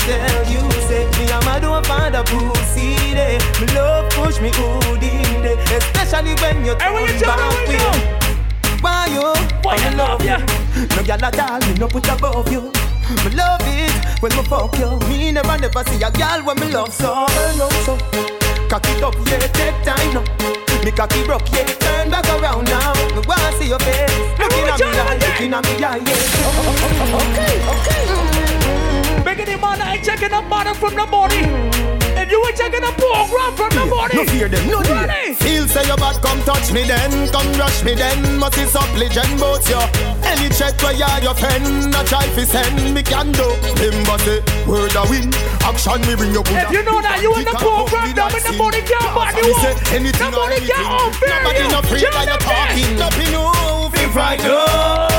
Tell 0.06 0.44
you, 0.52 0.62
say 0.88 1.08
me 1.18 1.26
a 1.32 1.40
mad 1.48 1.64
one 1.64 1.84
for 1.84 2.12
the 2.12 2.22
pussy 2.28 2.96
day. 3.16 3.40
Me 3.60 3.68
love 3.74 4.10
push 4.12 4.40
me 4.40 4.52
good 4.52 5.04
in 5.04 5.42
day, 5.42 5.58
especially 5.76 6.36
when 6.42 6.66
you 6.66 6.76
And 6.80 6.94
you 7.00 7.08
turn 7.20 7.20
turn 7.20 7.40
back 7.40 7.68
with. 7.68 8.82
Why 8.84 9.08
you? 9.08 9.34
Why 9.64 9.76
you 9.80 9.96
love 9.96 10.24
ya? 10.26 10.38
No 10.96 11.02
gyal 11.08 11.24
at 11.24 11.40
all, 11.40 11.60
me 11.68 11.74
no 11.80 11.88
put 11.88 12.08
above 12.10 12.52
you. 12.52 12.72
Me 13.24 13.30
love 13.36 13.64
it 13.64 13.94
when 14.22 14.32
me 14.36 14.44
fuck 14.44 14.78
you. 14.78 15.00
Me 15.08 15.32
never 15.32 15.58
never 15.58 15.84
see 15.88 16.04
a 16.04 16.12
gyal 16.12 16.44
when 16.46 16.60
me 16.60 16.68
love 16.72 16.94
so. 16.94 17.26
Turn 17.28 17.62
up 17.62 17.74
so, 17.88 17.98
cock 18.68 18.86
it 18.92 19.04
up, 19.04 19.16
yeah, 19.28 19.48
take 19.56 19.80
time 19.88 20.14
now. 20.14 20.24
Me 20.84 20.92
cocky 20.92 21.24
broke, 21.24 21.48
yeah, 21.54 21.66
turn 21.80 22.10
back 22.12 22.28
around 22.36 22.66
now. 22.66 22.94
Me 23.16 23.22
wanna 23.26 23.52
see 23.58 23.70
your 23.70 23.80
face, 23.80 24.12
looking 24.38 24.68
at 24.68 24.80
me 24.80 24.88
looking 25.24 25.54
at 25.54 25.64
me 25.64 25.74
yeah. 25.80 25.96
Okay, 27.24 27.54
okay. 27.72 28.53
Making 29.24 29.46
the 29.46 29.58
man 29.58 29.82
I 29.82 29.96
ain't 29.96 30.04
checking 30.04 30.34
up 30.34 30.50
bottom 30.50 30.76
from 30.76 30.96
the 30.96 31.06
body. 31.06 31.42
If 32.16 32.32
you 32.32 32.40
ain't 32.46 32.56
checking 32.58 32.84
up 32.84 32.96
program 32.96 33.52
from 33.56 33.72
the 33.76 33.86
body. 33.90 34.16
No 34.18 34.26
fear 34.26 34.48
them, 34.48 34.68
no 34.70 34.82
fear. 34.84 35.08
Ready? 35.08 35.34
Feel 35.34 35.68
say 35.68 35.86
your 35.88 35.98
bad, 35.98 36.22
come 36.22 36.40
touch 36.44 36.72
me 36.72 36.84
then, 36.84 37.12
come 37.32 37.48
rush 37.60 37.84
me 37.84 37.96
then. 37.96 38.38
Must 38.40 38.58
is 38.58 38.76
up 38.76 38.88
legend 38.96 39.40
both 39.40 39.68
you. 39.70 39.80
Any 40.24 40.48
check 40.54 40.76
where 40.84 40.94
you 40.94 41.08
your 41.24 41.36
friend, 41.36 41.94
a 41.96 42.04
try 42.06 42.28
fi 42.36 42.44
send 42.44 42.94
me 42.94 43.02
can 43.04 43.32
do. 43.32 43.48
Remember 43.80 44.18
say 44.24 44.40
word 44.68 44.96
a 44.96 45.04
win, 45.10 45.32
action 45.64 46.00
me 46.08 46.16
bring 46.16 46.32
your 46.32 46.44
good. 46.44 46.64
If 46.68 46.72
you 46.72 46.84
know 46.84 47.02
that 47.02 47.20
you 47.22 47.34
in 47.36 47.46
the 47.46 47.56
program, 47.60 48.14
down 48.16 48.32
in 48.36 48.44
the 48.44 48.54
body 48.60 48.82
can't 48.84 49.16
body 49.16 49.42
walk. 49.52 49.74
Nobody 49.92 50.60
can't 50.68 50.88
unfair 51.02 51.44
Nobody 51.44 51.60
you. 51.64 51.72
no 51.72 51.80
afraid 51.80 52.02
Turn 52.04 52.14
that 52.14 52.28
up 52.28 52.40
you're 52.40 52.44
talking. 52.44 52.92
there. 52.96 53.04
Nothing 53.04 53.32
no 53.32 53.44
fi 53.92 54.04
frightened. 54.12 54.48
Nothing 54.48 55.13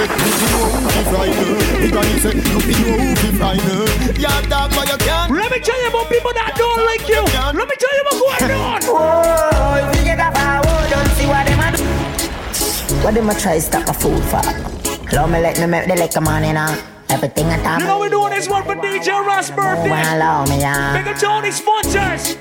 You 0.00 0.06
got 0.06 0.16
me 0.16 0.30
say 0.30 0.48
nothing 0.48 0.82
no 0.82 0.88
fi 0.88 1.04
frightened. 1.12 1.84
You 1.84 1.90
got 1.92 2.04
me 2.08 2.18
say 2.20 2.32
nothing 2.32 3.36
frightened. 3.36 4.16
Yeah, 4.16 4.40
dog, 4.48 4.70
but 4.70 4.88
you 4.88 4.96
can't. 4.96 5.30
Let 5.30 5.50
me 5.50 5.60
tell 5.60 5.82
you 5.82 5.88
about 5.88 6.08
people 6.08 6.32
that 6.32 6.54
don't 6.56 6.84
like 6.88 7.04
you. 7.06 7.20
Let 7.20 7.68
me 7.68 7.76
tell 7.76 7.92
you 7.92 8.02
what's 8.08 8.40
going 8.40 8.50
on. 8.56 8.80
Oh, 8.84 9.90
if 9.90 9.98
you 9.98 10.04
get 10.04 10.18
a 10.18 10.32
power, 10.32 10.64
don't 10.88 11.10
see 11.20 11.26
what 11.26 11.44
them 11.44 11.60
a 11.60 11.76
do. 11.76 11.84
What 13.04 13.12
them 13.12 13.28
a 13.28 13.34
try 13.34 13.58
stop 13.58 13.88
a 13.88 13.92
food 13.92 14.24
for? 14.24 14.40
Love 15.14 15.30
me 15.30 15.42
like 15.42 15.58
me 15.58 15.66
make 15.66 15.86
the 15.86 15.96
liquor 15.96 16.22
money 16.22 16.52
now. 16.54 16.80
Everything 17.10 17.46
I 17.46 17.62
talk 17.62 17.80
You 17.80 17.86
know 17.86 17.98
we're 17.98 18.08
doing 18.08 18.30
this 18.30 18.48
one 18.48 18.64
for 18.64 18.76
DJ 18.76 19.08
Ross 19.26 19.50
oh, 19.50 19.56
birthday. 19.56 19.90
Well, 19.90 20.16
allow 20.16 20.46
me, 20.46 20.60
yeah. 20.60 20.96
Big 20.96 21.12
up 21.12 21.18
to 21.18 21.28
all 21.28 21.42
these 21.42 21.56
sponsors. 21.56 22.38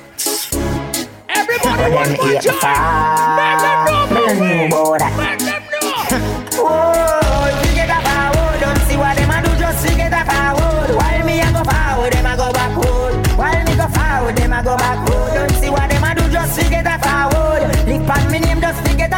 Everybody 1.28 1.92
one 1.92 2.08
Them 2.08 2.16
more 2.16 2.32
eat 2.32 2.42
the 2.42 2.56
time. 2.62 3.36
Make 3.36 3.60
them 3.68 3.80
know, 3.84 4.08
fire. 4.08 4.36
Me 4.36 4.48
no 4.48 4.56
baby. 4.56 4.70
know 4.70 4.96
about 4.96 5.00
that. 5.00 5.40
Make 5.42 5.82
them 5.82 6.56
know. 6.56 7.16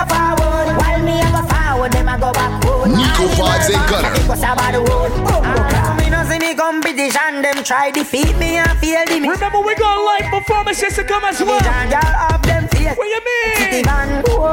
a 0.02 0.06
forward. 0.10 0.68
While 0.82 1.02
me 1.06 1.22
a 1.22 1.30
go 1.30 1.42
forward, 1.46 1.92
them 1.94 2.10
a 2.10 2.16
go 2.18 2.32
backward. 2.34 2.90
Nico 2.90 3.26
vibes 3.38 3.70
and 3.70 3.86
gutter. 3.90 4.12
Because 4.18 4.42
about 4.42 4.72
the 4.74 4.82
road. 4.82 5.12
Oh, 5.30 5.42
ah. 5.46 5.96
me 5.98 6.10
no 6.10 6.26
see 6.26 6.40
me 6.40 6.56
competition, 6.56 7.42
them 7.42 7.52
them 7.62 7.64
try 7.64 7.92
defeat 7.92 8.36
me 8.38 8.58
and 8.58 8.78
feel 8.80 9.06
the 9.06 9.20
me. 9.20 9.30
Remember, 9.30 9.62
we 9.62 9.76
got 9.76 9.98
live 10.02 10.32
performances 10.32 10.96
to 10.96 11.04
come 11.04 11.24
as 11.26 11.40
well. 11.42 11.62
Y'all 11.62 12.02
have 12.02 12.42
them 12.44 12.68
face. 12.70 12.98
What 12.98 13.08
you 13.08 13.22
mean? 13.22 13.56
City 13.58 13.84
man, 13.84 14.24
boy. 14.24 14.50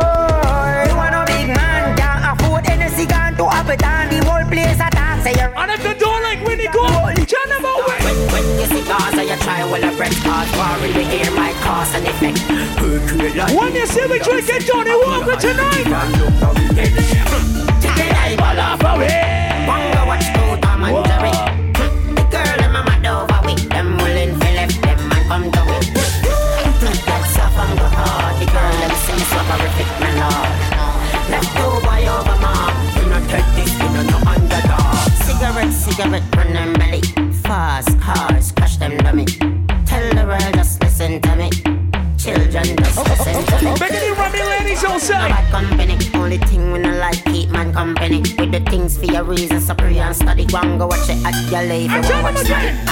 You 0.88 0.96
want 0.96 1.14
a 1.14 1.24
big 1.26 1.48
man, 1.48 1.96
can't 1.96 2.40
afford 2.40 2.66
Hennessy, 2.66 3.06
gone 3.06 3.36
to 3.36 3.44
up 3.44 3.68
it 3.68 3.82
and 3.82 4.10
the 4.12 4.18
whole 4.28 4.44
place 4.44 4.76
attack. 4.76 5.22
Say 5.22 5.34
you're 5.34 5.52
And 5.56 5.70
if 5.72 5.84
you 5.84 5.94
don't 5.94 6.22
like 6.22 6.44
when 6.44 6.60
you 6.60 6.70
go, 6.72 6.86
turn 7.24 7.48
them 7.48 7.64
away. 7.64 7.97
When, 9.18 9.26
when 9.26 9.36
you 9.36 9.42
see 9.42 9.44
try 9.44 9.64
well 9.64 9.82
a 9.82 9.96
bread 9.96 10.12
cause 10.22 10.52
war 10.56 10.86
in 10.86 10.92
the 10.92 11.02
air 11.16 11.30
might 11.32 11.54
cause 11.56 11.92
an 11.94 12.06
effect. 12.06 12.38
When 13.52 13.74
you 13.74 13.86
see 13.86 14.06
me 14.06 14.18
drinking 14.20 14.60
Johnnie 14.60 14.94
Walker 14.94 15.34
tonight, 15.34 15.84
Take 17.80 17.94
the 17.96 18.16
eyeball 18.16 18.60
off 18.60 18.80
away. 18.80 19.66
Wanga 19.66 20.06
watch 20.06 20.26
Tom 20.62 20.84
and 20.84 21.06
Jerry. 21.06 21.47
You 51.88 52.02
tell 52.02 52.22
them 52.22 52.36
it 52.36 52.87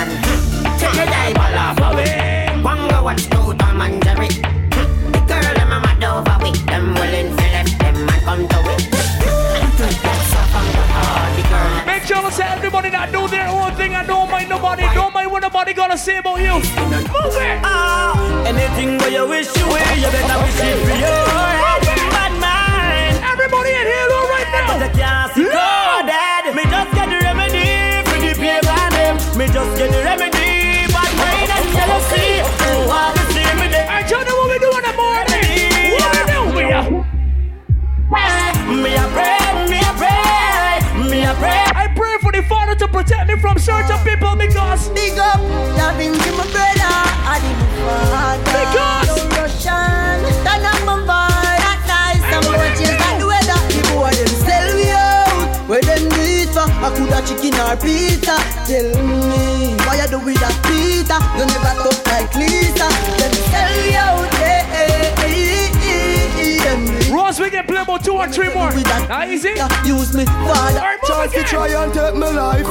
two 68.07 68.14
or 68.14 68.29
three 68.29 68.55
more. 68.55 68.71
with 68.71 68.85
that 68.85 69.09
Now, 69.09 69.27
easy. 69.27 69.55
pizza. 69.55 69.66
Use 69.85 70.14
me 70.14 70.25
father. 70.25 70.79
Alright, 70.79 71.03
move 71.03 71.33
to 71.35 71.42
try 71.42 71.69
and 71.75 71.92
take 71.92 72.14
my 72.14 72.31
life. 72.31 72.66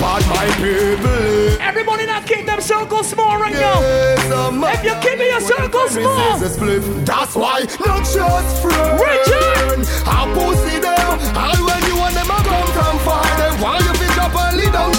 Bad 0.00 0.22
my 0.32 0.46
people. 0.56 1.60
Everybody 1.60 2.06
now 2.06 2.20
keep 2.22 2.46
them 2.46 2.60
circles 2.62 3.10
small 3.10 3.36
right 3.36 3.52
now. 3.52 3.80
Yes, 3.80 4.32
I'm 4.32 4.64
If 4.64 4.84
you 4.88 4.94
keep 5.04 5.18
your 5.20 5.40
circles 5.40 5.90
small. 5.92 6.32
Resist 6.32 6.44
a 6.44 6.48
split. 6.56 6.82
That's 7.04 7.34
why 7.36 7.60
not 7.84 8.04
just 8.08 8.62
friends. 8.62 9.00
Richard! 9.04 9.84
I 10.08 10.20
pussy 10.32 10.80
them. 10.80 11.12
And 11.36 11.58
when 11.68 11.82
you 11.88 11.96
want 12.00 12.14
them, 12.16 12.30
I 12.32 12.40
come 12.50 12.68
from 12.72 12.96
far. 13.04 13.24
Then 13.36 13.52
why 13.60 13.76
you 13.84 13.92
pick 14.00 14.16
up 14.16 14.34
and 14.34 14.56
lead 14.56 14.72
down 14.72 14.92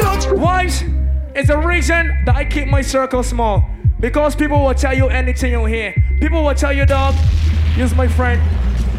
Not 0.00 0.22
Wives, 0.38 0.84
it's 1.34 1.50
a 1.50 1.58
reason 1.58 2.02
that 2.24 2.36
I 2.36 2.44
keep 2.44 2.68
my 2.68 2.82
circle 2.82 3.24
small. 3.24 3.64
Because 3.98 4.34
people 4.34 4.64
will 4.64 4.74
tell 4.74 4.96
you 4.96 5.08
anything 5.08 5.52
you 5.52 5.64
hear. 5.64 5.94
People 6.22 6.44
will 6.44 6.54
tell 6.54 6.72
you, 6.72 6.86
dog, 6.86 7.16
use 7.74 7.92
my 7.96 8.06
friend. 8.06 8.40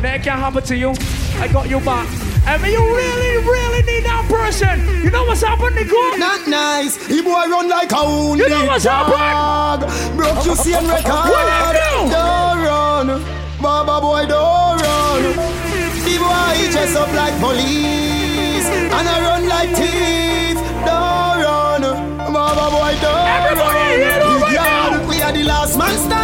That 0.04 0.22
can't 0.24 0.42
happen 0.44 0.62
to 0.64 0.76
you. 0.76 0.92
I 1.40 1.48
got 1.48 1.70
you 1.70 1.80
back. 1.80 2.04
And 2.46 2.62
when 2.62 2.70
you 2.70 2.84
really, 2.84 3.38
really 3.48 3.82
need 3.88 4.04
that 4.04 4.28
person, 4.28 4.84
you 5.02 5.10
know 5.10 5.24
what's 5.24 5.40
happening, 5.40 5.88
Nico? 5.88 6.20
Not 6.20 6.46
nice. 6.50 7.00
He 7.08 7.22
boy 7.22 7.48
run 7.48 7.70
like 7.70 7.94
a 7.96 8.04
wounded 8.04 8.50
You 8.52 8.60
know 8.60 8.66
what's 8.66 8.84
dog. 8.84 9.88
Broke 10.20 10.44
you 10.44 10.54
see 10.54 10.74
and 10.76 10.84
record. 10.86 11.32
What 11.32 11.48
I 11.48 11.72
do? 11.80 12.12
Don't 12.12 12.60
run. 12.60 13.08
Baba 13.64 14.04
boy, 14.04 14.28
don't 14.28 14.84
run. 14.84 15.24
The 16.04 16.16
boy 16.20 16.60
dress 16.76 16.92
up 17.00 17.08
like 17.16 17.40
police. 17.40 18.68
And 18.68 19.08
I 19.08 19.16
run 19.24 19.48
like 19.48 19.72
thief. 19.80 20.60
Don't 20.84 21.40
run. 21.40 21.84
Baba 22.36 22.68
boy, 22.68 23.00
don't 23.00 23.32
Everybody 23.32 23.80
run. 23.80 23.96
hear 23.96 24.12
that 24.12 24.44
right 24.44 25.00
now? 25.00 25.08
We 25.08 25.22
are 25.22 25.32
the 25.32 25.44
last 25.48 25.78
man 25.80 25.96
standing. 25.96 26.23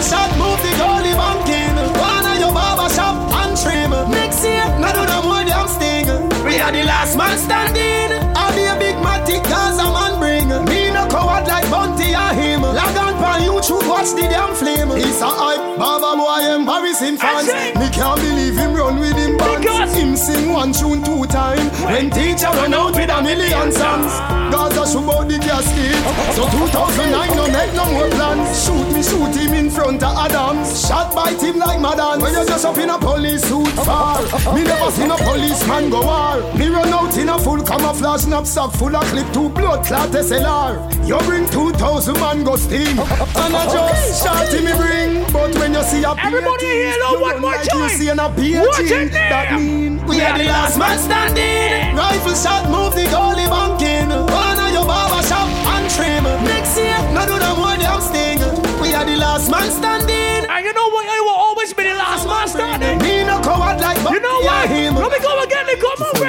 Shot, 0.00 0.32
move 0.38 0.58
the 0.64 0.72
goalie 0.80 1.14
banking. 1.14 1.76
One 2.00 2.24
of 2.24 2.40
your 2.40 2.52
barber 2.52 2.88
shop 2.94 3.14
and 3.44 3.52
trim. 3.54 3.90
Next 4.10 4.42
year, 4.42 4.64
none 4.80 4.96
of 4.96 5.06
them 5.06 5.24
more 5.28 5.44
damn 5.44 5.68
sting. 5.68 6.08
We 6.42 6.58
are 6.58 6.72
the 6.72 6.82
last 6.84 7.16
man 7.16 7.36
standing. 7.38 8.10
I'll 8.34 8.50
be 8.56 8.64
a 8.64 8.74
big 8.80 8.96
matic 9.04 9.44
cause 9.44 9.78
a 9.78 9.84
man 9.92 10.18
bring. 10.18 10.48
Me 10.66 10.90
no 10.90 11.06
coward 11.06 11.46
like 11.46 11.68
Bunty 11.70 12.14
or 12.16 12.32
him. 12.32 12.62
Log 12.62 12.96
on 12.96 13.14
pan 13.20 13.42
YouTube, 13.42 13.86
watch 13.88 14.10
the 14.16 14.22
damn 14.22 14.54
flame. 14.54 14.90
It's 14.92 15.20
a 15.20 15.28
hype, 15.28 15.78
Baba 15.78 16.16
boy 16.16 16.48
embarrassing 16.54 17.18
fans. 17.18 17.46
Me 17.76 17.86
can't 17.92 18.18
believe 18.20 18.56
him 18.56 18.74
run 18.74 18.98
with 18.98 19.16
him 19.16 19.36
bands. 19.36 19.79
Him 20.10 20.16
sing 20.16 20.52
one 20.52 20.72
tune 20.72 21.04
two 21.04 21.24
time. 21.26 21.70
When 21.86 22.10
teacher 22.10 22.50
run 22.50 22.74
out 22.74 22.96
with 22.96 23.08
a 23.08 23.22
million 23.22 23.70
songs. 23.70 24.10
Gaza 24.50 24.82
shoot 24.90 25.06
out 25.06 25.28
the 25.28 25.38
casket. 25.38 25.94
So 26.34 26.50
2009 26.50 27.36
no 27.36 27.46
make 27.46 27.72
no 27.78 27.86
more 27.94 28.10
plans. 28.10 28.50
Shoot 28.58 28.90
me, 28.90 29.02
shoot 29.06 29.36
him 29.38 29.54
in 29.54 29.70
front 29.70 30.02
of 30.02 30.10
Adams. 30.18 30.66
Shot 30.88 31.14
by 31.14 31.30
him 31.38 31.60
like 31.60 31.80
Madden. 31.80 32.20
When 32.22 32.34
you 32.34 32.44
just 32.44 32.64
up 32.64 32.76
in 32.78 32.90
a 32.90 32.98
police 32.98 33.42
suit 33.42 33.70
far. 33.86 34.18
Me 34.52 34.64
never 34.64 34.90
seen 34.90 35.12
a 35.12 35.16
policeman 35.16 35.90
go 35.90 36.02
war. 36.02 36.42
Me 36.58 36.66
run 36.66 36.88
out 36.88 37.16
in 37.16 37.28
a 37.28 37.38
full 37.38 37.62
camouflage 37.62 38.26
knapsack 38.26 38.72
full 38.72 38.96
of 38.96 39.04
clip 39.14 39.32
two 39.32 39.48
blood 39.50 39.86
clot 39.86 40.10
SLR. 40.10 41.06
You 41.06 41.18
bring 41.18 41.46
2000 41.48 42.14
man 42.14 42.42
go 42.42 42.56
steam. 42.56 42.98
And 42.98 43.54
I 43.54 43.64
just 43.70 44.24
shot 44.24 44.48
him 44.48 44.64
me 44.64 44.72
bring. 44.74 45.22
But 45.32 45.54
when 45.54 45.72
you 45.72 45.82
see 45.84 46.02
a 46.02 46.10
Everybody 46.18 46.66
here, 46.66 46.94
you 46.98 47.20
one 47.20 47.40
more 47.40 47.52
like 47.52 47.68
time. 47.68 47.82
You 47.82 47.88
see 47.90 48.08
an 48.08 48.18
a 48.18 48.26
Watch 48.26 48.40
it 48.42 48.90
painting. 48.90 49.12
That 49.12 49.54
mean 49.54 49.99
we 50.08 50.20
are 50.22 50.38
the 50.38 50.44
last 50.44 50.78
man 50.78 50.98
standing. 50.98 51.96
Rifle 51.96 52.34
shot, 52.34 52.68
move 52.70 52.94
the 52.94 53.04
goalie 53.10 53.48
banking. 53.48 54.08
One 54.10 54.58
of 54.58 54.70
your 54.72 54.86
barber 54.86 55.22
shop 55.26 55.48
and 55.74 55.86
trim. 55.90 56.24
Next 56.44 56.76
year, 56.76 56.96
no 57.12 57.26
do 57.26 57.38
no 57.38 57.56
more 57.56 57.76
damn 57.76 58.00
sting. 58.00 58.40
We 58.80 58.94
are 58.94 59.04
the 59.04 59.16
last 59.16 59.50
man 59.50 59.70
standing. 59.70 60.48
And 60.48 60.64
you 60.64 60.72
know 60.72 60.88
what? 60.90 61.06
I 61.06 61.20
will 61.20 61.40
always 61.46 61.72
be 61.72 61.84
the 61.84 61.94
last 61.94 62.26
man 62.26 62.48
standing. 62.48 62.98
Me 63.02 63.24
no 63.24 63.40
coward 63.40 63.80
like 63.80 63.98
You 63.98 64.20
know 64.20 64.38
what? 64.40 64.68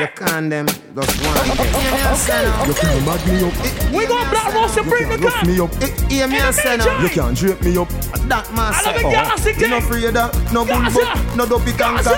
Nico. 0.01 0.23
Move 0.23 0.27
it. 0.27 0.31
Can 0.31 0.49
them 0.49 0.65
oh, 0.69 0.73
oh, 0.97 1.01
oh, 1.01 1.83
just 2.03 2.29
one. 2.29 2.67
You 2.67 2.73
can't 2.73 3.05
bag 3.05 3.21
me 3.27 3.35
up. 3.47 3.93
We 3.93 4.05
got 4.07 4.25
Blaq 4.33 4.53
Rose 4.53 4.75
to 4.75 4.83
bring 4.83 5.09
the 5.09 5.17
Rough 5.17 5.33
gun. 5.33 5.47
me 5.47 5.59
up. 5.59 5.73
Hear 6.11 6.27
me 6.27 6.37
In 6.37 6.43
a 6.43 6.45
the 6.47 6.53
say 6.53 6.77
now. 6.77 6.85
meantime- 6.85 7.03
You 7.03 7.09
can't 7.09 7.37
drape 7.37 7.61
me 7.61 7.77
up. 7.77 7.89
That 8.27 8.45
man 8.53 8.73
I 8.73 8.81
love 8.81 9.41
say. 9.41 9.51
it, 9.51 9.57
Gaza 9.57 9.61
You 9.61 9.67
no 9.67 9.79
gang. 9.79 9.83
afraid 9.83 10.17
of 10.17 10.53
no 10.53 10.65
Gaza. 10.65 10.99
bullbuck, 10.99 11.35
no 11.35 11.45
dopey 11.45 11.71
tanker. 11.73 12.17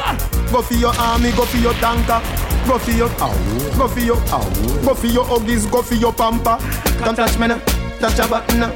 Go 0.51 0.61
for 0.61 0.73
your 0.75 0.93
army, 0.99 1.31
go 1.31 1.45
for 1.45 1.57
your 1.57 1.73
tanker. 1.75 2.21
Go 2.67 2.77
for 2.79 2.91
your 2.91 3.09
ow, 3.19 3.33
go 3.77 3.87
for 3.89 3.99
your 3.99 4.15
ow, 4.31 4.39
go 4.85 4.93
for 4.95 5.07
your 5.07 5.25
huggies, 5.25 5.69
go 5.69 5.81
for 5.81 5.95
your 5.95 6.13
pamper. 6.13 6.57
Come 7.03 7.13
touch 7.15 7.37
me 7.37 7.47
now, 7.47 7.59
touch 7.99 8.19
a 8.19 8.27
button 8.27 8.59
now. 8.61 8.71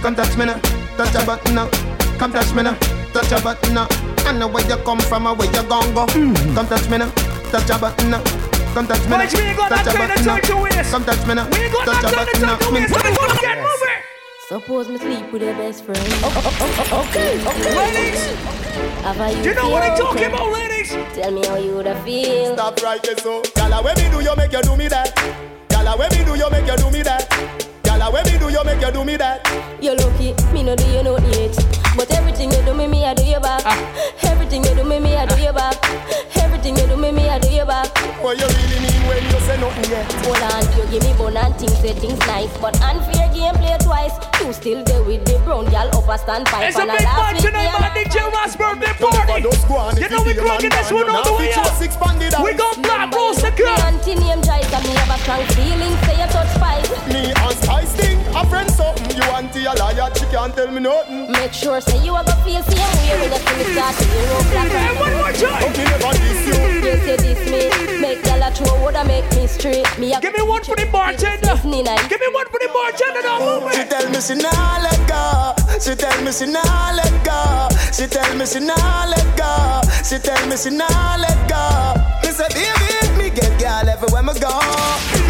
Come 0.00 0.14
touch 0.14 0.36
me 0.36 0.44
now, 0.44 0.60
touch 0.96 1.14
a 1.16 1.26
button 1.26 1.54
now. 1.56 1.68
Come 2.18 2.30
touch 2.32 2.52
me 2.54 2.62
now, 2.62 2.76
touch 3.12 3.32
a 3.32 3.40
button 3.42 3.74
now. 3.74 3.88
I 4.26 4.32
know 4.38 4.46
where 4.46 4.64
you 4.68 4.76
come 4.84 5.00
from 5.00 5.26
and 5.26 5.36
where 5.36 5.50
you 5.50 5.62
gon' 5.68 5.92
go. 5.92 6.06
Mm. 6.06 6.54
Come 6.54 6.66
touch 6.68 6.88
me 6.88 6.98
now, 6.98 7.10
touch 7.50 7.68
a 7.70 7.78
button 7.80 8.10
now. 8.10 8.22
Come 8.74 8.86
touch 8.86 9.02
me 9.04 9.10
now, 9.10 9.18
Boys, 9.18 9.34
we 9.34 9.40
ain't 9.42 9.56
got 9.58 9.68
touch 9.68 9.84
that 9.84 9.94
a 9.94 9.98
kind 9.98 10.12
of 10.12 10.24
now. 10.26 10.32
time 10.36 10.42
to 10.42 10.56
waste. 10.56 10.90
Come 10.90 11.04
touch 11.04 11.26
me 11.26 11.34
now, 11.34 11.48
We 11.50 11.56
ain't 11.60 11.72
got 11.72 11.84
touch 11.84 12.02
that 12.02 12.12
a 12.12 12.16
kind 12.16 12.28
of 12.28 12.34
time 12.40 12.58
to 12.58 12.64
now. 12.64 12.72
waste. 12.72 12.92
Let 12.92 13.04
me 13.04 13.10
go. 13.12 13.22
Move 13.62 13.82
it. 13.84 14.02
Suppose 14.48 14.88
me 14.88 14.98
sleep 14.98 15.32
with 15.32 15.42
your 15.42 15.54
best 15.54 15.84
friend. 15.84 16.00
Okay, 16.92 17.36
ladies. 17.76 18.22
Have 19.04 19.20
I 19.20 19.30
You 19.42 19.54
know 19.54 19.68
what 19.70 19.82
I'm 19.82 19.96
talking 19.96 20.24
about, 20.24 20.52
ladies? 20.52 20.90
Tell 21.14 21.30
me 21.32 21.46
how 21.46 21.56
you 21.56 21.74
woulda 21.74 21.94
feel. 22.04 22.54
Stop 22.54 22.80
right 22.82 23.02
there, 23.02 23.16
so. 23.18 23.42
Gala, 23.54 23.82
when 23.82 23.94
me 23.96 24.08
do 24.10 24.20
you 24.22 24.34
make 24.36 24.52
you 24.52 24.62
do 24.62 24.76
me 24.76 24.88
that? 24.88 25.12
Gala, 25.68 25.96
when 25.98 26.10
me 26.12 26.24
do 26.24 26.34
you 26.34 26.50
make 26.50 26.66
you 26.66 26.76
do 26.76 26.90
me 26.90 27.02
that? 27.02 27.68
Gala, 28.02 28.14
when 28.14 28.24
me 28.26 28.36
do 28.36 28.50
you 28.50 28.64
make 28.64 28.82
you 28.82 28.90
do 28.90 29.04
me 29.04 29.16
that? 29.16 29.46
You 29.80 29.94
lucky, 29.94 30.34
me 30.50 30.64
no 30.66 30.74
do 30.74 30.82
you 30.90 31.04
no 31.06 31.14
yet. 31.38 31.54
But 31.94 32.10
everything 32.10 32.50
you 32.50 32.58
do 32.66 32.74
me, 32.74 32.88
me 32.88 33.04
I 33.06 33.14
do 33.14 33.22
you 33.22 33.38
back. 33.38 33.62
Ah. 33.62 33.78
Everything 34.26 34.64
you 34.66 34.74
do 34.74 34.82
me, 34.82 34.98
me 34.98 35.14
I 35.14 35.22
do 35.24 35.38
ah. 35.38 35.46
you 35.46 35.52
back. 35.54 35.78
Everything 36.34 36.74
you 36.74 36.86
do 36.90 36.96
me, 36.96 37.12
me 37.12 37.28
I 37.30 37.38
do 37.38 37.46
you 37.46 37.64
back. 37.64 37.86
What 38.18 38.42
you 38.42 38.50
really 38.50 38.82
mean 38.82 39.02
when 39.06 39.22
you 39.22 39.38
say 39.46 39.54
nothing 39.54 39.86
yet? 39.86 40.10
Hold 40.26 40.42
on, 40.42 40.66
you 40.74 40.82
give 40.90 41.02
me 41.06 41.14
bone 41.14 41.36
and 41.38 41.54
things, 41.54 41.78
say 41.78 41.94
things 41.94 42.18
nice. 42.26 42.50
But 42.58 42.74
unfair 42.82 43.30
game 43.30 43.54
play 43.54 43.78
twice. 43.78 44.18
You 44.42 44.50
still 44.52 44.82
there 44.82 45.02
with 45.06 45.22
the 45.22 45.38
brown 45.46 45.70
girl 45.70 45.86
up 45.94 46.10
a 46.10 46.18
standpipe. 46.18 46.66
It's 46.66 46.74
a 46.74 46.82
and 46.82 46.90
big 46.90 47.06
laugh 47.06 47.22
party 47.22 47.38
with 47.38 47.54
tonight, 47.54 47.70
me 47.70 47.86
man. 47.86 47.86
and- 47.86 48.10
DJ 48.10 48.18
Ross 48.34 48.56
birthday 48.58 48.94
party. 48.98 50.02
You 50.02 50.08
know 50.10 50.22
we 50.26 50.34
cracking 50.34 50.74
this 50.74 50.90
one 50.90 51.06
all 51.06 51.22
the 51.22 51.38
way 51.38 51.54
up. 51.54 51.70
We 52.42 52.50
got 52.58 52.74
Blaq 52.82 53.14
Rose 53.14 53.38
the 53.38 53.50
Me 53.54 53.62
girl. 53.62 53.78
auntie 53.86 54.18
name 54.18 54.42
Joyce 54.42 54.66
and 54.74 54.82
me 54.90 54.92
have 54.98 55.14
a 55.14 55.18
strong 55.22 55.46
feeling. 55.54 55.94
Say 56.02 56.18
you 56.18 56.26
touch 56.34 56.50
spice. 56.50 56.90
Me 57.06 57.30
and 57.30 57.52
Spice 57.62 57.91
thing, 57.91 57.91
a 58.34 58.46
friend 58.48 58.70
something. 58.70 59.16
You 59.16 59.22
auntie 59.34 59.64
a 59.64 59.72
liar, 59.74 60.10
she 60.16 60.26
can't 60.26 60.54
tell 60.54 60.70
me 60.70 60.80
nothing. 60.80 61.30
Make 61.32 61.52
sure 61.52 61.80
say 61.80 62.02
you 62.04 62.14
a 62.14 62.22
feel 62.44 62.62
same 62.62 62.92
way 62.98 63.14
when 63.20 63.30
you 63.32 63.38
see 63.38 63.56
me 63.58 63.64
start 63.72 63.94
to 63.96 64.04
hear 64.04 64.32
up 64.32 64.44
black. 64.50 64.68
Hey, 64.72 64.92
one 64.98 65.14
more 65.16 65.32
time. 65.32 65.60
Don't 65.62 65.76
never 65.76 66.12
diss 66.16 66.42
you. 66.48 66.58
You 66.82 66.96
say 67.04 67.16
this 67.16 67.42
me, 67.50 68.00
make 68.00 68.22
gyal 68.24 68.42
a 68.46 68.50
throw 68.54 68.74
woulda 68.82 69.04
make 69.04 69.28
me 69.36 69.46
straight. 69.46 69.86
Me 69.98 70.12
a 70.14 70.20
Give 70.20 70.34
me 70.34 70.42
one 70.42 70.64
for 70.64 70.76
the 70.76 70.86
bartender. 70.86 71.54
Give 71.62 72.20
me 72.20 72.28
one 72.32 72.48
for 72.48 72.58
the 72.58 72.68
bartender 72.72 73.22
now, 73.22 73.38
move 73.38 73.70
it. 73.72 73.76
She 73.76 73.84
tell 73.88 74.06
me 74.10 74.20
she 74.20 74.34
nah 74.34 74.78
let 74.82 75.00
go. 75.08 75.54
She 75.80 75.94
tell 75.94 76.18
me 76.24 76.32
she 76.32 76.46
nah 76.46 76.92
let 76.96 77.12
go. 77.24 77.68
She 77.92 78.06
tell 78.06 78.34
me 78.36 78.46
she 78.46 78.60
nah 78.60 79.06
let 79.08 79.28
go. 79.36 79.80
She 80.04 80.18
tell 80.18 80.46
me 80.48 80.56
she 80.56 80.70
nah 80.70 81.16
let 81.16 81.38
go. 81.48 81.62
Me 82.22 82.30
say 82.30 82.48
baby, 82.54 83.18
me 83.18 83.30
get 83.30 83.52
girl 83.60 83.88
everywhere 83.88 84.22
me 84.22 84.34
go. 84.40 84.52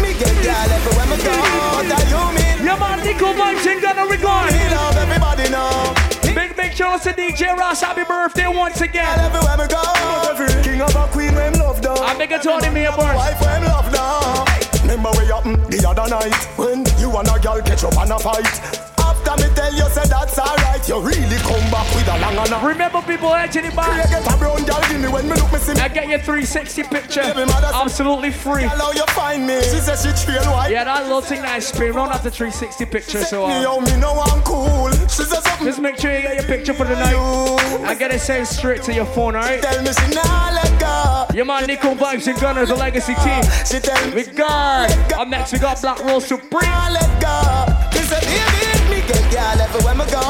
Me 0.01 0.13
get 0.17 0.35
girl 0.43 0.69
everywhere 0.71 1.07
me 1.11 1.17
go. 1.23 1.33
What 1.33 1.91
are 1.91 2.09
you 2.09 2.35
mean? 2.35 2.42
Yeah, 2.73 2.79
man, 2.79 3.05
Nico 3.05 3.33
Vibes 3.33 3.67
ain't 3.67 3.83
gonna 3.83 4.07
regard. 4.07 4.51
Me 4.51 4.67
love 4.69 4.97
everybody 4.97 5.47
now. 5.51 5.93
Big, 6.33 6.55
big 6.55 6.73
shout 6.73 6.93
out 6.93 7.01
to 7.03 7.13
DJ 7.13 7.55
Ross. 7.55 7.81
Happy 7.81 8.03
birthday 8.03 8.47
once 8.47 8.81
again. 8.81 9.19
Everywhere 9.19 9.57
me 9.57 9.67
go. 9.67 10.63
King 10.63 10.81
of 10.81 10.95
a 10.95 11.07
queen 11.11 11.35
when 11.35 11.53
love 11.59 11.81
down. 11.81 11.99
I 11.99 12.17
make 12.17 12.31
a 12.31 12.39
Tony 12.39 12.69
me 12.69 12.85
a 12.85 12.91
birth. 12.91 13.15
Wife 13.15 13.39
when 13.41 13.63
love 13.65 13.93
down. 13.93 14.47
Remember 14.81 15.23
you 15.23 15.33
happened 15.33 15.71
the 15.71 15.87
other 15.87 16.09
night 16.09 16.33
when 16.57 16.83
you 16.97 17.15
and 17.15 17.27
a 17.27 17.39
girl 17.39 17.61
catch 17.61 17.83
up 17.83 17.95
and 17.95 18.11
a 18.11 18.17
fight. 18.17 18.82
Tell 19.73 19.87
you 19.87 19.93
say 19.93 20.07
that's 20.07 20.37
alright, 20.37 20.87
you 20.87 20.99
really 21.01 21.37
come 21.37 21.71
back 21.71 21.87
with 21.95 22.07
a 22.07 22.17
long 22.19 22.37
and 22.37 22.53
a 22.53 22.67
Remember 22.67 23.01
people 23.01 23.33
edging 23.33 23.65
it 23.65 23.75
back. 23.75 24.09
Get 24.09 24.21
a 24.33 24.37
brown 24.37 24.63
girl 24.65 24.79
give 24.87 25.01
me 25.01 25.07
when 25.07 25.27
me 25.27 25.35
look 25.35 25.51
me 25.51 25.59
see 25.59 25.73
me. 25.73 25.79
I 25.81 25.87
get 25.87 26.07
your 26.07 26.19
360 26.19 26.83
picture. 26.83 27.21
Baby, 27.21 27.45
mother 27.45 27.67
say- 27.67 27.81
Absolutely 27.81 28.31
free. 28.31 28.63
Hello, 28.63 28.91
you 28.91 29.05
find 29.07 29.47
me. 29.47 29.61
She 29.63 29.79
said 29.79 29.97
she 29.97 30.11
trail 30.25 30.43
white. 30.51 30.71
Yeah, 30.71 30.83
that 30.83 31.03
little 31.03 31.21
thing 31.21 31.41
that 31.41 31.51
I 31.51 31.59
spin 31.59 31.93
round 31.93 32.11
after 32.11 32.29
360 32.29 32.85
picture. 32.85 33.23
So 33.23 33.47
Me, 33.47 33.65
oh, 33.65 33.81
me 33.81 33.95
know 33.99 34.13
I'm 34.13 34.41
cool. 34.43 34.91
She 35.09 35.23
said 35.23 35.41
something. 35.43 35.65
just 35.65 35.79
make 35.79 35.97
sure 35.97 36.13
you 36.13 36.21
get 36.21 36.35
your 36.35 36.45
picture 36.45 36.73
for 36.73 36.85
the 36.85 36.95
night. 36.95 37.15
I 37.85 37.95
get 37.95 38.13
it 38.13 38.19
sent 38.19 38.47
straight 38.47 38.83
to 38.83 38.93
your 38.93 39.05
phone, 39.05 39.35
alright? 39.35 39.61
Tell 39.61 39.81
me 39.81 39.91
she 39.91 40.13
nah 40.15 40.51
let 40.53 40.79
go. 40.79 41.25
Yeah, 41.35 41.43
man, 41.43 41.65
Nico 41.65 41.95
Vibes 41.95 42.27
and 42.27 42.39
Gunner, 42.39 42.65
the 42.65 42.75
legacy 42.75 43.15
team. 43.15 43.41
She 43.65 43.79
tell 43.79 44.05
me 44.09 44.15
We 44.15 44.23
guard. 44.25 44.91
Up 45.13 45.27
next, 45.27 45.51
we 45.51 45.59
got 45.59 45.77
Blaq 45.77 46.03
Rose 46.05 46.25
Supreme. 46.27 46.61
nah 46.69 46.89
let 46.89 47.09
go. 47.21 47.89
Baby, 47.91 48.25
me 48.27 48.62
get 49.07 49.23
girl 49.31 49.59
everywhere 49.61 49.95
me 49.95 50.05
go. 50.11 50.23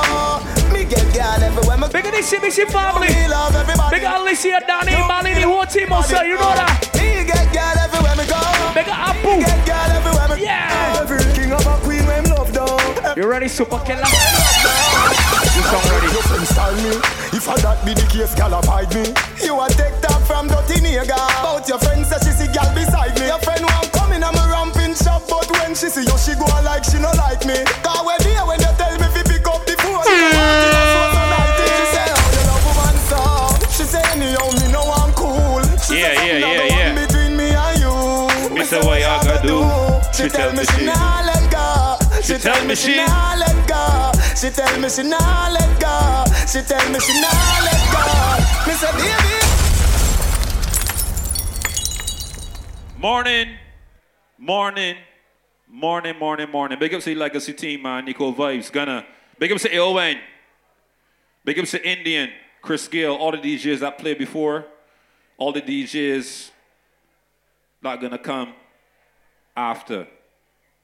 Me 0.73 0.85
get 0.85 1.05
girl 1.13 1.41
everywhere 1.43 1.77
me 1.77 1.87
go. 1.87 1.93
Big 1.93 2.05
the 2.05 2.21
CBC 2.21 2.69
family. 2.71 3.07
Me 3.07 3.27
love 3.27 3.55
everybody. 3.55 3.99
Big 3.99 4.03
Alicia, 4.03 4.61
Danny, 4.65 4.97
Malini, 5.09 5.43
whole 5.43 5.65
team 5.65 5.91
also, 5.91 6.21
you 6.21 6.35
know 6.35 6.53
that. 6.57 6.89
Me 6.97 7.23
get 7.25 7.47
girl 7.53 7.77
everywhere 7.77 8.15
me 8.17 8.25
go. 8.25 8.41
Big 8.73 8.89
of 8.89 8.97
Apu. 8.97 9.39
Get 9.45 9.61
girl 9.65 9.91
everywhere 9.93 10.27
me 10.29 10.35
go. 10.41 10.43
Yeah. 10.43 11.01
Every 11.01 11.21
king 11.33 11.51
of 11.53 11.65
a 11.65 11.75
queen 11.85 12.05
when 12.05 12.25
love 12.29 12.51
down. 12.51 13.17
You 13.17 13.29
ready, 13.29 13.47
Super 13.47 13.79
Killer? 13.85 14.07
You 14.07 15.63
song 15.69 15.85
ready. 15.93 16.09
Your 16.09 16.25
friends 16.25 16.49
style 16.49 16.75
me. 16.81 16.97
If 17.37 17.45
I 17.49 17.57
that 17.61 17.85
be 17.85 17.93
the 17.93 18.05
case, 18.09 18.33
gal 18.33 18.53
abide 18.57 18.89
me. 18.95 19.13
You 19.43 19.53
a 19.61 19.69
take 19.69 19.93
talk 20.01 20.21
from 20.25 20.47
dirty 20.47 20.81
nigga. 20.81 21.13
About 21.13 21.67
your 21.69 21.77
friend 21.77 22.01
say 22.05 22.17
she 22.25 22.31
see 22.33 22.49
gal 22.49 22.65
beside 22.73 23.13
me. 23.19 23.27
Your 23.29 23.37
friend 23.45 23.61
want 23.61 23.91
come 23.93 24.13
in 24.13 24.23
and 24.23 24.33
me 24.33 24.43
ramping 24.49 24.95
shop, 24.97 25.29
but 25.29 25.45
when 25.61 25.75
she 25.77 25.93
see 25.93 26.01
you, 26.01 26.17
she 26.17 26.33
go 26.33 26.49
like 26.65 26.81
she 26.85 26.97
no 26.97 27.13
like 27.21 27.45
me. 27.45 27.61
Cause 27.85 28.01
when 28.01 28.17
there 28.25 28.32
She 40.15 40.29
tell 40.29 40.53
me 40.53 40.63
she 40.63 40.85
nah 40.85 41.21
let 41.25 41.51
go. 41.51 41.97
She 42.21 42.37
tell 42.37 42.65
me 42.65 42.75
she- 42.75 42.95
nah 42.95 43.35
let 43.35 43.67
go. 43.67 44.11
She 44.35 44.49
tell 44.51 44.79
me 44.79 44.87
she 44.89 45.03
nah 45.03 45.49
let 45.49 45.79
go. 45.81 46.23
She 46.45 46.61
tell 46.61 46.87
me 46.91 46.99
she 46.99 47.19
nah 47.19 47.59
let 47.65 47.81
go. 47.91 48.03
Me 48.67 48.73
say 48.73 48.91
baby. 48.93 49.39
Morning, 52.99 53.57
morning, 54.37 54.97
morning, 55.67 56.17
morning, 56.19 56.49
morning. 56.51 56.79
Big 56.79 56.93
up 56.93 57.01
to 57.01 57.05
the 57.09 57.15
legacy 57.15 57.53
team, 57.53 57.81
man. 57.81 58.05
Nico 58.05 58.31
Vibes, 58.31 58.71
Gunna. 58.71 59.05
Big 59.39 59.51
up 59.51 59.57
to 59.57 59.77
Owen. 59.77 60.19
Big 61.43 61.57
up 61.59 61.65
to 61.65 61.85
Indian, 61.85 62.29
Chris 62.61 62.87
Gill, 62.87 63.15
all 63.15 63.31
the 63.31 63.37
DJs 63.39 63.79
that 63.79 63.97
played 63.97 64.19
before, 64.19 64.65
all 65.37 65.51
the 65.51 65.61
DJs 65.61 66.51
not 67.81 67.99
gonna 67.99 68.17
come 68.19 68.53
after. 69.55 70.07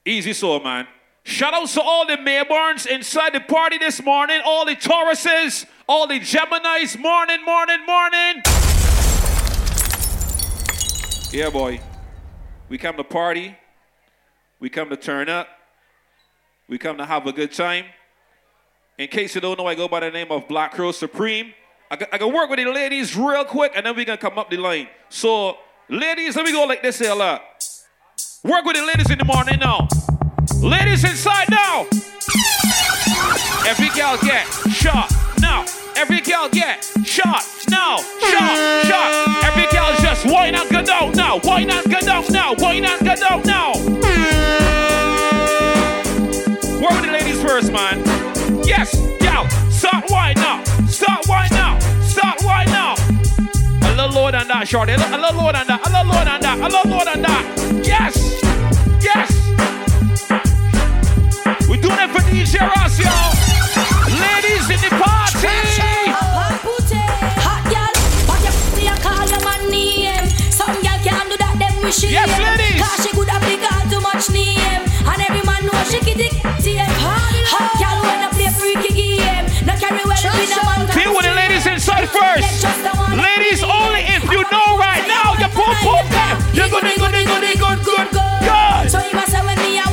Easy 0.04 0.32
so, 0.32 0.58
man. 0.60 0.86
Shout 1.22 1.52
out 1.52 1.68
to 1.68 1.82
all 1.82 2.06
the 2.06 2.16
Mayborns 2.16 2.86
inside 2.86 3.34
the 3.34 3.40
party 3.40 3.78
this 3.78 4.02
morning, 4.02 4.40
all 4.44 4.64
the 4.64 4.74
Tauruses, 4.74 5.66
all 5.88 6.06
the 6.06 6.18
Geminis. 6.18 6.98
Morning, 6.98 7.44
morning, 7.44 7.84
morning. 7.86 8.42
Yeah, 11.32 11.50
boy. 11.50 11.80
We 12.68 12.78
come 12.78 12.96
to 12.96 13.04
party. 13.04 13.56
We 14.58 14.70
come 14.70 14.88
to 14.90 14.96
turn 14.96 15.28
up. 15.28 15.48
We 16.68 16.78
come 16.78 16.96
to 16.98 17.04
have 17.04 17.26
a 17.26 17.32
good 17.32 17.52
time. 17.52 17.84
In 18.96 19.08
case 19.08 19.34
you 19.34 19.40
don't 19.40 19.58
know, 19.58 19.66
I 19.66 19.74
go 19.74 19.88
by 19.88 20.00
the 20.00 20.10
name 20.10 20.30
of 20.30 20.46
Blaq 20.48 20.76
Rose 20.76 20.98
Supreme. 20.98 21.52
I 21.90 21.96
can, 21.96 22.06
I 22.12 22.18
can 22.18 22.32
work 22.32 22.48
with 22.48 22.58
the 22.58 22.66
ladies 22.66 23.16
real 23.16 23.44
quick, 23.44 23.72
and 23.74 23.84
then 23.84 23.96
we 23.96 24.04
gonna 24.04 24.18
come 24.18 24.38
up 24.38 24.50
the 24.50 24.56
line. 24.56 24.88
So, 25.08 25.58
ladies, 25.88 26.36
let 26.36 26.44
me 26.44 26.52
go 26.52 26.64
like 26.64 26.82
this 26.82 26.98
here, 26.98 27.14
look. 27.14 27.42
Work 28.42 28.64
with 28.64 28.76
the 28.76 28.82
ladies 28.86 29.10
in 29.10 29.18
the 29.18 29.24
morning 29.26 29.58
now. 29.58 29.86
Ladies 30.62 31.04
inside 31.04 31.50
now. 31.50 31.82
Every 33.68 33.90
gal 33.90 34.16
get 34.16 34.46
shot 34.72 35.12
now. 35.42 35.66
Every 35.94 36.22
gal 36.22 36.48
get 36.48 36.82
shot 37.04 37.44
now. 37.68 37.98
Shot, 37.98 38.86
shot. 38.86 39.44
Every 39.44 39.66
gal 39.70 39.94
just 40.00 40.24
why 40.24 40.50
not 40.50 40.70
go 40.70 40.82
down 40.82 41.12
now? 41.12 41.38
Why 41.40 41.64
not 41.64 41.84
go 41.90 42.00
down 42.00 42.24
now? 42.30 42.54
Why 42.54 42.78
not 42.78 43.00
go 43.00 43.14
down 43.14 43.42
now? 43.42 43.72
Work 46.80 46.92
with 46.92 47.04
the 47.04 47.12
ladies 47.12 47.42
first, 47.42 47.70
man. 47.72 48.19
Lower 54.30 54.38
than 54.38 54.48
that, 54.48 54.68
shorty. 54.68 54.92
A 54.92 54.96
little 54.96 55.42
lower 55.42 55.52
than 55.52 55.66
that. 55.66 55.80
A 55.82 55.90
little 55.90 56.06
lower 56.06 56.24
than 56.24 56.40
that. 56.40 56.58
A 56.58 56.68
little 56.70 56.90
lower 56.90 57.04
than 57.04 57.22
that. 57.22 57.44
Yes. 57.82 58.14
Yes. 59.02 59.28
We're 61.66 61.80
doing 61.80 61.98
it 61.98 62.10
for 62.14 62.22
DJ 62.30 62.62
Ross, 62.62 62.98
y'all. 62.98 63.34
Ladies 64.06 64.66
in 64.70 64.80
the 64.86 64.90
party. 64.98 65.50
Hot 67.42 67.62
girl, 67.70 67.94
hot 68.26 68.42
your 68.42 68.54
pussy, 68.54 68.86
I 68.86 68.94
call 69.02 69.26
your 69.26 69.42
man. 69.42 70.26
Some 70.50 70.74
girl 70.78 70.98
can't 71.02 71.26
do 71.30 71.36
that, 71.38 71.54
them 71.58 71.74
wish 71.82 71.98
she 71.98 72.10
Yes, 72.10 72.30
ladies. 72.38 72.78
Cause 72.78 73.02
she 73.02 73.10
could 73.14 73.28
have 73.30 73.42
big 73.42 73.62
too 73.90 74.00
much 74.02 74.30
name. 74.30 74.82
And 75.10 75.18
every 75.26 75.42
man 75.42 75.66
know 75.66 75.74
she 75.90 75.98
kitty 76.02 76.30
same. 76.62 76.86
Hot 77.50 77.70
girl 77.78 77.98
wanna 78.02 78.30
play 78.34 78.50
freaky 78.54 78.94
game. 78.94 79.46
No 79.66 79.74
carry 79.74 80.02
well 80.06 80.14
with 80.14 80.54
a 80.54 80.60
man. 80.66 80.86
Deal 80.94 81.14
with 81.14 81.26
the 81.26 81.34
ladies 81.34 81.66
inside 81.66 82.06
first. 82.10 82.66
Ladies 83.16 83.62
only 83.62 84.09
good 87.60 87.84
good 87.84 88.10
good. 88.10 88.90
So 88.90 88.98
you 88.98 89.14
must 89.14 89.34
when 89.44 89.58
me 89.58 89.78
a. 89.78 89.86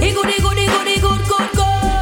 He 0.00 0.12
good 0.12 0.26
good. 0.42 0.58
He 0.58 0.66
good 0.66 1.22
good 1.28 1.52
good. 1.54 2.00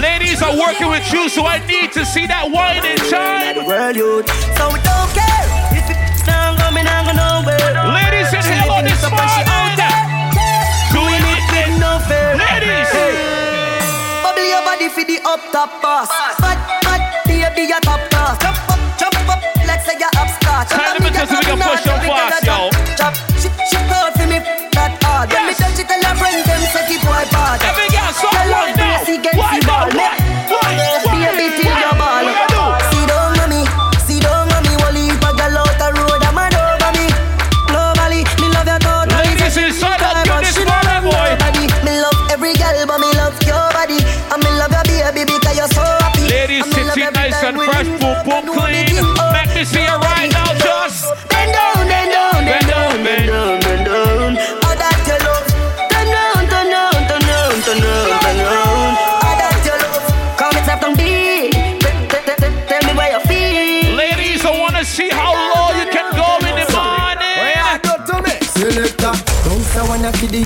Ladies 0.00 0.42
are 0.42 0.56
working 0.56 0.88
with 0.88 1.12
you, 1.12 1.28
so 1.28 1.44
I 1.44 1.58
need 1.66 1.92
to 1.92 2.04
see 2.04 2.26
that 2.26 2.50
wine 2.50 2.84
in 2.86 2.96
time. 3.10 3.66
World 3.66 3.96
youth, 3.96 4.28
so 4.56 4.70
don't 4.70 5.14
care 5.14 5.29
up 15.30 15.40
top 15.52 15.70
boss. 15.80 16.10
Fat, 16.42 16.58
fat, 16.82 17.22
baby, 17.24 17.70
a 17.70 17.78
top 17.80 18.02
class. 18.10 18.34
Jump 18.42 18.58
up, 18.66 18.80
jump 18.98 19.28
up, 19.30 19.40
let's 19.62 19.86
say 19.86 19.94
you're 19.94 20.10
upstart. 20.18 20.66
To 20.66 20.74
make 20.74 21.14
sure 21.14 21.30
we 21.30 21.44
can 21.46 21.58
push 21.62 21.82
them 21.86 22.00
fast, 22.02 22.42
yo. 22.42 22.58
Chop, 22.98 23.14
she, 23.38 23.46
she 23.70 23.78
proud 23.86 24.10
for 24.18 24.26
me, 24.26 24.42
that 24.74 24.98
hard. 25.06 25.30
When 25.30 25.46
me 25.46 25.54
touch 25.54 25.78
it, 25.78 25.86
tell 25.86 26.02
her 26.02 26.14
friend 26.18 26.42
them 26.42 26.62
say 26.74 26.82
the 26.90 26.96
boy 27.06 27.22
bad. 27.30 27.62
Every 27.62 27.86
girl, 27.94 28.10
so 28.10 28.79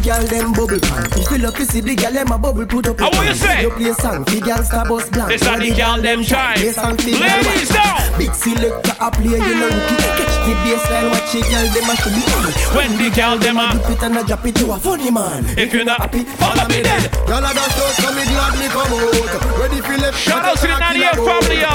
girl 0.05 0.23
them 0.29 0.53
bubble 0.53 0.81
pan. 0.81 1.09
If 1.17 1.31
you 1.33 1.39
love 1.39 1.57
to 1.57 1.65
see 1.65 1.81
the 1.81 1.97
girl 1.97 2.13
them 2.13 2.31
a 2.31 2.37
bubble, 2.37 2.67
put 2.67 2.89
up. 2.89 3.01
How 3.01 3.09
what 3.09 3.25
you 3.25 3.35
say? 3.35 3.63
You 3.65 3.71
play 3.73 3.93
song, 3.97 4.25
the 4.29 4.39
girl 4.45 4.61
star 4.61 4.85
bus 4.85 5.09
blank. 5.09 5.33
This 5.33 5.41
the 5.41 5.73
girl 5.73 5.97
them 5.97 6.21
shine. 6.23 6.61
Play 6.61 6.73
song, 6.77 6.97
the 7.01 7.13
girl 7.17 7.41
Ladies, 7.41 7.73
now. 7.73 8.19
Big 8.21 8.35
selector 8.37 8.97
a 9.01 9.09
play, 9.11 9.41
you 9.41 9.55
know 9.57 9.73
rookie. 9.73 9.97
Catch 10.21 10.37
the 10.45 10.53
baseline, 10.61 11.09
watch 11.09 11.33
the 11.33 11.41
girl 11.49 11.67
them 11.73 11.89
a 11.89 11.95
to 11.97 12.09
be 12.13 12.23
on. 12.37 12.53
When 12.77 12.91
the 13.01 13.09
girl 13.17 13.37
them 13.41 13.57
a 13.57 13.67
dip 13.73 13.91
it 13.97 14.03
and 14.05 14.19
a 14.21 14.23
drop 14.29 14.45
it, 14.45 14.61
you 14.61 14.69
a 14.69 14.77
funny 14.77 15.11
man. 15.11 15.41
If 15.57 15.73
you're 15.73 15.89
not 15.89 16.01
happy, 16.05 16.23
follow 16.37 16.69
me 16.69 16.85
then. 16.85 17.03
Y'all 17.25 17.41
are 17.41 17.57
just 17.57 17.75
those 17.81 17.97
come 18.05 18.15
me 18.15 18.25
glad 18.29 18.53
me 18.61 18.69
come 18.69 18.93
out. 18.93 19.57
Ready 19.57 19.81
for 19.81 19.97
left. 19.97 20.21
Shout 20.21 20.45
out 20.45 20.61
to 20.61 20.69
the 20.69 20.77
98 20.77 21.17
family, 21.17 21.59
yo. 21.65 21.73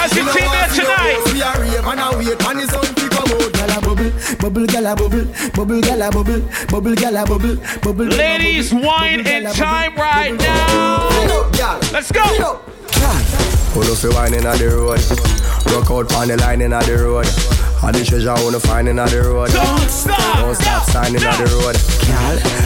As 0.00 0.10
you 0.16 0.24
team 0.32 0.48
there 0.48 0.70
tonight. 0.72 1.20
We 1.28 1.44
are 1.44 1.60
rave 1.60 1.84
and 1.84 2.00
a 2.00 2.08
wait 2.16 2.40
and 2.40 2.56
the 2.56 2.66
sun 2.72 2.88
to 3.30 3.50
come 3.50 3.60
out. 3.60 3.60
Gyal 3.60 3.76
a 3.76 3.80
bubble, 3.80 4.10
bubble, 4.40 4.66
gyal 4.66 4.92
a 4.92 4.96
bubble, 4.96 5.24
bubble, 5.54 5.80
gyal 5.80 6.02
a 6.06 6.10
bubble, 6.10 6.40
bubble, 6.70 6.94
gyal 6.94 7.22
a 7.22 7.26
bubble, 7.26 7.56
bubble. 7.82 8.06
gyal 8.06 8.18
Ladies, 8.18 8.72
wine 8.72 9.22
bubble, 9.22 9.30
in 9.30 9.44
gyal 9.44 9.50
a 9.50 9.52
time 9.54 9.94
bubble, 9.94 10.02
right 10.02 10.34
now. 10.38 11.08
Girl, 11.52 11.78
Let's 11.92 12.10
go. 12.12 12.22
Pull 13.72 13.86
up 13.86 13.98
the 14.02 14.10
wine 14.14 14.34
inna 14.34 14.50
the 14.58 14.66
road. 14.66 14.98
Rock 15.70 15.90
out 15.90 16.12
on 16.18 16.28
the 16.28 16.36
line 16.38 16.60
inna 16.60 16.82
the 16.82 16.96
road. 17.06 17.26
All 17.82 17.92
the 17.92 18.02
treasure 18.04 18.30
I 18.30 18.42
wanna 18.42 18.58
find 18.58 18.88
inna 18.88 19.06
the 19.06 19.22
road. 19.22 19.50
Don't 19.54 19.88
stop. 19.88 20.18
Don't 20.42 20.54
stop 20.54 20.82
signing 20.90 21.22
inna 21.22 21.30
the 21.38 21.46
road. 21.54 21.76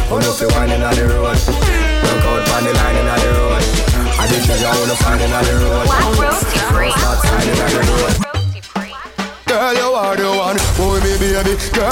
Pull 0.09 0.25
up 0.25 0.37
the 0.41 0.49
wine 0.57 0.73
inna 0.73 0.89
the 0.97 1.05
road. 1.12 1.37
Rock 1.37 2.25
out 2.25 2.49
on 2.57 2.65
the 2.65 2.73
line 2.73 2.97
inna 2.97 3.17
the 3.21 3.31
road. 3.37 3.62
All 4.17 4.29
the 4.33 4.37
treasure 4.49 4.65
I 4.65 4.75
wanna 4.81 4.97
find 4.97 5.21
inna 5.21 5.41
the 5.45 5.55
road. 5.61 5.84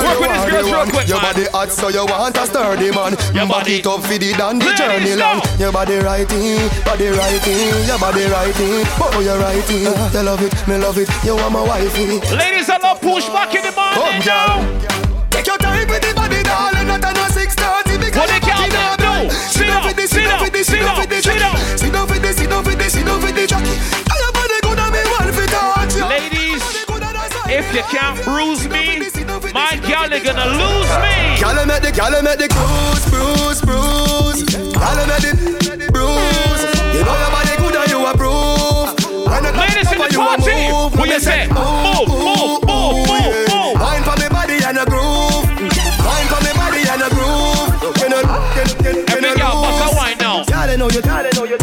Work 0.01 0.20
with 0.20 0.28
girls 0.30 0.47
the 0.47 0.53
real 0.64 0.78
one. 0.78 0.90
quick, 0.90 1.09
Your 1.09 1.20
body 1.20 1.45
hot, 1.53 1.70
so 1.72 1.88
you 1.88 2.05
want 2.07 2.36
a 2.38 2.47
sturdy 2.47 2.90
man. 2.90 3.12
Your 3.34 3.47
body- 3.47 3.78
it 3.82 3.86
up 3.86 4.01
for 4.03 4.16
the 4.18 4.32
dan 4.32 4.59
the 4.59 4.64
Ladies, 4.66 4.78
journey 4.78 5.14
long. 5.16 5.40
Your 5.59 5.72
body 5.72 5.97
righting, 5.99 6.59
body 6.84 7.09
righting, 7.09 7.86
your 7.86 7.99
body 7.99 8.24
righting. 8.26 8.84
Oh, 9.03 9.20
you're 9.20 9.38
righting. 9.38 9.86
Uh-huh. 9.86 10.11
You 10.18 10.22
love 10.22 10.43
it, 10.43 10.53
me 10.68 10.76
love 10.78 10.99
it. 10.99 11.09
You 11.24 11.36
want 11.36 11.53
my 11.53 11.62
wifey. 11.62 12.20
Ladies, 12.36 12.68
I 12.70 12.78
love 12.78 13.01
push 13.01 13.26
back 13.28 13.55
in 13.55 13.62
the 13.62 13.72
Come, 13.72 13.95
morning 13.99 14.22
girl. 14.22 14.62
now. 14.62 15.28
Take 15.30 15.47
your 15.47 15.59
time 15.59 15.88
with 15.88 16.03
the 16.03 16.12
body, 16.14 16.43
darling. 16.43 16.86
Not 16.88 17.05
on 17.05 17.16
a 17.16 17.26
six 17.32 17.55
thirty. 17.55 17.97
What 17.99 18.28
the 18.28 18.38
girl 18.45 18.68
them 18.68 19.28
do? 19.28 19.34
Sit 19.34 19.66
down, 19.66 19.82
sit 19.88 19.97
down, 19.97 20.55
sit 20.64 20.80
down, 20.80 21.22
sit 21.22 21.38
down. 21.40 21.57
Sit 21.78 21.93
down 21.93 22.07
for 22.07 22.18
this, 22.18 22.36
sit 22.36 22.49
down 22.51 22.64
for 22.64 22.74
this, 22.76 22.93
sit 22.93 23.05
down 23.07 23.20
for 23.20 23.32
the 23.32 23.47
jockey. 23.47 23.74
Tell 24.09 24.20
your 24.20 24.32
body 24.32 24.57
good 24.62 24.78
and 24.78 24.93
me 24.93 25.01
want 25.09 25.32
to 25.32 25.47
touch 25.49 25.97
you. 25.97 26.05
Ladies, 26.07 26.62
if 27.49 27.74
you 27.74 27.82
can't 27.90 28.22
bruise 28.24 28.68
me, 28.68 28.99
girl, 29.93 30.09
they're 30.09 30.24
gonna 30.24 30.49
lose 30.57 30.93
me. 31.05 31.36
Gyal 31.36 31.66
make 31.68 31.82
the 31.84 31.90
gyal 31.93 32.16
make 32.24 32.38
the 32.40 32.49
bruise, 32.49 33.05
bruise, 33.12 33.61
bruise. 33.61 34.40
Gyal 34.72 35.01
make 35.05 35.20
the 35.20 35.88
bruise. 35.93 36.62
You 36.97 37.05
know 37.05 37.16
your 37.20 37.30
body 37.36 37.55
good 37.61 37.76
and 37.76 37.90
you 37.93 38.01
approve. 38.09 38.88
When 39.28 39.45
Ladies 39.53 39.93
in 39.93 39.99
the 39.99 40.05
over, 40.05 40.12
you 40.12 40.20
a 40.20 40.24
party, 40.24 40.57
move. 40.72 40.97
what 40.97 41.09
you 41.09 41.20
say? 41.20 41.49
Move, 41.53 41.84
move, 41.84 42.09
move, 42.09 42.61
move, 42.64 43.05
move. 43.53 43.74
Wine 43.80 44.03
for 44.05 44.16
me 44.16 44.28
body 44.32 44.57
and 44.64 44.78
a 44.80 44.84
groove. 44.88 45.45
Wine 46.09 46.28
for 46.32 46.40
me 46.40 46.53
body 46.57 46.82
and 46.88 47.03
a 47.05 47.09
groove. 47.12 47.68
You 48.01 48.09
know, 48.09 48.20
you, 48.24 48.64
you, 48.80 48.93
you 48.97 49.05
Every 49.12 49.32
girl 49.36 49.61
bust 49.61 49.93
a 49.93 49.97
wine 49.97 50.16
now. 50.18 50.45
Gotta 50.45 50.76
know 50.76 50.88
you, 50.88 51.03
gotta 51.03 51.30
know 51.36 51.45
you, 51.45 51.59
gotta 51.59 51.61
know 51.61 51.61
you. 51.61 51.62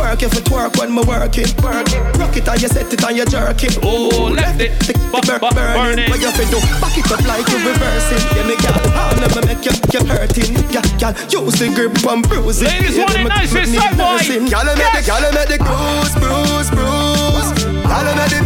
Twerk, 0.00 0.16
twerk, 0.16 0.16
twerk 0.16 0.22
if 0.24 0.34
you 0.34 0.40
twerk 0.48 0.72
when 0.80 0.94
me 0.94 1.02
working. 1.04 1.50
Work 1.62 1.92
it, 1.92 2.00
rock 2.18 2.36
it 2.36 2.48
and 2.48 2.62
you 2.62 2.68
set 2.68 2.92
it 2.92 3.02
and 3.04 3.16
you 3.16 3.24
jerk 3.26 3.62
it. 3.64 3.78
Oh, 3.82 4.32
left 4.32 4.60
it, 4.60 4.72
the, 4.80 4.92
the 4.92 4.98
bu- 5.12 5.20
bur- 5.28 5.38
bu- 5.38 5.52
burning. 5.54 5.76
burning. 5.76 6.10
What 6.10 6.20
you 6.20 6.30
fi 6.32 6.44
do? 6.48 6.58
Back 6.80 6.96
it 6.96 7.04
up 7.12 7.20
like 7.28 7.44
you 7.52 7.58
reversing. 7.60 8.22
Yeah, 8.36 8.48
me 8.48 8.56
gal, 8.56 8.80
I'll 8.96 9.16
never 9.20 9.42
make 9.44 9.60
you, 9.60 9.72
you 9.92 10.00
hurting. 10.08 10.56
Yeah, 10.72 10.84
gal, 10.96 11.12
use 11.28 11.54
the 11.60 11.68
grip 11.76 11.92
and 12.08 12.22
bruise 12.24 12.62
it. 12.62 12.72
Ladies, 12.72 12.96
Yeah, 12.96 13.04
want 13.04 13.18
it 13.20 13.28
nice 13.28 13.52
me 13.52 13.60
inside, 13.60 13.96
boy. 13.96 14.16
nursing. 14.16 14.44
Gal, 14.48 14.64
make 14.64 14.76
the, 14.80 15.02
Yes. 15.04 15.06
gal, 15.06 15.24
make 15.36 15.48
the 15.52 15.58
bruise, 15.60 16.14
bruise, 16.16 16.70
bruise. 16.72 17.50
Gal, 17.84 18.06
make 18.16 18.32
the 18.32 18.40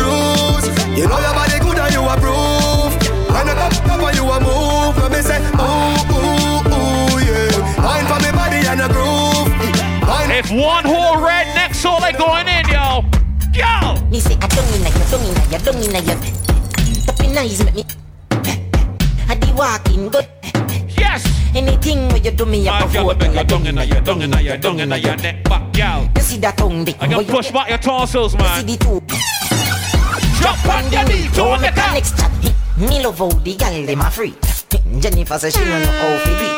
bruise. 0.00 0.66
You 0.96 1.04
know 1.06 1.20
your 1.20 1.34
body 1.36 1.45
one 10.50 10.84
whole 10.84 11.20
red 11.24 11.46
next 11.54 11.84
all 11.84 12.00
they 12.00 12.12
going 12.12 12.46
in, 12.46 12.66
yo. 12.68 13.02
Yo! 13.52 14.00
Me 14.10 14.20
say 14.20 14.36
I 14.40 14.46
don't 14.46 14.68
inna 14.74 14.90
your, 14.90 15.06
don't 15.10 15.24
inna 15.26 15.44
your, 15.50 15.60
don't 15.60 15.82
inna 15.82 16.00
your. 16.06 16.16
Top 17.04 17.20
inna 17.24 17.40
is 17.42 17.64
make 17.64 17.74
me. 17.74 17.84
I 19.28 19.34
di 19.34 19.52
walking 19.52 20.08
good. 20.08 20.28
Yes. 20.96 21.26
Anything 21.54 22.08
where 22.08 22.18
you 22.18 22.30
do 22.30 22.44
me, 22.44 22.68
I 22.68 22.80
My 22.86 22.92
go 22.92 23.14
for 23.14 23.32
your 23.32 23.44
dung 23.44 23.66
inna 23.66 23.84
your, 23.84 24.00
dung 24.00 24.22
inna 24.22 24.40
your, 24.40 24.56
dung 24.58 24.78
inna 24.78 24.96
your 24.96 25.16
neck 25.16 25.42
back, 25.44 25.72
gal. 25.72 26.08
You 26.14 26.22
see 26.22 26.38
that 26.38 26.56
tongue? 26.58 26.86
I 26.88 26.92
can 26.92 27.24
push 27.24 27.50
back 27.50 27.68
your 27.68 27.78
torsos, 27.78 28.32
See 28.32 28.62
the 28.62 28.76
two. 28.78 29.00
Drop 30.38 30.64
on 30.66 30.92
your 30.92 31.04
knee, 31.08 31.28
Don't 31.34 31.50
don't 31.50 31.60
make 31.62 31.72
a 31.72 31.92
next 31.92 32.18
chat. 32.18 32.30
Me 32.76 33.02
love 33.02 33.18
how 33.18 33.30
the 33.30 33.56
gal 33.56 33.86
dem 33.86 34.00
a 34.00 34.10
free. 34.10 34.34
Jennifer 35.00 35.38
say 35.38 35.50
she 35.50 35.64
no 35.64 35.80
know 35.80 35.86
how 35.86 36.18
fi 36.24 36.30
do 36.30 36.44
it. 36.44 36.55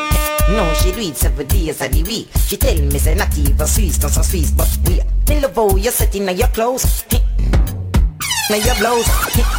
No, 0.49 0.73
she 0.73 0.91
do 0.91 0.99
it 0.99 1.15
seven 1.15 1.47
days 1.47 1.81
of 1.81 1.91
the 1.91 2.03
week. 2.03 2.27
She 2.47 2.57
tell 2.57 2.75
me 2.75 2.97
say 2.99 3.15
not 3.15 3.37
even 3.37 3.67
Swiss, 3.67 4.01
not 4.01 4.11
some 4.11 4.23
Swiss, 4.23 4.51
but 4.51 4.67
we. 4.87 4.99
Me 5.29 5.39
love 5.41 5.55
how 5.55 5.75
you 5.75 5.91
set 5.91 6.15
in 6.15 6.27
your 6.35 6.47
clothes. 6.47 7.05
Now 8.49 8.55
your 8.55 8.75
blouse. 8.75 9.07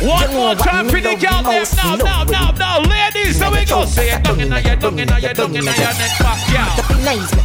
One 0.02 0.32
more 0.34 0.54
time 0.56 0.88
for 0.88 0.98
the 0.98 1.14
girl 1.14 1.42
there. 1.44 1.64
Now, 1.76 1.94
now, 1.94 2.24
now, 2.24 2.50
now. 2.50 2.80
Ladies, 2.80 3.38
so 3.38 3.52
we 3.52 3.64
go. 3.64 3.84
Say 3.84 4.10
it, 4.10 4.24
dung 4.24 4.40
inna 4.40 4.58
your, 4.58 4.74
dung 4.74 4.98
inna 4.98 5.16
your, 5.20 5.32
dung 5.32 5.54
inna 5.54 5.70
your 5.70 5.94
neck 5.94 6.18
back, 6.18 6.38
gal. 6.50 6.74
Nice. 7.04 7.32
Eh, 7.32 7.38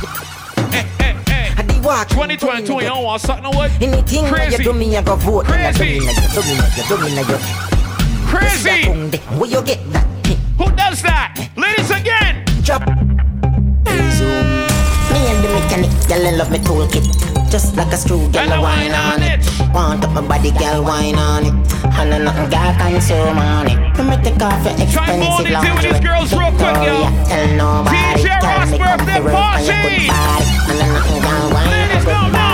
hey, 0.72 0.80
eh, 0.80 1.06
eh. 1.06 1.14
hey, 1.28 1.52
hey. 1.52 1.54
I 1.56 1.62
di 1.62 1.80
walk. 1.82 2.10
2022, 2.10 2.74
you 2.74 2.82
don't 2.82 3.04
want 3.04 3.22
something 3.22 3.46
what? 3.56 3.70
Anything 3.80 4.24
you 4.26 4.32
Crazy. 4.32 4.64
do 4.64 4.74
me, 4.74 4.98
I 4.98 5.04
go 5.04 5.16
vote. 5.18 5.46
Crazy. 5.46 6.00
Crazy. 6.00 6.56
Crazy. 8.26 9.18
Where 9.38 9.48
you 9.48 9.62
get 9.62 9.94
that? 9.94 10.08
Who 10.58 10.72
does 10.76 11.04
that? 11.04 11.52
Ladies 11.56 11.92
again. 11.92 12.44
Drop. 12.64 13.05
Girl, 16.08 16.28
I 16.28 16.32
love 16.32 16.52
me 16.52 16.60
toolkit. 16.60 17.06
Just 17.52 17.76
like 17.76 17.92
a 17.94 17.98
screw, 17.98 18.30
girl, 18.32 18.52
I 18.52 18.60
wine 18.60 18.92
on 18.92 19.22
it. 19.24 19.40
Want 19.74 20.04
up 20.04 20.12
my 20.12 20.22
body, 20.22 20.52
girl, 20.52 20.84
wine 20.84 21.16
on 21.16 21.46
it. 21.46 21.54
And 21.98 22.14
I 22.14 22.18
nothing, 22.20 22.50
girl, 22.50 22.74
consume 22.78 23.38
on 23.38 23.68
it. 23.68 23.78
Let 23.98 24.06
me 24.06 24.18
take 24.24 24.42
off 24.42 24.64
your 24.66 24.88
Try 24.88 25.18
more 25.18 25.42
expensive 25.42 25.74
with 25.74 25.84
these 25.84 26.00
girls 26.04 26.32
real 26.34 26.52
quick, 26.60 26.78
yo. 26.86 27.10
Tell 27.30 27.48
nobody. 27.56 28.22
DJ 28.22 28.28
Ross 28.42 28.72
birthday 28.72 29.18
to 29.18 29.24
work 29.24 29.36
on 29.36 29.64
your 29.66 29.78
party. 30.10 30.46
And 30.70 30.78
I 30.82 30.88
nothing, 30.94 31.22
girl, 31.22 31.48
wine 31.54 31.68
on 31.68 31.74
Ladies, 31.74 32.45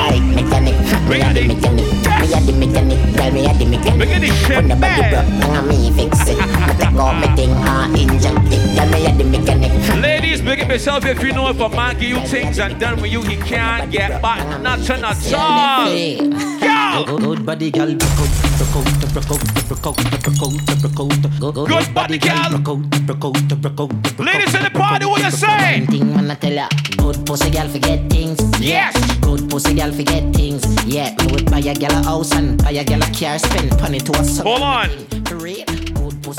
me 1.12 1.22
a 1.22 1.34
the 1.34 1.48
mechanic. 1.48 1.86
Me 2.22 2.34
a 2.34 2.40
the 2.40 2.54
mechanic, 2.54 3.16
girl, 3.16 3.32
me 3.32 3.46
a 3.46 3.54
the 3.54 3.66
mechanic. 3.66 4.00
Look 4.00 4.10
at 4.10 4.22
this 4.22 4.36
shit, 4.40 4.56
When 4.56 4.68
the 4.70 4.76
body 4.76 5.10
broke, 5.10 5.28
and 5.52 5.68
me 5.68 5.92
fix 5.92 6.30
it. 6.30 6.38
Me 6.38 6.74
take 6.80 6.96
off 6.96 7.16
me 7.20 7.28
thing, 7.36 7.52
inject 8.10 8.54
it. 8.54 8.78
Girl, 8.78 8.90
me 8.90 9.06
a 9.06 9.16
the 9.16 9.24
mechanic. 9.26 10.02
Ladies, 10.02 10.42
big 10.42 10.62
up 10.62 10.70
yourself 10.70 11.06
if 11.06 11.22
you 11.22 11.34
know 11.34 11.50
if 11.50 11.60
a 11.60 11.70
man 11.70 12.00
give 12.00 12.10
you 12.10 12.20
things 12.28 12.60
and 12.60 12.80
done 12.80 13.02
with 13.02 13.12
you, 13.12 13.22
he 13.24 13.36
can't 13.36 13.92
get 13.92 14.22
back 14.22 14.62
nothing 14.62 15.04
at 15.04 15.34
all. 15.34 16.51
Now. 16.92 17.06
Good 17.06 17.46
body 17.46 17.72
girl, 17.72 17.96
broke 17.96 18.20
out, 18.20 18.32
broke 18.60 18.76
out, 18.76 19.14
broke 19.14 19.32
out, 19.32 19.40
broke 19.70 19.88
out, 19.88 19.96
broke 20.82 21.00
out, 21.00 21.32
broke 21.40 21.58
out. 21.58 21.68
Good 21.70 21.94
body 21.94 22.18
girl. 22.18 22.50
Broke 22.50 22.68
out, 22.68 23.08
broke 23.08 23.26
out, 23.26 23.62
broke 23.62 23.80
out. 23.80 24.20
Ladies 24.20 24.54
in 24.54 24.64
the 24.64 24.72
party, 24.74 25.06
what 25.06 25.24
you 25.24 25.32
say? 25.32 25.86
Thing 25.86 26.14
when 26.14 26.30
I 26.30 26.36
tell 26.36 26.52
ya, 26.52 26.68
good 26.98 27.26
pussy 27.26 27.50
girl 27.50 27.70
forget 27.70 28.10
things. 28.10 28.40
Yes. 28.60 28.94
Good 29.22 29.50
pussy 29.50 29.74
girl 29.74 29.94
forget 29.94 30.36
things. 30.36 30.66
Yeah, 30.86 31.16
me 31.16 31.32
would 31.32 31.50
buy 31.50 31.60
a 31.60 31.74
girl 31.74 31.92
a 31.92 32.04
house 32.04 32.34
and 32.34 32.62
buy 32.62 32.72
a 32.72 32.84
girl 32.84 33.02
a 33.02 33.10
car, 33.14 33.40
spend 33.40 33.72
money 33.80 34.00
to 34.00 34.12
a. 34.12 34.44
Hold 34.44 34.62
on. 34.62 35.91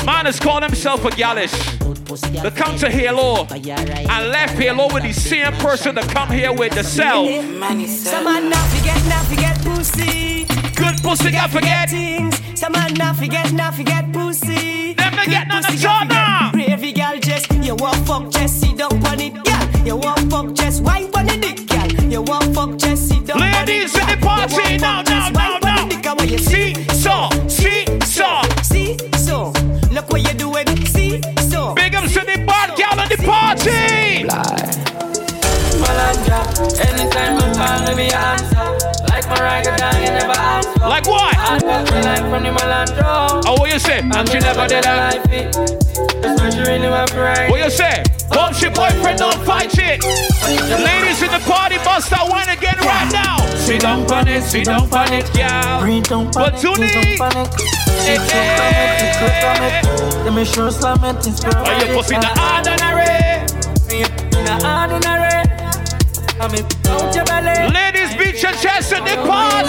Man 0.05 0.27
has 0.27 0.39
called 0.39 0.63
himself 0.63 1.05
a 1.05 1.11
gallish. 1.11 1.53
The 1.53 2.53
come 2.55 2.77
to 2.79 2.91
Halo 2.91 3.47
and 3.51 4.29
left 4.31 4.55
Halo 4.55 4.93
with 4.93 5.03
the 5.03 5.13
same 5.13 5.53
person 5.55 5.97
to 5.97 6.03
come 6.03 6.31
here 6.31 6.53
with 6.53 6.75
the 6.75 6.85
cell. 6.85 7.27
Some 7.27 8.25
man 8.25 8.49
not 8.49 8.69
forget, 8.69 9.05
not 9.07 9.27
forget 9.27 9.59
pussy. 9.63 10.45
Good 10.77 11.03
pussy 11.03 11.33
got 11.33 11.51
forget. 11.51 11.91
things. 11.91 12.41
Some 12.59 12.73
man 12.73 12.95
not 12.95 13.17
forget, 13.17 13.53
not 13.53 13.75
forget 13.75 14.13
pussy. 14.13 14.95
Them 14.95 15.17
not 15.17 15.27
get 15.27 15.49
none 15.49 15.63
pussy 15.63 15.77
of 15.77 15.83
got 15.83 16.09
Jordan. 16.09 16.79
forget. 16.79 16.95
Girl 16.95 17.19
just, 17.21 17.53
you 17.65 17.75
want 17.75 18.07
fuck 18.07 18.31
just 18.31 18.61
sit 18.61 18.77
down 18.77 19.07
on 19.07 19.21
it, 19.21 19.33
girl. 19.33 19.87
You 19.87 19.97
want 19.97 20.31
fuck 20.31 20.53
just 20.55 20.83
wine 20.83 21.11
on 21.17 21.27
the 21.27 21.37
dick, 21.39 21.67
girl. 21.67 22.11
You 22.11 22.23
want 22.23 22.55
fuck 22.55 22.77
just 22.77 23.09
sit 23.09 23.27
down 23.27 23.43
on 23.43 23.49
it. 23.49 23.69
Ladies 23.69 23.95
in 23.97 24.07
the 24.07 24.17
party, 24.25 24.77
now, 24.79 25.03
now, 25.03 25.29
now, 25.31 25.42
Like 39.43 39.65
Mariah 39.67 39.77
Dang, 39.77 40.03
you 40.05 40.11
never 40.13 40.39
ask 40.39 40.69
for. 40.71 40.87
Like 40.87 41.07
what? 41.07 41.37
I 41.37 41.59
got 41.59 41.83
me 41.91 42.01
like 42.03 42.23
from 42.31 42.43
the 42.45 42.51
Malandro. 42.55 43.43
Oh, 43.45 43.57
what 43.59 43.73
you 43.73 43.79
say? 43.81 43.99
And 43.99 44.29
she 44.29 44.39
never 44.39 44.69
did 44.69 44.85
that. 44.85 45.19
Life 45.19 45.33
it. 45.35 45.53
That's 46.23 46.41
when 46.41 46.53
she 46.53 46.61
really 46.63 46.89
want 46.89 47.11
to 47.11 47.19
ride. 47.19 47.51
What 47.51 47.59
you 47.59 47.71
say? 47.71 48.05
Hope 48.31 48.55
your 48.63 48.71
boyfriend 48.71 49.19
don't 49.19 49.43
fight 49.45 49.75
it. 49.75 49.99
Ladies 50.79 51.23
in 51.23 51.31
the 51.35 51.43
party, 51.51 51.77
bust 51.83 52.11
that 52.11 52.23
wine 52.31 52.49
again 52.49 52.79
right 52.87 53.11
now. 53.11 53.43
On 54.15 54.29
it, 54.29 54.43
sit 54.43 54.67
down 54.67 54.93
on 54.93 55.13
it, 55.13 55.29
yeah. 55.37 55.81
Breathe 55.81 56.05
down 56.05 56.27
on 56.27 56.33
But 56.33 56.63
you 56.63 56.75
need- 56.77 57.19
down 57.19 57.35
on 57.35 57.47
it. 57.47 57.55
It's 58.05 58.23
so 58.31 58.39
from 58.39 58.71
it, 58.79 59.03
it's 59.03 59.19
so 59.19 59.27
from 59.43 59.59
it. 59.67 60.25
Let 60.25 60.35
me 60.35 60.45
show 60.45 60.71
slam 60.71 61.03
it, 61.05 61.27
it's 61.27 61.43
from 61.43 61.55
Are 61.57 61.85
you 61.85 61.95
pussy 61.95 62.15
in 62.15 62.21
the 62.21 62.31
ordinary? 62.31 63.43
In 63.91 64.07
the 64.47 64.55
ordinary. 64.63 65.43
I'm 66.41 66.55
in 66.55 66.65
out 66.91 67.15
your 67.15 67.25
belly. 67.25 67.92
Ladies, 68.43 68.59
beat 68.59 68.65
your 68.65 68.73
chest 68.73 68.93
in 68.93 69.05
the 69.05 69.17
party. 69.27 69.69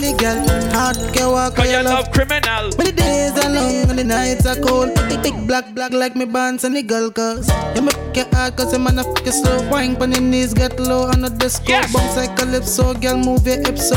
The 0.00 0.14
girl. 0.16 0.72
Hard 0.72 0.96
can 1.12 1.30
walk 1.30 1.56
Cause 1.56 1.70
you 1.70 1.82
love 1.82 2.10
criminal. 2.10 2.70
But 2.76 2.86
the 2.86 2.92
days 2.92 3.32
are 3.32 3.50
long 3.50 3.90
and 3.90 3.98
the 3.98 4.04
nights 4.04 4.46
are 4.46 4.56
cold. 4.56 4.94
Big, 5.08 5.22
big 5.22 5.46
black, 5.46 5.74
black 5.74 5.92
like 5.92 6.16
me 6.16 6.24
bands 6.24 6.64
and 6.64 6.74
the 6.74 6.82
girl 6.82 7.10
cause 7.10 7.50
You 7.74 7.82
make 7.82 8.16
it 8.16 8.32
hard 8.32 8.56
cause 8.56 8.72
the 8.72 8.78
man 8.78 8.98
a 8.98 9.04
fuck 9.04 9.26
you 9.26 9.32
slow. 9.32 9.68
Wine 9.68 9.96
pon 9.96 10.12
your 10.12 10.22
knees, 10.22 10.54
get 10.54 10.80
low 10.80 11.08
on 11.08 11.20
the 11.20 11.28
disco. 11.28 11.64
Yes. 11.68 11.92
Bounce 11.92 12.16
like 12.16 12.36
calypso, 12.36 12.94
girl 12.94 13.18
move 13.18 13.46
your 13.46 13.58
hips 13.58 13.88
so. 13.90 13.96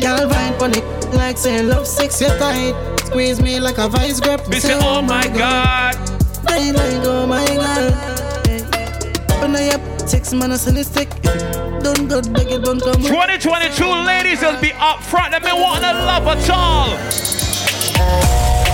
Girl 0.00 0.28
vine 0.28 0.54
pon 0.58 0.72
it 0.74 0.84
like 1.14 1.38
saying 1.38 1.68
love 1.68 1.86
six, 1.86 2.20
you 2.20 2.28
tight. 2.38 2.74
Squeeze 3.04 3.40
me 3.40 3.60
like 3.60 3.78
a 3.78 3.88
vice 3.88 4.18
grip. 4.18 4.48
Me 4.48 4.58
say, 4.58 4.74
oh, 4.74 4.98
oh 4.98 5.02
my 5.02 5.28
God. 5.28 5.94
Like, 6.44 6.74
like, 6.74 7.06
oh 7.06 7.26
my 7.26 7.46
god. 7.46 8.25
When 9.56 9.72
I 9.72 9.74
up 9.74 10.06
six 10.06 10.34
man 10.34 10.52
a 10.52 10.58
silly 10.58 10.82
stick. 10.82 11.08
Don't 11.80 12.08
go 12.08 12.20
beg 12.20 12.52
it, 12.52 12.62
don't 12.62 12.78
come. 12.78 13.00
2022 13.00 13.88
ladies 14.04 14.42
will 14.42 14.60
be 14.60 14.70
up 14.76 15.02
front. 15.02 15.32
They 15.32 15.40
me 15.40 15.48
want 15.56 15.80
to 15.80 15.92
love 15.96 16.28
at 16.28 16.50
all. 16.50 16.92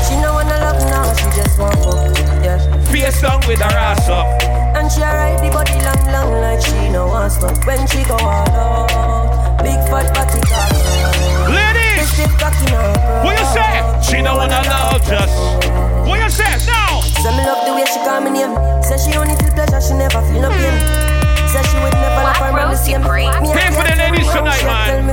She 0.02 0.18
no 0.18 0.34
wanna 0.34 0.58
love 0.58 0.82
now, 0.90 1.06
she 1.14 1.30
just 1.38 1.56
want 1.56 1.78
fuck. 1.86 2.10
Yeah. 2.42 2.58
Face 2.90 3.22
down 3.22 3.46
with 3.46 3.60
her 3.60 3.78
ass 3.78 4.08
up. 4.08 4.26
And 4.74 4.90
she 4.90 5.02
ride 5.02 5.38
the 5.38 5.54
body 5.54 5.78
long, 5.86 6.02
long 6.10 6.40
like 6.42 6.60
she 6.60 6.88
no 6.90 7.06
want 7.06 7.30
stop. 7.30 7.64
When 7.64 7.86
she 7.86 8.02
go 8.02 8.16
all 8.18 8.50
out, 8.50 9.62
big 9.62 9.78
fat 9.86 10.10
body 10.10 10.40
cock. 10.50 11.46
Ladies, 11.46 12.10
Stiff 12.10 12.34
cock 12.42 12.58
in 12.58 12.74
her 12.74 12.92
bra. 12.98 13.22
what 13.22 13.38
you 13.38 13.46
say? 13.54 13.70
She 14.02 14.20
don't 14.20 14.36
wanna 14.36 14.58
love 14.66 14.98
just. 15.06 15.30
What 16.08 16.18
you 16.18 16.28
say? 16.28 16.50
No. 16.66 17.00
Say 17.22 17.30
me 17.30 17.46
love 17.46 17.62
the 17.66 17.72
way 17.72 17.86
she 17.86 18.00
call 18.02 18.20
me 18.20 18.30
name. 18.30 18.82
Say 18.82 18.98
she 18.98 19.16
only 19.16 19.36
feel 19.38 19.54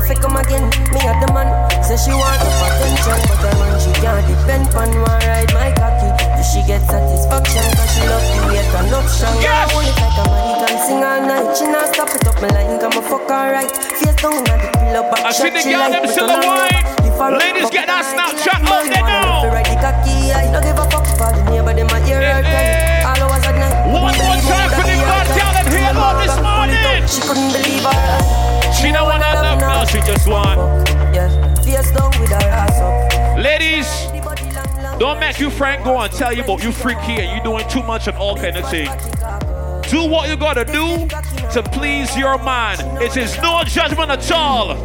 fi 0.09 0.15
come 0.17 0.37
again. 0.41 0.65
Me 0.89 0.99
at 1.05 1.21
the 1.21 1.29
man. 1.33 1.45
Say 1.85 1.97
she 2.01 2.09
want 2.09 2.41
the 2.41 2.49
attention, 2.49 3.19
but 3.29 3.41
her 3.45 3.53
man 3.61 3.73
she 3.77 3.93
can't 4.01 4.25
depend 4.25 4.65
on 4.73 4.89
one 5.05 5.21
ride 5.29 5.53
my 5.53 5.69
cocky. 5.77 6.09
Do 6.33 6.41
she 6.41 6.65
get 6.65 6.81
satisfaction? 6.89 7.65
Cause 7.77 7.89
she 7.93 8.01
love 8.09 8.25
the 8.49 8.61
turn 8.73 8.89
up 8.89 9.05
strong. 9.05 9.37
Yes. 9.37 9.53
I 9.53 9.65
want 9.69 9.85
it 9.85 9.97
like 10.01 10.17
a 10.17 10.25
man, 10.25 10.41
he 10.49 10.53
can 10.65 10.77
sing 10.81 11.01
all 11.05 11.21
night. 11.21 11.47
She 11.53 11.65
not 11.69 11.93
stop 11.93 12.09
it 12.09 12.25
up, 12.25 12.37
me 12.41 12.49
line, 12.49 12.81
come 12.81 12.97
a 12.97 13.01
fuck 13.05 13.29
alright. 13.29 13.69
Face 13.69 14.17
down 14.17 14.33
inna 14.33 14.55
the 14.57 14.69
pillow, 14.73 15.05
back 15.13 15.21
I 15.21 15.31
see 15.31 15.53
the 15.53 15.61
girl 15.61 15.89
them 15.93 16.05
still 16.09 16.25
turn 16.25 16.41
wine. 16.41 17.37
Ladies, 17.37 17.69
get 17.69 17.85
that 17.85 18.01
Snapchat 18.09 18.65
up 18.65 18.89
there 18.89 19.05
now. 19.05 19.45
ride 19.53 19.69
the 19.69 19.77
cocky, 19.77 20.33
I 20.33 20.49
don't 20.49 20.65
give 20.65 20.79
a 20.79 20.85
fuck 20.89 21.05
for 21.19 21.29
the 21.29 21.41
neighbor, 21.53 21.73
them 21.77 21.91
a 21.93 21.97
hear 22.01 22.17
her 22.17 22.41
cry. 22.41 23.05
All 23.05 23.29
hours 23.29 23.45
at 23.45 23.55
night. 23.61 23.77
One 23.93 24.17
more 24.17 24.41
time 24.41 24.69
for 24.73 24.85
the 24.89 24.95
gal 24.97 25.53
them 25.53 25.67
here 25.69 25.93
on 25.93 26.15
this 26.23 26.37
morning. 26.41 27.05
She 27.05 27.21
couldn't 27.21 27.51
believe 27.53 27.85
her 27.85 27.93
eyes. 27.93 28.48
She 28.81 28.91
don't 28.93 29.07
wanna 29.07 29.33
love 29.33 29.59
now. 29.59 29.83
She 29.85 29.99
just 29.99 30.27
want. 30.27 30.87
Yeah, 31.13 31.27
down 31.93 32.11
with 32.19 32.29
her 32.29 32.49
ass 32.49 32.79
up. 32.79 33.37
Ladies, 33.37 33.87
don't 34.97 35.19
make 35.19 35.37
your 35.37 35.51
friend 35.51 35.83
go 35.83 35.99
and 35.99 36.11
tell 36.13 36.31
you 36.31 36.43
about 36.43 36.63
you 36.63 36.71
freaky 36.71 37.19
and 37.19 37.35
you 37.35 37.43
doing 37.43 37.67
too 37.69 37.83
much 37.83 38.07
and 38.07 38.17
all 38.17 38.35
kind 38.37 38.55
of 38.55 38.69
thing. 38.69 38.89
Do 39.89 40.05
what 40.09 40.29
you 40.29 40.37
gotta 40.37 40.63
do 40.63 41.07
to 41.51 41.63
please 41.71 42.15
your 42.15 42.37
man. 42.37 42.79
It 43.01 43.17
is 43.17 43.37
no 43.41 43.63
judgment 43.65 44.11
at 44.11 44.31
all. 44.31 44.75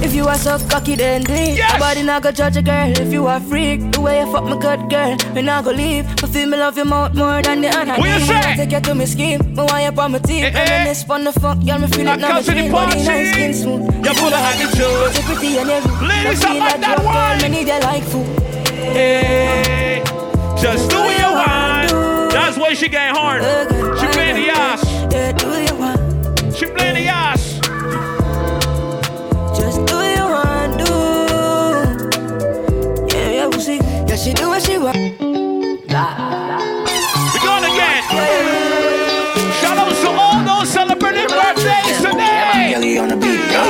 My 0.00 0.06
if 0.06 0.14
you 0.14 0.26
are 0.26 0.36
so 0.36 0.58
cocky, 0.68 0.94
then 0.94 1.22
it. 1.22 1.56
Yes. 1.56 1.72
Nobody 1.74 2.02
not 2.02 2.22
go 2.22 2.32
judge 2.32 2.56
a 2.56 2.62
girl 2.62 2.90
if 2.98 3.12
you 3.12 3.26
are 3.26 3.40
freak. 3.40 3.92
The 3.92 4.00
way 4.00 4.20
you 4.20 4.32
fuck 4.32 4.44
my 4.44 4.58
good 4.58 4.90
girl, 4.90 5.16
me 5.34 5.42
not 5.42 5.64
go 5.64 5.70
leave. 5.70 6.06
I 6.22 6.26
feel 6.26 6.48
me 6.48 6.56
love 6.56 6.76
your 6.76 6.86
mouth 6.86 7.14
more 7.14 7.42
than 7.42 7.60
the 7.60 7.68
other. 7.68 7.94
What 7.94 8.08
you 8.08 8.26
say? 8.26 8.38
I 8.38 8.56
take 8.56 8.72
you 8.72 8.80
to 8.80 8.94
me 8.94 9.06
scheme. 9.06 9.40
Me 9.54 9.62
want 9.62 9.82
you 9.96 10.02
on 10.02 10.12
my 10.12 10.18
team. 10.18 10.44
Eh, 10.44 10.48
eh. 10.54 10.70
Reminisce 10.70 11.04
fun 11.04 11.24
the 11.24 11.32
fuck, 11.32 11.58
girl, 11.64 11.78
me 11.78 11.86
feel 11.88 12.08
it 12.08 12.18
now. 12.18 12.34
Me 12.34 12.42
to 12.42 12.46
the 12.46 12.52
dream. 12.52 12.72
Body 12.72 13.04
nice, 13.04 13.32
skin 13.32 13.54
smooth. 13.54 14.04
You 14.04 14.14
full 14.14 14.28
of 14.28 14.34
attitude. 14.34 15.14
So 15.14 15.22
pretty 15.22 15.58
and 15.58 15.70
every. 15.70 16.06
Ladies, 16.06 16.44
I 16.44 16.58
like 16.58 16.80
that 16.80 16.96
drop, 16.96 17.04
wine. 17.04 17.38
Girl, 17.38 17.48
me 17.50 17.56
need 17.56 17.68
you 17.68 17.80
like 17.80 18.02
food. 18.04 18.26
Hey, 18.96 20.02
just 20.60 20.90
do 20.90 20.98
what 20.98 21.18
you 21.18 21.32
want. 21.32 22.30
That's 22.32 22.56
why 22.58 22.74
she 22.74 22.88
getting 22.88 23.14
hard. 23.14 23.42
She 23.98 24.06
playing 24.08 24.36
the 24.36 24.50
ass. 24.50 24.84
Yeah, 25.12 25.32
do 25.32 25.48
you 25.62 25.74
want? 25.80 26.54
She 26.56 26.66
playing 26.66 26.95
she 34.26 34.32
do 34.34 34.48
what 34.48 34.60
she 34.60 34.76
want. 34.76 34.96
We 34.96 35.14
going 37.46 37.64
again. 37.70 38.02
Shout 39.62 39.78
out 39.78 39.94
to 40.02 40.08
all 40.10 40.42
those 40.42 40.68
celebrating 40.68 41.28
birthdays 41.28 41.98
today. 42.02 42.74
Go. 42.74 43.62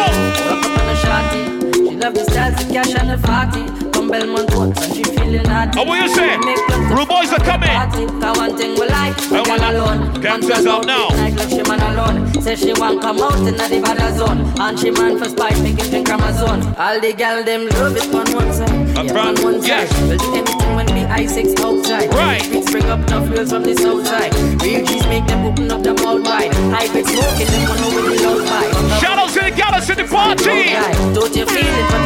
She 1.75 1.95
love 1.97 2.15
the 2.15 2.25
styles, 2.25 2.57
the 2.57 2.73
cash 2.73 2.95
and 2.95 3.11
the 3.11 3.19
party. 3.27 3.65
Come 3.93 4.09
Belmont 4.11 4.51
Road, 4.55 4.79
and 4.79 4.95
she 4.95 5.05
feeling 5.05 5.43
naughty. 5.43 5.79
Oh, 5.79 5.85
what 5.85 6.01
you 6.01 6.09
say? 6.09 6.39
Make 6.39 6.57
love 6.71 6.89
to 6.89 6.95
Rude 6.95 7.09
boys 7.09 7.33
are 7.33 7.45
coming. 7.45 8.21
Cause 8.23 8.39
one 8.39 8.57
thing 8.57 8.81
we 8.81 8.87
like, 8.89 9.15
I 9.33 9.43
wanna- 9.47 9.73
alone. 9.73 10.23
Man 10.23 10.41
says 10.43 10.67
out 10.67 10.87
now. 10.87 11.09
Like 11.11 11.39
she 11.51 11.63
man 11.69 11.81
alone. 11.83 12.33
Say 12.41 12.57
she 12.57 12.73
want 12.73 13.03
come 13.03 13.21
out 13.21 13.37
in 13.47 13.57
the 13.59 13.81
bad 13.85 14.17
zone. 14.17 14.41
And 14.59 14.79
she 14.81 14.91
man 14.91 15.19
for 15.19 15.29
spite, 15.29 15.61
make 15.61 15.79
it 15.79 15.91
drink 15.91 16.09
Amazon. 16.09 16.75
All 16.79 16.99
the 16.99 17.13
gal 17.13 17.45
them 17.45 17.69
love 17.69 17.95
it 17.95 18.15
on 18.15 18.27
one 18.35 18.53
side. 18.55 18.86
Yeah, 18.97 19.12
front, 19.12 19.38
on 19.40 19.44
one 19.44 19.62
side. 19.62 19.88
We'll 20.09 20.16
do 20.16 20.34
anything 20.34 20.74
when 20.74 20.86
I6 20.88 21.61
outside. 21.61 22.09
Right. 22.14 22.42
Bring 22.72 22.86
up 22.86 23.07
tough 23.07 23.28
girls 23.28 23.51
from 23.53 23.62
the 23.62 23.74
south 23.76 24.07
side. 24.07 24.34
Real 24.62 24.84
G's 24.86 25.07
make 25.07 25.26
them 25.26 25.44
open 25.44 25.70
up 25.70 25.82
them 25.82 25.97
all 26.07 26.18
wide. 26.20 26.55
Hybrid 26.72 27.05
smoking, 27.07 27.47
them 27.47 27.68
wanna 27.68 27.80
know 27.82 27.94
with 27.94 28.07
the 28.07 28.26
loud 28.26 28.42
vibe. 28.49 29.01
Shout 29.01 29.18
out 29.18 29.28
to 29.28 29.40
the 29.40 29.51
gallus 29.51 29.90
in 29.90 29.97
the 29.99 30.05
party. 30.05 30.72
Don't 31.12 31.36
you 31.36 31.44
feel 31.44 31.74
it? 31.80 31.86
But 31.90 32.01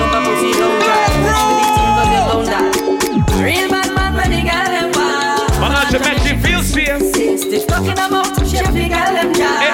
don't 0.59 0.79
dry. 0.83 1.07
With 1.15 1.23
this 1.23 1.71
thing 1.79 1.91
'cause 1.95 2.11
you 2.15 2.51
die. 2.51 3.45
Real 3.45 3.69
bad 3.71 3.95
man 3.95 4.13
when 4.17 4.31
the 4.31 4.41
girl 4.51 4.69
them 4.75 4.91
wild. 4.99 5.61
Man, 5.61 5.73
I 5.73 5.91
should 5.91 6.03
make 6.03 6.25
you 6.27 6.37
feel 6.43 6.63
safe. 6.63 7.41
Stiff 7.41 7.65
fucking 7.69 7.95
them 7.95 8.15
out, 8.15 8.27
she 8.49 8.57
the 8.57 8.89
girl 8.89 9.13
them. 9.15 9.70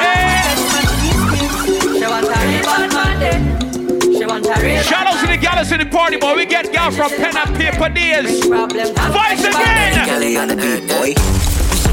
Shout 4.44 5.06
out 5.06 5.20
to 5.20 5.26
the 5.26 5.38
gallus 5.40 5.72
in 5.72 5.80
the 5.80 5.86
party, 5.86 6.18
boy. 6.18 6.34
We 6.36 6.46
get 6.46 6.72
gal 6.72 6.90
from 6.90 7.10
pen 7.10 7.36
and 7.36 7.56
paper 7.56 7.88
days. 7.88 8.44
Voice 8.44 9.44
again. 9.44 9.96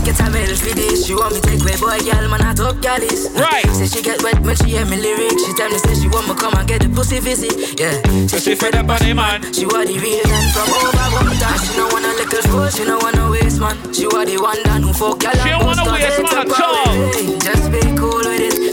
Get 0.03 0.19
a 0.19 0.29
medal 0.29 0.55
for 0.57 0.75
this. 0.75 1.07
She 1.07 1.15
want 1.15 1.33
me 1.33 1.39
take 1.39 1.63
way 1.63 1.79
boy, 1.79 1.95
girl, 2.03 2.27
man, 2.27 2.41
I 2.43 2.53
talk 2.53 2.81
galleys. 2.81 3.31
Right. 3.39 3.63
Say 3.71 3.87
she 3.87 4.03
get 4.03 4.21
wet 4.21 4.37
when 4.41 4.57
she 4.57 4.75
hear 4.75 4.85
me 4.85 4.97
lyrics. 4.97 5.45
She 5.45 5.53
tell 5.53 5.69
me 5.69 5.77
say 5.77 5.95
she 5.95 6.09
want 6.09 6.27
me 6.27 6.35
come 6.35 6.53
and 6.55 6.67
get 6.67 6.81
the 6.81 6.89
pussy 6.89 7.19
visit. 7.19 7.79
Yeah. 7.79 8.27
So 8.27 8.37
she 8.37 8.53
fed 8.55 8.75
up 8.75 8.89
on 8.89 8.99
the 8.99 9.13
man. 9.13 9.39
She 9.53 9.65
want 9.65 9.87
the 9.87 9.95
real 9.95 10.27
man 10.27 10.51
from 10.51 10.67
over 10.75 10.91
Bogota. 10.91 11.55
She 11.63 11.77
no 11.79 11.87
want 11.87 12.03
a 12.03 12.11
little 12.19 12.43
fool, 12.51 12.67
she 12.67 12.83
no 12.83 12.99
want 12.99 13.15
a 13.15 13.31
waste 13.31 13.61
man. 13.61 13.79
She 13.93 14.05
want 14.07 14.27
the 14.27 14.43
one 14.43 14.59
that 14.63 14.83
who 14.83 14.91
fuck 14.91 15.23
girl 15.23 15.31
She 15.39 15.47
don't 15.47 15.63
want 15.63 15.79
a 15.79 15.87
waste 15.87 16.19
man 16.19 16.35
at 16.35 16.59
all. 16.59 17.39
Just 17.39 17.71
be 17.71 17.92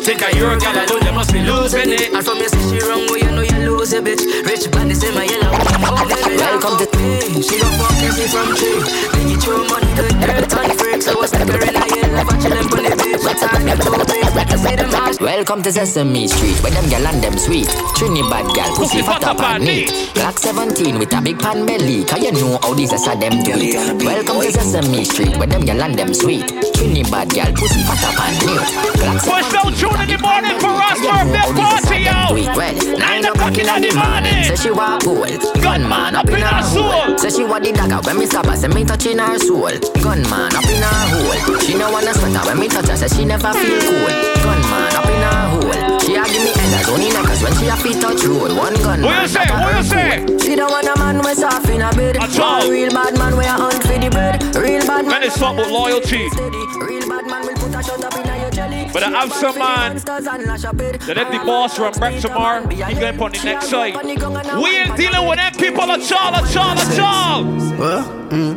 Think 0.01 0.22
of 0.22 0.32
your 0.32 0.57
girl 0.59 0.74
alone, 0.74 1.05
you 1.05 1.12
must 1.12 1.32
be 1.32 1.40
losing 1.44 1.92
it. 1.92 2.12
And 2.12 2.24
from 2.24 2.38
you 2.38 2.48
say 2.48 2.62
she 2.72 2.80
wrong, 2.88 3.05
well 3.07 3.18
you 3.18 3.30
know 3.30 3.42
you 3.42 3.59
lose 3.70 3.92
a 3.92 4.01
bitch. 4.01 4.24
Rich 4.46 4.70
bandit 4.72 4.96
say 4.96 5.12
my 5.14 5.24
yellow. 5.24 5.53
Oh, 5.53 6.09
baby, 6.09 6.36
welcome 6.40 6.80
to 6.80 6.86
me. 6.96 7.42
She 7.42 7.61
gon' 7.61 7.72
fuck 7.76 7.92
me 8.01 8.26
from 8.32 8.48
tree. 8.57 8.80
Make 9.12 9.36
it 9.36 9.44
your 9.44 9.61
money, 9.68 9.92
good 9.94 10.16
dirt 10.20 10.55
on 10.57 10.70
freak. 10.78 11.03
So 11.03 11.20
I 11.22 11.26
stick 11.26 11.48
her 11.48 11.61
in 11.61 11.76
a 11.76 11.84
yellow, 11.84 12.24
but 12.24 12.42
you 12.42 12.48
chillin' 12.48 12.72
on 12.72 12.82
the 12.88 12.96
beach. 12.96 13.22
What 13.22 13.36
time 13.38 13.68
you 13.68 13.76
too 13.76 13.92
big? 14.09 14.34
Make 14.34 14.51
her 14.51 14.59
say 14.59 14.76
them. 14.76 14.99
Welcome 15.19 15.63
to 15.65 15.73
Sesame 15.73 16.29
Street, 16.29 16.63
where 16.63 16.71
them 16.71 16.89
gal 16.89 17.07
and 17.07 17.23
them 17.23 17.37
sweet. 17.37 17.67
Trinidad 17.97 18.55
gal, 18.55 18.75
pussy 18.77 19.03
fat 19.03 19.25
up 19.25 19.41
and 19.41 19.65
neat. 19.65 19.89
Glock 20.15 20.39
17 20.39 20.99
with 20.99 21.13
a 21.13 21.21
big 21.21 21.39
pan 21.39 21.67
belly, 21.67 22.05
cause 22.05 22.23
you 22.23 22.31
know 22.33 22.59
how 22.63 22.75
these 22.75 22.93
are 22.93 23.17
them 23.17 23.43
do 23.43 23.53
it. 23.57 24.05
Welcome 24.05 24.41
to 24.41 24.53
Sesame 24.53 25.05
Street, 25.05 25.37
where 25.37 25.49
them 25.49 25.63
gal 25.63 25.83
and 25.83 25.99
them 25.99 26.15
sweet. 26.15 26.47
Trinidad 26.75 27.29
gal, 27.31 27.53
pussy 27.53 27.83
fat 27.83 28.05
up 28.07 28.21
and 28.23 28.39
neat. 28.47 28.69
Glock 29.03 29.19
Push 29.27 29.53
down 29.53 29.73
tune 29.75 30.01
in 30.01 30.09
the 30.15 30.19
morning 30.23 30.59
for 30.63 30.79
us, 30.79 31.01
birthday 31.03 31.43
party, 31.59 31.99
yo. 32.07 32.55
Well, 32.55 32.99
nine 32.99 33.25
o'clock 33.25 33.59
in 33.59 33.67
the 33.67 33.91
morning. 33.93 34.45
Say 34.45 34.57
she 34.57 34.71
want 34.71 35.05
gold, 35.05 35.43
gunman 35.61 36.15
up 36.15 36.29
in 36.29 36.41
her 36.41 36.63
soul. 36.63 37.19
Say 37.19 37.31
she 37.31 37.45
want 37.45 37.65
the 37.65 37.73
dagger 37.73 38.01
when 38.07 38.17
me 38.19 38.27
stab 38.27 38.47
her, 38.47 38.57
say 38.57 38.69
me 38.69 38.85
touching 38.85 39.19
her 39.19 39.39
soul. 39.39 39.75
Gunman 40.01 40.55
up 40.55 40.65
in 40.71 40.81
her 40.81 41.03
hole. 41.11 41.59
She 41.59 41.75
no 41.75 41.91
wanna 41.91 42.15
sweater 42.15 42.47
when 42.47 42.59
me 42.61 42.69
touch 42.69 42.89
her, 42.89 42.97
say 42.97 43.09
she 43.09 43.25
never 43.25 43.53
feel 43.53 43.81
cool. 43.83 44.09
Gunman 44.47 44.99
up 45.01 45.09
in 45.09 45.22
her 45.24 45.42
hole. 45.48 45.98
She 46.01 46.14
a 46.16 46.24
give 46.24 46.44
me 46.44 46.53
headers 46.53 46.88
only 46.88 47.09
neckers 47.09 47.42
when 47.42 47.53
she 47.57 47.66
a 47.68 47.76
fit 47.76 48.01
touch 48.01 48.24
roll. 48.24 48.53
One 48.57 48.74
gunman. 48.74 49.03
What 49.03 49.22
you 49.22 49.28
say? 49.28 49.46
What 49.48 49.76
you 49.76 49.82
say? 49.84 50.38
She 50.44 50.57
don't 50.57 50.70
want 50.70 50.86
a 50.86 50.94
man 50.98 51.18
we 51.24 51.34
soft 51.34 51.68
in 51.68 51.80
a 51.80 51.90
bed. 51.92 52.16
At 52.16 52.38
all. 52.38 52.70
Real 52.70 52.90
bad 52.90 53.16
man 53.18 53.36
we 53.36 53.44
a 53.44 53.48
hunt 53.48 53.82
for 53.82 53.98
the 53.98 54.11
bread. 54.11 54.42
Real 54.57 54.86
bad 54.86 55.05
man. 55.05 55.09
Man, 55.09 55.22
it's 55.22 55.38
talk 55.38 55.55
about 55.55 55.70
loyalty. 55.70 56.28
Real 56.28 57.09
bad 57.09 57.26
man 57.26 57.46
will 57.46 57.55
put 57.55 57.74
a 57.74 57.82
shot 57.82 58.05
up 58.05 58.16
in 58.18 58.40
your 58.40 58.51
jelly. 58.51 58.90
But 58.92 59.03
I 59.03 59.11
have 59.11 59.32
some 59.32 59.59
man 59.59 59.96
that 59.96 61.16
if 61.16 61.28
the 61.30 61.40
boss 61.44 61.78
run 61.78 61.92
back 61.94 62.20
tomorrow, 62.20 62.68
he 62.68 62.76
going 62.76 63.20
on 63.20 63.32
the 63.32 63.42
next 63.44 63.68
side. 63.68 63.94
We 63.96 64.76
ain't 64.76 64.96
dealing 64.96 65.28
with 65.28 65.38
them 65.38 65.53
people 65.55 65.90
at 65.90 66.12
all, 66.12 66.34
at 66.34 66.57
all, 66.57 66.78
at 66.78 66.98
all. 66.98 67.44
What? 67.44 68.05
Mm. 68.30 68.55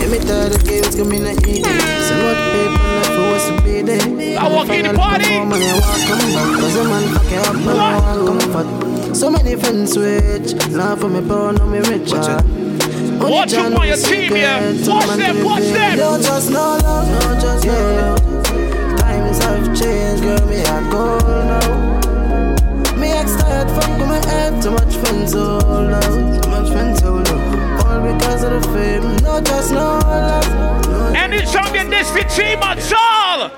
Give 0.00 0.10
me 0.10 0.18
thirty 0.18 0.58
kids, 0.64 0.96
give 0.96 1.06
me 1.06 1.18
the 1.18 1.32
eat. 1.46 1.64
So 1.64 2.14
much 2.22 2.40
paper 2.52 2.89
left 3.30 3.48
for 3.48 3.56
to 3.56 3.62
be 3.62 3.82
there. 3.82 4.38
I 4.38 4.48
walk 4.48 4.68
in 4.68 4.86
the 4.86 4.94
party. 4.94 5.24
Come 5.24 5.52
on, 5.52 5.60
you 5.60 5.74
walk 5.74 6.00
come 6.06 6.18
back. 6.34 6.60
Cause 6.60 6.76
a 6.76 6.84
man 6.84 7.14
fuck 7.14 7.30
you 7.30 7.38
up, 7.38 7.56
man, 7.64 7.76
I 7.76 8.22
want 8.22 8.40
comfort. 8.40 9.14
So 9.16 9.30
many 9.30 9.56
friends 9.56 9.92
switch. 9.92 10.54
Now 10.70 10.96
for 10.96 11.08
me 11.08 11.20
poor, 11.26 11.52
now 11.52 11.66
me 11.66 11.78
rich. 11.78 12.12
Only 12.12 13.32
Watch 13.32 13.50
Jah 13.50 13.62
them 13.64 13.76
on 13.76 13.86
your 13.86 13.96
team, 13.96 14.34
yeah. 14.36 14.72
secret. 14.72 14.88
Watch 14.88 15.06
Man 15.08 15.18
them, 15.18 15.44
watch 15.44 15.62
them. 15.62 15.92
in. 15.92 15.98
Don't 15.98 16.22
just 16.22 16.50
no 16.50 16.78
love, 16.78 17.08
no 17.08 17.40
just 17.40 17.66
no 17.66 17.72
love. 17.72 18.98
Times 18.98 19.38
have 19.44 19.66
changed, 19.78 20.22
girl, 20.22 20.46
me 20.46 20.60
a 20.60 20.90
go 20.90 21.18
now. 21.50 22.96
Me 22.96 23.08
ex 23.12 23.36
tired 23.36 23.68
from 23.70 24.08
my 24.08 24.24
head, 24.26 24.62
too 24.62 24.70
much 24.70 24.94
friends 24.96 25.34
oh, 25.34 25.58
all 25.60 25.94
out, 25.94 26.42
too 26.42 26.50
much 26.50 26.68
friends 26.72 27.02
oh, 27.02 27.18
all 27.18 27.28
out. 27.28 27.86
All 27.86 28.12
because 28.12 28.42
of 28.44 28.62
the 28.62 28.68
fame, 28.72 29.16
no 29.22 29.40
just 29.40 29.72
no 29.72 29.98
love. 29.98 30.89
Anytime 31.20 31.74
you 31.74 31.90
this 31.90 32.10
the 32.10 32.24
team 32.24 32.62
at 32.64 32.80
all. 32.96 33.50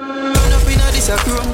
Run 0.00 0.52
up 0.56 0.64
in 0.64 0.80
a 0.80 0.88
a. 0.96 1.44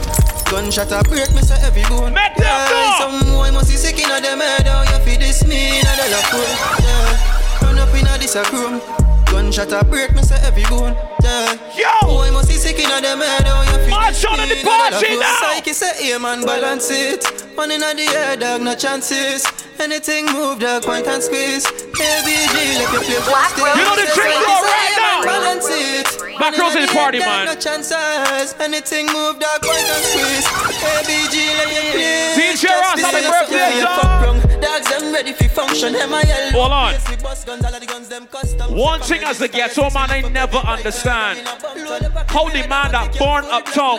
Gunshot 0.49 0.93
a 0.93 1.03
break 1.09 1.35
me 1.35 1.43
say 1.43 1.59
every 1.67 1.83
bone. 1.91 2.15
Make 2.15 2.37
them 2.37 2.47
yeah, 2.47 2.71
know. 2.71 3.19
Some 3.19 3.35
boy 3.35 3.51
must 3.51 3.69
be 3.69 3.77
sick 3.77 3.99
inna 3.99 4.21
them 4.21 4.39
head. 4.39 4.67
How 4.67 4.83
you 4.87 5.05
feel 5.05 5.19
this 5.19 5.45
me 5.47 5.81
inna 5.81 5.93
the 5.99 6.07
la 6.15 6.23
cool. 6.31 6.55
Yeah. 6.81 7.67
Run 7.67 7.79
up 7.79 7.93
in 7.93 8.07
a 8.07 8.17
a. 8.17 8.81
Gunshot 9.27 9.73
a 9.73 9.85
break 9.85 10.15
me 10.15 10.23
say 10.23 10.39
every 10.47 10.63
bone. 10.71 10.97
Yeah. 11.23 11.59
Yo. 11.77 12.07
Boy 12.07 12.31
must 12.33 12.49
be 12.49 12.55
sick 12.55 12.79
inna 12.79 13.01
them 13.01 13.19
head. 13.21 13.47
How 13.47 13.63
you 13.63 13.79
feel 13.85 13.91
March 13.91 14.25
on 14.25 14.41
in 14.41 14.49
the 14.49 14.63
party 14.65 15.19
now. 15.19 15.41
Psyche 15.41 15.73
say 15.73 16.19
man 16.19 16.45
balance 16.45 16.91
it. 16.91 17.25
Man 17.57 17.71
inna 17.71 17.95
the 17.95 18.07
air 18.15 18.37
dog 18.37 18.63
no 18.63 18.75
chances. 18.75 19.45
Anything 19.81 20.27
move 20.27 20.59
dog 20.61 20.83
point 20.83 21.07
and 21.07 21.23
squeeze. 21.23 21.67
ABG 21.67 22.55
let 22.79 22.91
you 22.93 23.01
play 23.03 23.21
plastic. 23.27 23.63
You 23.63 23.85
know 23.85 23.97
the 23.97 24.07
trick 24.15 24.33
Psyche 24.33 24.47
go 24.47 24.57
say, 24.63 24.71
right 24.71 24.95
now. 24.97 25.25
Balance 25.25 25.67
it. 25.71 26.39
Back 26.39 26.57
girls 26.57 26.75
in 26.77 26.83
the 26.87 26.93
party, 26.93 27.19
man. 27.19 27.47
No 27.47 27.55
chances. 27.55 28.55
Anything 28.61 29.07
move, 29.07 29.39
dog, 29.39 29.63
point 29.63 29.83
and 29.83 30.05
squeeze. 30.07 30.47
ABG, 30.47 31.35
let 31.59 31.69
play. 31.69 32.35
DJ 32.39 32.71
Ross, 32.71 32.95
This 32.95 33.05
happy 33.05 33.19
is 33.19 33.27
a 33.27 33.31
birthday, 33.31 33.81
dog. 33.83 34.63
Dogs, 34.63 34.89
them 34.89 35.13
ready 35.13 35.33
for 35.33 35.49
function. 35.49 35.93
MIL. 35.95 36.51
Hold 36.55 36.73
on. 36.73 36.93
Yes, 36.93 37.11
we 37.11 37.17
bust 37.17 37.47
guns, 37.47 37.65
all 37.65 37.75
of 37.75 37.81
the 37.81 37.87
guns, 37.87 38.09
them 38.09 38.27
custom. 38.29 38.75
One 38.77 39.01
thing 39.01 39.23
as 39.25 39.41
a 39.41 39.49
ghetto 39.49 39.91
man, 39.91 40.11
I 40.11 40.21
never 40.23 40.59
understand. 40.59 41.08
How 41.09 42.49
the 42.51 42.67
man 42.69 42.93
that 42.93 43.17
born 43.19 43.45
uptown 43.47 43.99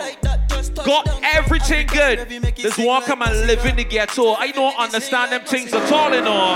got 0.84 1.08
everything 1.22 1.88
good. 1.88 2.28
This 2.54 2.78
one 2.78 3.02
come 3.02 3.22
and 3.22 3.48
live 3.48 3.64
in 3.66 3.74
the 3.76 3.84
ghetto. 3.84 4.34
I 4.34 4.52
don't 4.52 4.78
understand 4.78 5.32
them 5.32 5.42
things 5.44 5.72
at 5.72 5.90
all, 5.90 6.14
you 6.14 6.20
know. 6.20 6.54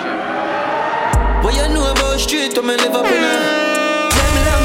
What 1.43 1.55
you 1.57 1.75
know 1.75 1.91
about 1.91 2.21
street, 2.21 2.55
me 2.63 2.77
live 2.77 2.95
up 2.95 3.07
in 3.07 3.25
a. 3.25 4.09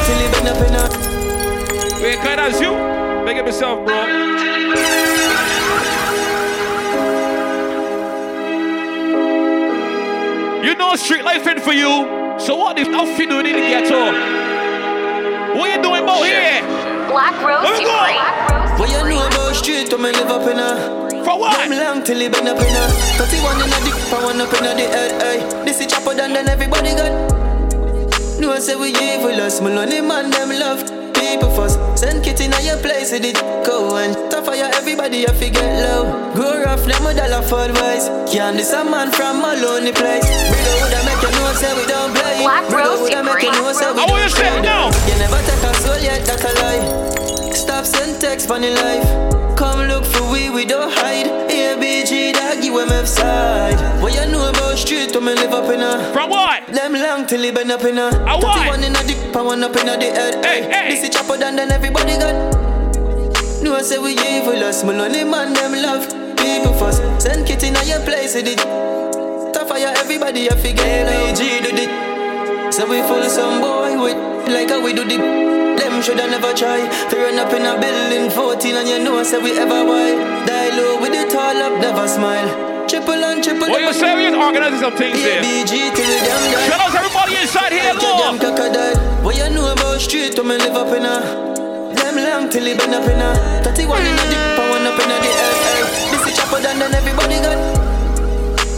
Till 0.06 0.22
you 0.22 0.30
been 0.32 0.48
up 0.48 0.62
in 0.68 0.76
a. 0.76 2.04
Wait, 2.04 2.20
kind 2.20 2.40
as 2.40 2.62
you? 2.62 2.72
Make 3.26 3.38
it 3.38 3.46
yourself, 3.48 3.84
bro. 3.86 4.06
You 10.64 10.76
know 10.76 10.96
street 10.96 11.24
life 11.24 11.48
ain't 11.48 11.62
for 11.62 11.74
you. 11.74 12.38
So 12.40 12.56
what 12.56 12.78
hell 12.78 13.08
you 13.08 13.28
doing 13.28 13.48
in 13.48 13.54
the 13.54 13.62
ghetto? 13.62 14.49
What 15.56 15.76
you 15.76 15.82
doing 15.82 16.04
about 16.04 16.22
here? 16.26 16.62
Blaq 17.10 17.42
Rose 17.42 17.66
Let 17.66 17.74
me 17.74 17.86
go. 17.86 17.98
What 18.78 18.90
you 18.92 19.02
know 19.10 19.26
about 19.26 19.56
street, 19.56 19.92
when 19.92 20.04
me 20.04 20.12
live 20.12 20.30
up 20.30 20.46
in 20.46 20.60
a. 20.60 21.24
For 21.26 21.40
what? 21.40 21.58
Them 21.58 21.72
long 21.72 22.04
till 22.04 22.22
you 22.22 22.30
been 22.30 22.48
up 22.48 22.62
in 22.62 22.76
a. 22.76 22.86
31 23.18 23.58
in 23.58 23.74
a 23.74 23.80
dick, 23.84 23.98
for 24.14 24.22
one 24.22 24.40
up 24.40 24.54
in 24.54 24.66
a 24.66 24.76
the 24.76 24.86
head, 24.86 25.12
ay. 25.24 25.66
This 25.66 25.82
is 25.82 25.88
chopper 25.88 26.14
than 26.14 26.34
then 26.34 26.48
everybody 26.48 26.92
got. 26.94 27.10
No, 28.40 28.52
I 28.54 28.60
say 28.60 28.76
we 28.76 28.90
evil, 28.90 29.42
us, 29.42 29.60
my 29.60 29.74
lonely 29.74 30.02
man, 30.02 30.30
them 30.30 30.50
love 30.50 30.86
people 31.16 31.50
first. 31.50 31.80
Send 31.98 32.24
kit 32.24 32.40
in 32.42 32.52
your 32.64 32.78
place, 32.78 33.12
it 33.12 33.34
go 33.66 33.98
and 33.98 34.29
tough 34.40 34.56
fire, 34.56 34.70
everybody, 34.76 35.28
I 35.28 35.34
forget 35.34 35.84
low. 35.84 36.34
Grow 36.34 36.64
rough, 36.64 36.84
them 36.86 37.06
a 37.06 37.14
dollar 37.14 37.42
for 37.42 37.62
advice. 37.62 38.08
Can't 38.32 38.58
this 38.58 38.72
a 38.74 38.84
man 38.84 39.12
from 39.12 39.44
a 39.44 39.56
lonely 39.60 39.92
place. 39.92 40.26
Brother, 40.26 40.76
would 40.80 40.94
I 40.94 41.02
make 41.06 41.22
you 41.24 41.32
know, 41.36 41.54
say 41.60 41.72
we 41.76 41.86
don't 41.88 42.12
play. 42.16 42.40
Black 42.44 42.70
Brother, 42.70 42.90
Rose 42.90 43.02
would 43.02 43.14
I 43.14 43.22
make 43.22 43.44
you 43.44 43.52
know, 43.52 43.72
say 43.74 43.92
we 43.92 44.00
want 44.00 44.10
don't 44.10 44.18
you 44.18 44.30
to 44.30 44.36
say 44.36 44.50
play. 44.50 44.62
now. 44.62 44.86
You 45.08 45.16
never 45.20 45.40
take 45.44 45.64
a 45.64 45.74
soul 45.84 46.00
yet, 46.00 46.26
that's 46.26 46.44
a 46.44 46.52
lie. 46.62 47.52
Stop 47.54 47.86
send 47.86 48.22
text, 48.22 48.48
funny 48.48 48.72
life. 48.72 49.04
Come 49.58 49.88
look 49.88 50.06
for 50.06 50.24
we, 50.32 50.50
we 50.50 50.64
don't 50.66 50.92
hide. 50.92 51.28
ABG, 51.52 52.34
dog, 52.34 52.64
you 52.64 52.74
MF 52.74 53.08
side. 53.08 53.80
What 54.02 54.16
you 54.16 54.32
know 54.32 54.50
about 54.50 54.78
street, 54.78 55.14
when 55.16 55.26
me 55.26 55.34
live 55.36 55.52
up 55.52 55.70
in 55.70 55.82
a. 55.82 56.14
From 56.14 56.30
what? 56.30 56.66
Them 56.68 56.94
long 56.94 57.28
till 57.28 57.44
he 57.44 57.52
been 57.52 57.72
up 57.72 57.84
in 57.84 57.98
a. 57.98 58.08
A 58.08 58.40
what? 58.40 58.56
31 58.56 58.84
in 58.84 58.96
a 58.96 59.04
dick, 59.04 59.36
one 59.36 59.64
up 59.64 59.76
in 59.76 59.90
a 59.90 59.98
the 59.98 60.06
head. 60.16 60.46
Hey, 60.46 60.64
hey. 60.64 60.90
This 60.90 61.04
is 61.04 61.10
chopper 61.10 61.38
than 61.38 61.60
everybody 61.60 62.16
got. 62.18 62.59
No, 63.62 63.76
I 63.76 63.82
say 63.82 63.98
we 64.00 64.12
evil, 64.12 64.64
us, 64.64 64.84
my 64.84 64.96
lonely 64.96 65.24
man, 65.24 65.54
them 65.54 65.74
love. 65.74 66.08
People 66.38 66.74
first, 66.74 67.02
send 67.22 67.46
kit 67.46 67.64
in 67.64 67.76
your 67.88 68.00
place, 68.02 68.36
it 68.36 68.46
did. 68.46 68.58
Tough 69.54 69.68
fire, 69.68 69.94
everybody, 69.98 70.50
I 70.50 70.56
forget. 70.56 71.08
ABG 71.08 71.64
do 71.64 71.72
it. 71.76 72.74
So 72.74 72.88
we 72.90 73.02
full 73.04 73.24
some 73.30 73.60
boy 73.60 74.02
with, 74.02 74.18
like 74.48 74.70
how 74.70 74.84
we 74.84 74.94
do 74.94 75.04
the. 75.04 75.18
Them 75.80 76.02
shoulda 76.02 76.28
never 76.28 76.54
try 76.54 76.80
to 77.10 77.16
run 77.18 77.40
up 77.40 77.52
in 77.54 77.66
a 77.66 77.80
building 77.80 78.30
14 78.30 78.76
and 78.76 78.88
you 78.88 79.00
know 79.00 79.20
I 79.20 79.24
say 79.24 79.40
we 79.40 79.58
ever 79.58 79.84
why 79.86 80.12
Die 80.46 80.70
low 80.76 81.00
with 81.00 81.14
it 81.14 81.34
all 81.34 81.56
up, 81.56 81.80
never 81.80 82.08
smile 82.08 82.88
Triple 82.88 83.24
and 83.24 83.44
triple 83.44 83.70
What 83.70 83.82
you 83.82 83.94
say? 83.94 84.14
We're 84.16 84.36
organizing 84.36 84.80
some 84.80 84.96
things 84.98 85.18
here. 85.18 85.42
ABG 85.42 85.96
till 85.96 86.08
the 86.08 86.20
damn 86.24 86.52
die 86.52 86.68
Shout 86.68 86.82
out 86.82 86.92
to 86.92 87.00
everybody 87.00 87.36
inside 87.40 87.72
here, 87.72 87.94
Lord. 87.96 89.24
What 89.24 89.38
you 89.38 89.50
know 89.56 89.72
about 89.72 90.02
street 90.02 90.38
when 90.38 90.48
me 90.48 90.58
live 90.58 90.76
up 90.76 90.92
in 90.96 91.06
a 91.06 91.16
Them 91.20 91.59
long 92.24 92.50
till 92.50 92.66
he 92.66 92.74
been 92.76 92.94
up 92.94 93.04
in 93.04 93.20
a 93.22 93.64
31 93.64 94.02
in 94.02 94.14
a 94.14 94.26
dip, 94.30 94.60
I 94.60 94.70
one 94.70 94.86
up 94.88 95.00
in 95.00 95.12
a 95.12 95.18
the 95.20 95.32
air 95.32 95.56
air. 95.72 95.86
This 96.12 96.28
is 96.28 96.38
chopper 96.38 96.62
than 96.62 96.80
then 96.80 96.94
everybody 96.94 97.36
got 97.42 97.58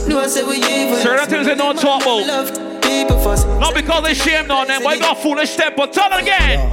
No, 0.07 0.19
I 0.19 0.27
say 0.27 0.43
we 0.43 0.57
evil 0.57 0.97
Certain 0.97 1.27
things 1.29 1.45
they 1.47 1.55
don't 1.55 1.77
talk 1.79 2.01
about. 2.01 2.25
Love 2.27 2.81
people 2.81 3.19
first 3.19 3.47
Not 3.59 3.73
because 3.75 4.03
they 4.03 4.13
shame 4.13 4.49
on 4.51 4.67
them, 4.67 4.81
but 4.83 4.95
you 4.95 5.01
got 5.01 5.17
foolish 5.19 5.49
step, 5.51 5.75
but 5.75 5.93
tell 5.93 6.11
it 6.13 6.21
again. 6.23 6.71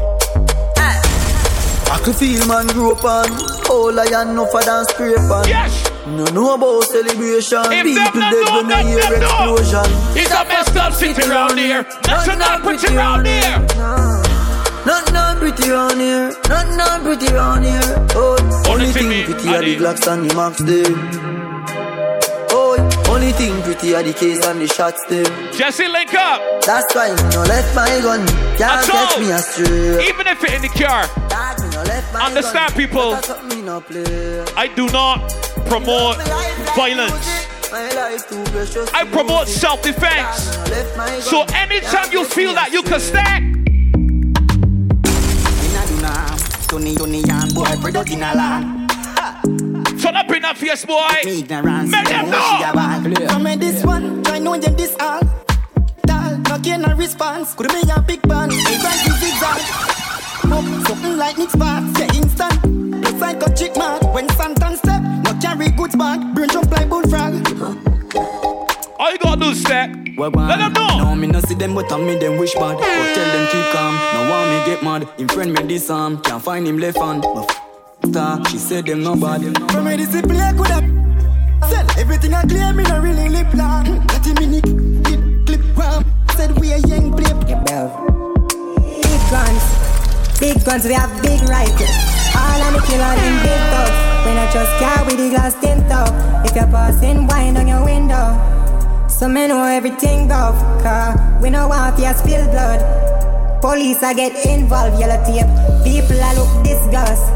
I 1.90 1.98
could 2.04 2.16
feel 2.16 2.46
man 2.46 2.66
grow 2.68 2.92
up 2.92 3.04
on 3.04 3.30
All 3.70 3.98
I 3.98 4.04
am 4.20 4.34
no 4.36 4.44
for 4.46 4.60
dance 4.60 4.88
scrape 4.90 5.18
on 5.30 5.48
Yes. 5.48 5.90
No 6.06 6.24
know 6.26 6.54
about 6.54 6.84
celebration 6.84 7.64
If 7.72 7.84
People 7.84 8.04
them 8.04 8.20
not 8.20 8.32
dead 8.32 8.46
know, 8.46 8.56
when 8.62 8.72
I 8.72 8.82
them 8.82 8.86
hear 8.86 9.02
them 9.02 9.20
know. 9.20 9.54
explosion 9.56 9.88
It's 10.16 10.32
a 10.32 10.44
messed 10.44 10.76
up 10.76 10.92
city 10.92 11.30
around 11.30 11.58
here. 11.58 11.82
That's 12.02 12.26
not 12.26 12.62
pretty 12.62 12.94
around 12.94 13.26
here. 13.26 14.17
Nothing 14.89 15.12
not 15.12 15.36
pretty 15.36 15.70
round 15.70 16.01
here. 16.01 16.32
Nothing 16.49 16.76
not 16.78 17.03
pretty 17.03 17.26
round 17.34 17.62
here. 17.62 18.07
Oh, 18.14 18.39
oh, 18.41 18.72
only 18.72 18.86
thing 18.86 19.22
pretty 19.26 19.49
are 19.51 19.61
the 19.61 19.76
Glocks 19.76 20.11
and 20.11 20.30
the 20.30 20.34
Max 20.34 20.57
there. 20.61 20.95
Oh, 22.51 22.72
only 23.11 23.32
thing 23.32 23.61
pretty 23.64 23.95
are 23.95 24.03
the 24.03 24.14
case 24.14 24.43
and 24.47 24.62
the 24.62 24.66
shots 24.66 25.05
there. 25.11 25.26
Jesse, 25.53 25.86
link 25.89 26.14
up. 26.14 26.41
That's 26.62 26.95
why 26.95 27.11
me 27.11 27.22
no 27.34 27.43
left 27.43 27.76
my 27.76 28.01
gun. 28.01 28.26
Can't 28.57 28.89
all. 28.89 29.20
me 29.20 29.30
astray. 29.30 30.09
Even 30.09 30.26
if 30.26 30.43
it 30.43 30.55
in 30.55 30.62
the 30.62 30.72
car. 30.72 31.05
Understand, 32.22 32.72
people. 32.72 33.12
I 34.57 34.72
do 34.74 34.86
not 34.86 35.28
promote 35.66 36.16
violence. 36.74 37.28
I 37.70 39.05
promote 39.12 39.49
self-defense. 39.49 41.26
So 41.28 41.45
anytime 41.53 42.11
you 42.11 42.24
feel 42.24 42.55
that 42.55 42.70
you 42.72 42.82
can 42.82 43.01
stack, 43.01 43.43
Tony, 46.68 46.94
Tony, 46.94 47.22
and 47.30 47.54
boy, 47.54 47.64
product 47.80 48.10
in 48.10 48.22
a 48.22 48.34
land. 48.34 48.90
turn 49.98 50.16
up 50.16 50.30
in 50.30 50.42
that 50.42 50.56
face, 50.58 50.84
boy. 50.84 51.08
Me 51.24 51.40
ignorance, 51.40 51.90
Make 51.90 52.04
them 52.08 52.30
know. 52.30 53.26
Come 53.26 53.46
in 53.46 53.58
this 53.58 53.82
one, 53.84 54.22
try 54.22 54.38
know 54.38 54.58
them 54.58 54.76
this 54.76 54.94
all. 55.00 55.20
Tall, 56.06 56.36
no 56.36 56.58
gain 56.58 56.82
no 56.82 56.94
response. 56.94 57.54
Could 57.54 57.68
be 57.68 57.80
a 57.90 58.02
big 58.02 58.20
band, 58.28 58.52
a 58.52 58.54
right 58.54 59.00
to 59.06 59.12
zigzag. 59.12 59.62
Up, 60.52 60.86
something 60.86 61.16
like 61.16 61.38
Nick 61.38 61.50
Sparks, 61.50 61.98
yeah, 61.98 62.14
instant. 62.14 63.04
It's 63.06 63.20
like 63.20 63.42
a 63.46 63.54
chick 63.54 63.74
man, 63.76 64.00
when 64.12 64.28
Santan 64.28 64.76
step, 64.76 65.02
no 65.24 65.32
carry 65.40 65.70
goods 65.70 65.96
back, 65.96 66.20
brain 66.34 66.50
jump 66.50 66.70
like 66.70 66.90
bullfrog. 66.90 67.88
All 69.41 69.47
you 69.47 69.51
gotta 69.51 69.51
do 69.51 69.51
is 69.51 69.61
step. 69.61 69.91
Let 70.18 70.59
them 70.59 70.72
know. 70.72 70.99
No, 70.99 71.14
me 71.14 71.26
no 71.26 71.41
see 71.41 71.55
them, 71.55 71.74
but 71.74 71.93
I 71.93 71.97
me 71.99 72.16
them 72.16 72.39
wish 72.39 72.55
bad. 72.55 72.76
But 72.76 73.14
tell 73.14 73.30
them 73.32 73.47
keep 73.53 73.72
calm. 73.72 73.95
No 74.14 74.30
want 74.30 74.51
me 74.51 74.59
get 74.66 74.82
mad. 74.82 75.09
Him 75.18 75.28
friend 75.28 75.53
me 75.53 75.62
this 75.62 75.91
arm, 75.91 76.20
can't 76.22 76.43
find 76.43 76.66
him 76.66 76.78
left 76.78 76.99
hand. 76.99 77.22
But 77.22 77.55
f- 78.16 78.49
she 78.51 78.59
said 78.59 78.86
them 78.86 79.03
no 79.03 79.14
bad. 79.14 79.43
From 79.70 79.84
me 79.84 79.97
this 79.97 80.11
play 80.22 80.53
could 80.57 80.66
have. 80.68 80.84
Sell 81.70 81.86
everything 81.99 82.34
I 82.34 82.43
clear, 82.43 82.72
me 82.72 82.82
no 82.84 83.01
really 83.01 83.28
lip 83.28 83.53
long. 83.55 83.84
Thirty 84.09 84.34
minute 84.41 84.66
hit 85.07 85.47
clip 85.47 85.76
ram. 85.76 86.05
Said 86.36 86.59
we 86.59 86.72
a 86.72 86.78
young 86.78 87.11
blip. 87.11 87.39
Big 87.47 87.59
guns, 89.30 89.64
big 90.41 90.64
guns, 90.64 90.84
we 90.84 90.95
have 90.95 91.22
big 91.22 91.41
rifles. 91.49 91.97
All 92.34 92.62
of 92.62 92.74
the 92.74 92.80
killer 92.86 93.14
in 93.22 93.36
big 93.45 93.61
thugs. 93.70 93.99
When 94.26 94.36
I 94.36 94.51
just 94.53 94.72
carry 94.80 95.14
the 95.16 95.30
glass 95.30 95.55
tint 95.61 95.91
up. 95.93 96.11
If 96.45 96.57
you're 96.57 96.66
passing 96.66 97.26
wine 97.26 97.57
on 97.57 97.68
your 97.68 97.84
window. 97.84 98.57
So 99.18 99.26
me 99.26 99.48
know 99.48 99.64
everything 99.64 100.28
go. 100.28 100.54
Car 100.80 101.40
we 101.42 101.50
no 101.50 101.66
want 101.66 101.96
to 101.96 102.14
spill 102.14 102.46
blood. 102.52 102.78
Police 103.60 104.00
I 104.00 104.14
get 104.14 104.46
involved, 104.46 104.96
yellow 105.00 105.18
tape. 105.26 105.50
People 105.82 106.22
I 106.22 106.34
look 106.38 106.62
disgust. 106.62 107.26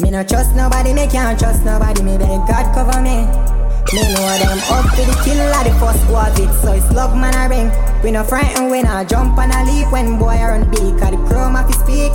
Me 0.00 0.10
no 0.10 0.24
trust 0.24 0.56
nobody, 0.56 0.94
me 0.94 1.06
can't 1.06 1.38
trust 1.38 1.62
nobody. 1.66 2.00
Me 2.02 2.16
beg 2.16 2.48
God 2.48 2.72
cover 2.72 3.02
me. 3.02 3.28
Me 3.92 4.00
know 4.14 4.24
them 4.40 4.58
up 4.72 4.88
to 4.96 5.04
the 5.04 5.12
kill 5.22 5.36
of 5.36 5.64
the 5.68 5.72
first 5.76 6.00
was 6.10 6.32
it 6.40 6.50
So 6.62 6.72
it's 6.72 6.90
love 6.92 7.14
man 7.14 7.34
I 7.34 7.46
ring 7.46 7.70
We 8.02 8.10
no 8.10 8.24
frightened 8.24 8.70
when 8.70 8.86
I 8.86 9.04
jump 9.04 9.38
and 9.38 9.52
I 9.52 9.62
leap 9.64 9.92
When 9.92 10.18
boy 10.18 10.28
I 10.40 10.48
run 10.48 10.70
big 10.70 10.98
Cause 10.98 11.10
the 11.10 11.20
chrome 11.28 11.54
to 11.54 11.72
speak 11.74 12.10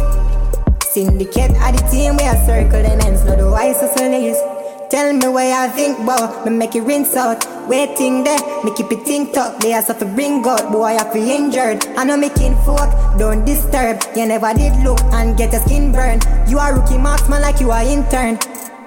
Syndicate 0.90 1.52
of 1.52 1.78
the 1.78 1.88
team 1.92 2.18
We 2.18 2.26
a 2.26 2.34
circle 2.44 2.82
the 2.82 3.06
ends 3.06 3.24
No 3.24 3.36
the 3.36 3.50
wise 3.50 3.80
hustle 3.80 4.12
is 4.12 4.59
Tell 4.90 5.14
me 5.14 5.28
what 5.28 5.46
I 5.46 5.70
think 5.70 6.04
bout 6.04 6.46
Me 6.46 6.52
make 6.52 6.76
it 6.76 6.82
rinse 6.82 7.16
out 7.16 7.46
Waiting 7.70 8.24
there 8.24 8.40
Me 8.64 8.74
keep 8.76 8.92
it 8.92 9.04
think 9.04 9.34
tuck 9.34 9.60
They 9.60 9.70
have 9.70 9.86
to 10.00 10.06
bring 10.06 10.44
out 10.48 10.72
Boy 10.72 10.98
I 10.98 11.14
feel 11.14 11.30
injured 11.30 11.86
I 11.96 12.04
know 12.04 12.18
me 12.18 12.30
kin 12.30 12.56
folk 12.66 12.90
Don't 13.20 13.46
disturb 13.46 14.02
You 14.16 14.26
never 14.26 14.52
did 14.54 14.76
look 14.84 15.00
And 15.14 15.38
get 15.38 15.52
your 15.54 15.62
skin 15.62 15.92
burned 15.92 16.26
You 16.48 16.58
a 16.58 16.74
rookie 16.74 16.98
marksman 16.98 17.42
Like 17.42 17.60
you 17.60 17.70
are 17.70 17.84
intern 17.84 18.40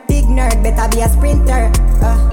Big 0.08 0.24
nerd 0.24 0.62
Better 0.64 0.88
be 0.94 1.02
a 1.02 1.08
sprinter 1.08 1.70
uh. 2.02 2.32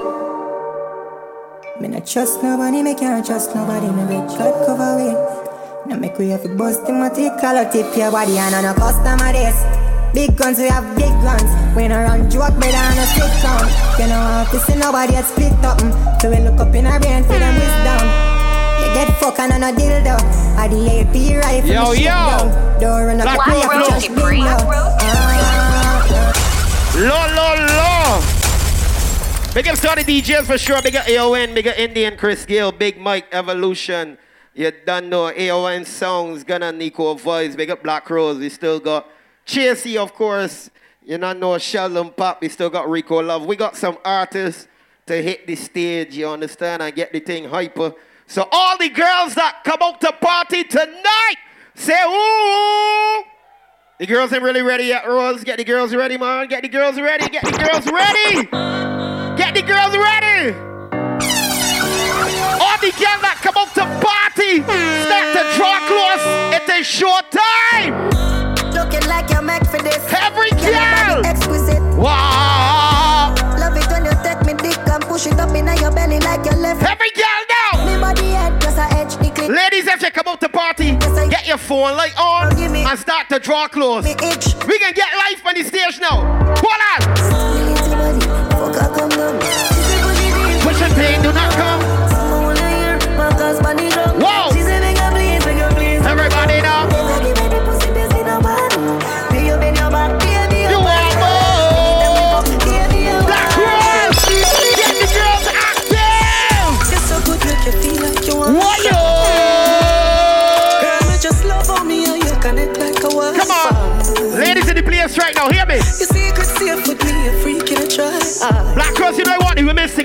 Me 1.80 1.88
not 1.88 2.06
trust 2.06 2.42
nobody, 2.42 2.82
me 2.82 2.94
can't 2.94 3.24
trust 3.24 3.54
nobody. 3.54 3.86
Me 3.86 4.04
make 4.04 4.28
God 4.36 4.66
cover 4.66 5.00
it. 5.00 5.86
Now 5.88 5.96
make 5.96 6.18
we 6.18 6.28
have 6.28 6.42
to 6.42 6.54
bust 6.54 6.86
him 6.86 7.00
a 7.02 7.08
tick, 7.08 7.32
color 7.40 7.64
tip 7.72 7.96
your 7.96 8.10
body 8.10 8.36
and 8.36 8.54
on 8.54 8.66
a 8.66 8.74
customer 8.74 9.32
this. 9.32 9.89
Big 10.12 10.36
guns, 10.36 10.58
we 10.58 10.66
have 10.66 10.84
big 10.96 11.12
guns. 11.22 11.46
We 11.76 11.86
no 11.86 12.02
run 12.02 12.28
joke 12.28 12.58
better 12.58 12.72
than 12.72 12.98
a 12.98 13.06
sit 13.06 13.30
down. 13.42 13.62
You 13.98 14.06
know 14.10 14.18
how 14.18 14.44
to 14.50 14.58
see 14.58 14.74
nobody 14.76 15.12
get 15.12 15.24
split 15.24 15.52
up. 15.64 15.78
mm. 15.78 16.20
So 16.20 16.30
we 16.30 16.38
look 16.40 16.58
up 16.58 16.74
in 16.74 16.86
our 16.86 16.98
brain 16.98 17.22
for 17.22 17.38
them 17.38 17.54
wisdom. 17.54 18.02
You 18.82 18.88
get 18.94 19.08
fucking 19.20 19.52
on 19.52 19.62
a 19.62 19.70
dildo. 19.70 20.18
I 20.58 20.66
the 20.66 20.80
AP 21.00 21.14
rifle. 21.44 21.70
Yo, 21.70 21.90
me 21.90 21.96
shit 21.96 22.04
yo. 22.04 22.10
down. 22.10 22.80
Don't 22.80 23.06
run 23.06 23.20
up 23.20 23.24
Black 23.24 23.46
the 23.46 23.52
way 23.52 23.78
Rose, 23.78 23.88
just 23.88 24.06
Supreme. 24.06 24.24
bring 24.24 24.44
down. 24.44 24.66
Lo, 26.98 27.20
lo, 27.36 27.48
lo. 27.78 28.20
Big 29.54 29.68
up 29.68 29.78
to 29.78 29.88
all 29.90 29.96
the 29.96 30.02
DJs 30.04 30.44
for 30.44 30.58
sure. 30.58 30.82
Big 30.82 30.96
up 30.96 31.08
AON, 31.08 31.54
big 31.54 31.68
up 31.68 31.78
Indian 31.78 32.16
Chris 32.16 32.44
Gill, 32.44 32.72
Big 32.72 32.98
Mike 32.98 33.26
Evolution. 33.30 34.18
You 34.54 34.72
done 34.84 35.08
know 35.08 35.28
AON 35.28 35.84
Songs, 35.84 36.42
Gunna 36.42 36.72
Nico 36.72 37.14
Voice, 37.14 37.54
big 37.54 37.70
up 37.70 37.82
Blaq 37.84 38.10
Rose. 38.10 38.38
We 38.38 38.48
still 38.48 38.80
got 38.80 39.08
Chasey, 39.50 39.96
of 39.96 40.14
course. 40.14 40.70
You 41.02 41.18
know 41.18 41.58
Sheldon 41.58 42.10
Pop. 42.10 42.40
We 42.40 42.48
still 42.48 42.70
got 42.70 42.88
Rico 42.88 43.20
Love. 43.20 43.46
We 43.46 43.56
got 43.56 43.76
some 43.76 43.98
artists 44.04 44.68
to 45.06 45.20
hit 45.20 45.48
the 45.48 45.56
stage, 45.56 46.16
you 46.16 46.28
understand, 46.28 46.82
and 46.82 46.94
get 46.94 47.12
the 47.12 47.18
thing 47.18 47.48
hyper. 47.48 47.92
So 48.28 48.46
all 48.52 48.78
the 48.78 48.90
girls 48.90 49.34
that 49.34 49.64
come 49.64 49.78
out 49.82 50.00
to 50.02 50.12
party 50.12 50.62
tonight, 50.62 51.34
say 51.74 52.00
ooh. 52.00 53.24
The 53.98 54.06
girls 54.06 54.32
ain't 54.32 54.44
really 54.44 54.62
ready 54.62 54.84
yet, 54.84 55.04
Rose. 55.06 55.42
Get 55.42 55.58
the 55.58 55.64
girls 55.64 55.92
ready, 55.96 56.16
man. 56.16 56.46
Get 56.46 56.62
the 56.62 56.68
girls 56.68 57.00
ready. 57.00 57.28
Get 57.28 57.44
the 57.44 57.50
girls 57.50 57.86
ready. 57.90 58.46
Get 59.36 59.54
the 59.54 59.62
girls 59.62 59.96
ready. 59.96 60.54
All 62.62 62.78
the 62.78 62.92
girls 62.92 63.29
come 63.40 63.56
out 63.56 63.72
to 63.74 63.84
party, 64.04 64.62
start 64.62 65.26
to 65.36 65.42
draw 65.56 65.76
close. 65.88 66.24
It 66.54 66.62
is 66.62 66.80
a 66.80 66.82
short 66.84 67.24
time. 67.30 68.10
Looking 68.72 69.08
like 69.08 69.30
you're 69.30 69.42
meant 69.42 69.66
for 69.66 69.78
this. 69.78 70.00
Every 70.12 70.50
girl. 70.50 71.24
exquisite. 71.24 71.82
Wow. 71.96 73.34
Love 73.58 73.76
it 73.76 73.86
when 73.90 74.04
you 74.04 74.12
take 74.22 74.44
me 74.44 74.54
dick 74.54 74.78
and 74.88 75.02
push 75.04 75.26
it 75.26 75.38
up 75.40 75.54
in 75.54 75.66
your 75.80 75.90
belly 75.90 76.20
like 76.20 76.44
your 76.44 76.56
left. 76.56 76.82
Every 76.82 77.10
girl 77.12 77.42
now. 77.48 77.86
Me 77.86 78.00
body 78.00 78.30
head 78.30 78.60
plus 78.60 78.76
a 78.76 78.86
edge 78.94 79.16
the 79.16 79.30
clip. 79.30 79.50
Ladies, 79.50 79.86
if 79.86 80.02
you 80.02 80.10
come 80.10 80.28
out 80.28 80.40
to 80.40 80.48
party, 80.48 80.96
get 81.28 81.46
your 81.46 81.58
phone 81.58 81.96
light 81.96 82.16
on 82.18 82.56
and 82.58 82.98
start 82.98 83.28
to 83.30 83.38
draw 83.38 83.68
close. 83.68 84.04
We 84.04 84.14
can 84.78 84.92
get 84.94 85.08
life 85.16 85.44
on 85.46 85.54
the 85.54 85.64
stage 85.64 85.98
now. 86.00 86.22
Hold 86.58 87.08
on. 87.08 87.09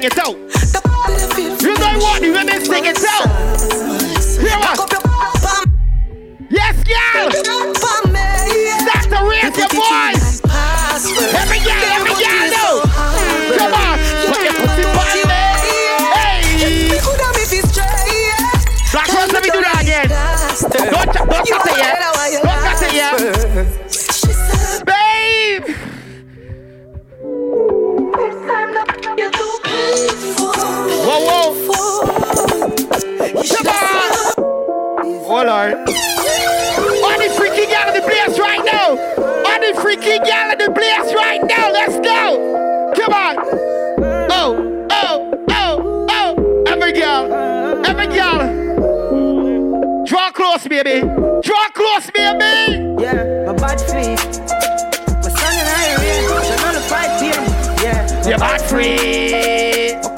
It 0.06 0.20
out. 0.20 0.45
The 39.66 39.74
freaky 39.82 40.20
gal 40.20 40.52
in 40.52 40.58
the 40.60 40.70
place 40.72 41.12
right 41.16 41.42
now. 41.44 41.72
Let's 41.72 41.96
go. 41.96 42.94
Come 42.96 43.14
on. 43.14 43.36
Oh, 44.32 44.86
oh, 44.92 45.32
oh, 45.50 46.06
oh. 46.08 46.64
Every 46.68 46.92
girl. 46.94 47.34
Every 47.84 48.06
girl. 48.06 48.38
Draw 50.06 50.32
close, 50.34 50.68
baby. 50.68 51.02
Draw 51.02 51.70
close, 51.74 52.12
baby. 52.12 52.78
Yeah, 53.02 53.46
my 53.48 53.54
bad 53.54 53.82
free. 53.82 54.14
My 54.14 55.32
son 55.34 55.58
and 55.58 55.68
I 55.68 55.94
are 55.94 56.00
real. 56.00 56.38
Of 56.78 56.86
fight 56.86 57.20
pain. 57.20 57.34
Yeah. 57.84 58.06
You're 58.28 58.38
bad 58.38 58.62
free. 58.62 59.96
Oh, 60.04 60.14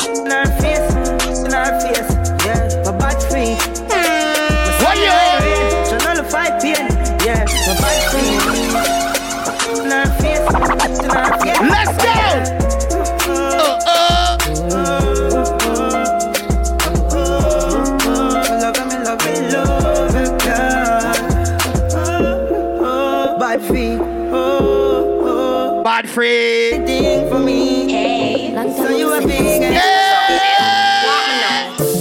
free. 26.17 26.71
Thing 26.87 27.29
for 27.29 27.37
me. 27.37 27.91
Hey, 27.91 28.51
long 28.55 28.73
So 28.73 28.89
you 28.89 29.13
a 29.13 29.21
big 29.21 29.61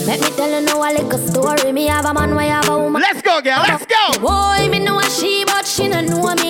Let 0.08 0.20
me 0.24 0.30
tell 0.38 0.50
you 0.56 0.62
now 0.64 0.80
a 0.80 0.88
little 0.96 1.20
story. 1.28 1.70
Me 1.72 1.84
have 1.88 2.06
a 2.06 2.14
man, 2.14 2.34
why 2.34 2.44
have 2.44 2.68
a 2.70 2.78
woman. 2.78 3.02
Let's 3.02 3.20
go, 3.20 3.42
girl. 3.42 3.62
Let's 3.68 3.84
go. 3.84 4.02
Boy, 4.18 4.70
me 4.72 4.78
know 4.78 4.98
a 4.98 5.04
she, 5.16 5.44
but 5.44 5.66
she 5.66 5.88
no 5.88 6.00
know 6.00 6.34
me. 6.42 6.45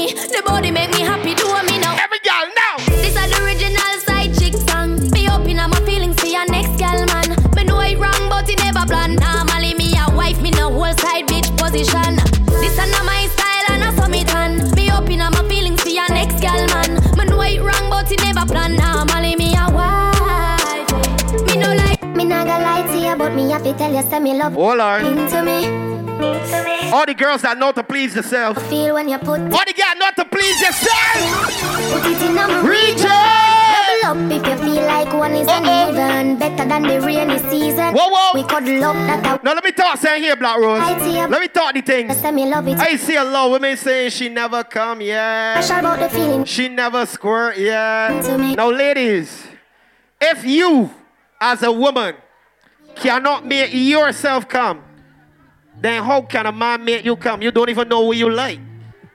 You, 23.67 23.73
but 23.73 23.91
me 23.91 23.97
have 23.97 24.05
to 24.05 24.05
tell 24.05 24.05
you, 24.05 24.11
say 24.11 24.21
me 24.21 24.39
love 24.39 24.53
Hold 24.53 24.81
on. 24.81 25.05
into 25.07 25.43
me. 25.43 25.67
All 26.93 27.05
the 27.05 27.15
girls 27.15 27.43
that 27.43 27.59
know 27.59 27.73
to 27.73 27.83
please 27.83 28.15
themselves. 28.15 28.63
Feel 28.69 28.95
when 28.95 29.09
you 29.09 29.19
put 29.19 29.41
All 29.41 29.65
the 29.67 29.75
girls 29.75 29.99
know 29.99 30.11
to 30.17 30.25
please 30.25 30.61
yourself. 30.61 31.43
Put 31.93 32.07
it 32.07 32.23
in 32.23 32.39
a. 32.39 32.47
Double 32.97 34.07
up 34.07 34.33
if 34.33 34.47
you 34.47 34.57
feel 34.65 34.87
like 34.87 35.13
one 35.13 35.33
is 35.33 35.49
uneven. 35.51 36.39
Better 36.39 36.69
than 36.69 36.83
the 36.83 37.01
rainy 37.01 37.39
season. 37.51 37.93
Whoa, 37.93 38.09
whoa. 38.09 38.31
We 38.35 38.45
cuddle 38.45 38.85
up 38.85 38.95
that 38.95 39.43
Now 39.45 39.53
let 39.53 39.65
me 39.65 39.73
talk 39.73 39.99
saying 39.99 40.23
here, 40.23 40.37
Blaq 40.37 40.59
Rose. 40.59 40.81
I. 40.81 41.27
Let 41.27 41.41
me 41.41 41.49
talk 41.49 41.75
the 41.75 41.81
things. 41.83 42.17
Say 42.17 42.31
me 42.31 42.47
love 42.49 42.69
it. 42.69 42.79
I 42.79 42.97
see 42.97 43.17
a 43.17 43.25
lot 43.25 43.47
of 43.47 43.53
women 43.53 43.77
saying 43.77 44.11
she 44.11 44.29
never 44.29 44.63
come 44.63 45.01
yet. 45.01 45.63
Special 45.63 45.81
about 45.81 45.99
the 45.99 46.09
feeling. 46.09 46.45
She 46.45 46.69
never 46.69 47.05
squirt 47.05 47.59
yet. 47.59 48.57
Now, 48.57 48.71
ladies, 48.71 49.45
if 50.21 50.45
you, 50.45 50.91
as 51.41 51.63
a 51.63 51.73
woman, 51.73 52.15
cannot 52.97 53.47
make 53.47 53.71
yourself 53.73 54.49
come, 54.49 54.83
then 55.81 56.03
how 56.03 56.23
can 56.23 56.47
a 56.47 56.53
man 56.53 56.85
make 56.85 57.05
you 57.05 57.17
come? 57.17 57.43
You 57.43 57.51
don't 57.51 57.69
even 57.69 57.89
know 57.89 58.01
what 58.01 58.17
you 58.17 58.31
like. 58.31 58.59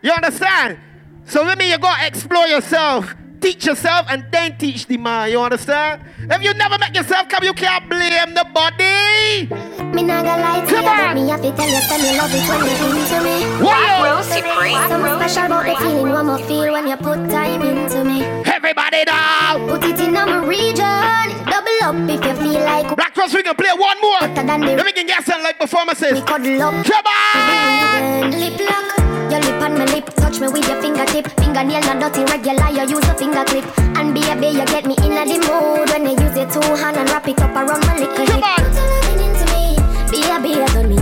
You 0.01 0.11
understand? 0.11 0.79
So 1.25 1.43
let 1.43 1.57
me 1.57 1.69
you 1.71 1.77
go 1.77 1.91
explore 2.01 2.47
yourself, 2.47 3.13
teach 3.39 3.65
yourself, 3.65 4.07
and 4.09 4.25
then 4.31 4.57
teach 4.57 4.85
the 4.87 4.97
man. 4.97 5.31
You 5.31 5.39
understand? 5.41 6.03
If 6.19 6.43
you 6.43 6.53
never 6.53 6.77
make 6.77 6.95
yourself 6.95 7.29
come, 7.29 7.43
you 7.43 7.53
can't 7.53 7.89
blame 7.89 8.33
the 8.33 8.45
body. 8.53 9.47
Me 9.93 10.03
not 10.03 10.23
gonna 10.23 10.41
lie 10.41 10.65
to 10.65 10.75
you, 10.75 10.81
but 10.81 11.13
me 11.15 11.27
have 11.29 11.41
to 11.41 11.51
tell 11.51 11.69
you, 11.69 11.81
say 11.81 11.97
me 11.97 12.17
love 12.17 12.31
it 12.33 12.47
when 12.49 12.61
you 12.65 13.01
into 13.01 13.19
me. 13.23 13.35
Whoa. 13.63 14.21
Something 14.21 15.27
special 15.27 15.45
about 15.45 15.65
the 15.65 15.75
feeling 15.83 16.09
one 16.09 16.25
more 16.25 16.39
feel 16.39 16.71
when 16.71 16.87
you 16.87 16.97
put 16.97 17.29
time 17.29 17.61
into 17.61 18.03
me. 18.03 18.23
Everybody 18.45 19.05
down. 19.05 19.67
Put 19.67 19.83
it 19.83 19.99
in 19.99 20.15
a 20.15 20.41
region. 20.45 21.40
Double 21.81 22.03
up 22.03 22.09
if 22.09 22.25
you 22.25 22.35
feel 22.37 22.61
like. 22.61 22.95
Black 22.95 23.13
Cross, 23.15 23.33
we 23.33 23.41
can 23.41 23.55
play 23.55 23.73
one 23.73 23.97
more. 24.01 24.19
Better 24.21 24.45
than 24.45 24.61
the 24.61 24.75
Then 24.77 24.85
we 24.85 24.91
can 24.91 25.07
get 25.07 25.23
something 25.25 25.43
like 25.43 25.57
performances. 25.57 26.13
We 26.13 26.21
cuddle 26.21 26.61
up. 26.61 26.85
Come 26.85 27.07
on. 27.09 28.31
Lip 28.37 28.59
lock. 28.61 28.85
Your 29.31 29.39
lip 29.41 29.61
on 29.63 29.73
my 29.79 29.85
lip, 29.85 30.05
touch 30.13 30.39
me 30.39 30.47
with 30.47 30.67
your 30.67 30.81
fingertip. 30.81 31.25
Fingernail 31.39 31.81
not 31.81 32.13
dirty, 32.13 32.21
regular. 32.29 32.69
You 32.69 32.85
use 32.97 33.07
a 33.09 33.15
finger 33.15 33.43
clip, 33.45 33.65
and 33.97 34.13
be 34.13 34.21
a 34.29 34.35
baby 34.35 34.59
you 34.59 34.65
get 34.65 34.85
me 34.85 34.95
in 35.01 35.15
the 35.15 35.37
mood 35.41 35.89
when 35.89 36.05
you 36.05 36.13
use 36.21 36.37
your 36.37 36.45
two 36.51 36.61
hand 36.75 36.97
and 36.97 37.09
wrap 37.09 37.27
it 37.27 37.39
up 37.41 37.55
around 37.55 37.81
my 37.87 37.97
little 37.97 38.13
Come 38.13 38.27
hip. 38.27 38.45
on. 38.45 38.61
Put 38.61 38.75
your 38.77 38.85
loving 38.91 39.19
into 39.25 39.45
me, 39.49 39.63
baby 40.11 40.49
you 40.59 40.67
turn 40.67 40.89
me. 40.89 40.97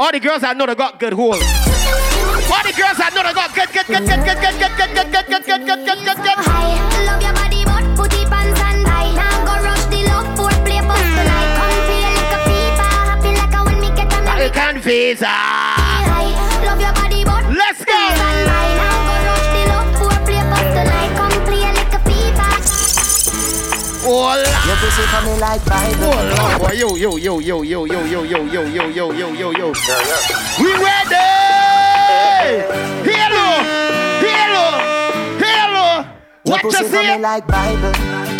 All 0.00 0.10
the 0.10 0.18
girls 0.20 0.42
I 0.42 0.54
know 0.54 0.66
they 0.66 0.74
got 0.74 0.98
good 0.98 1.12
hold. 1.12 1.36
All 1.36 2.64
the 2.66 2.74
girls 2.74 2.98
I 2.98 3.10
know 3.14 3.22
they 3.22 3.34
got 3.36 3.54
good, 3.54 3.70
good, 3.70 3.86
good, 3.86 4.02
good, 4.08 4.24
good, 4.24 4.40
good, 4.40 4.56
good, 4.58 4.74
good, 4.74 4.90
good, 4.96 5.26
good, 5.28 5.44
good, 5.46 5.66
good, 5.68 5.84
good, 5.86 6.00
good, 6.02 6.16
good. 6.16 6.38
High, 6.40 6.74
love 6.80 6.80
your 6.80 6.96
body, 6.96 6.99
I 14.82 14.86
merry 14.86 15.14
can 15.14 15.16
visa. 15.16 15.26
high. 15.26 16.64
Love 16.64 16.80
your 16.80 16.92
body, 16.94 17.24
but 17.24 17.44
Let's 17.52 17.84
go. 17.84 17.92
standby. 17.92 18.68
Now 18.80 18.96
go 19.06 19.14
rush 19.28 19.48
the 19.54 19.62
love 19.70 19.90
for 19.98 20.14
play 20.24 20.42
bust 20.50 20.68
tonight. 20.76 21.12
Come 21.16 21.36
play 21.44 21.64
like 21.68 21.92
a 21.92 22.00
fever. 22.08 22.52
Hola. 24.04 24.50
Your 24.66 24.76
pussy 24.80 25.04
coming 25.12 25.38
like 25.40 25.62
Bible. 25.64 26.12
Hola, 26.12 26.58
boy. 26.58 26.72
Yo, 26.74 26.96
yo, 26.96 27.16
yo, 27.16 27.38
yo, 27.40 27.62
yo, 27.62 27.84
yo, 27.84 28.04
yo, 28.06 28.24
yo, 28.24 28.44
yo, 28.46 28.64
yo, 28.66 28.88
yo, 28.88 29.12
yo, 29.12 29.28
yo, 29.34 29.50
yo. 29.52 29.66
We 30.58 30.70
ready? 30.72 31.28
Hello. 33.04 33.46
Hello. 34.24 34.66
Hello. 35.38 35.86
Your 36.44 36.56
What 36.56 36.62
you 36.64 36.70
pussy 36.70 36.84
say? 36.88 36.90
coming 37.06 37.22
like 37.22 37.46
Bible. 37.46 37.92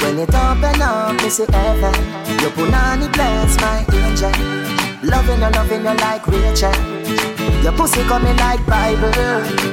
When 0.03 0.18
it 0.18 0.34
open 0.34 0.80
up, 0.82 1.22
me 1.22 1.28
see 1.30 1.45
heaven. 1.53 1.95
Your 2.41 2.51
punani 2.53 3.12
bless 3.12 3.57
my 3.61 3.84
angel. 3.93 4.32
Loving 5.03 5.41
you, 5.41 5.51
loving 5.51 5.83
you 5.83 5.95
like 5.97 6.27
Rachel. 6.27 6.73
Your 7.63 7.73
pussy 7.73 8.03
coming 8.03 8.37
like 8.37 8.65
Bible. 8.67 9.09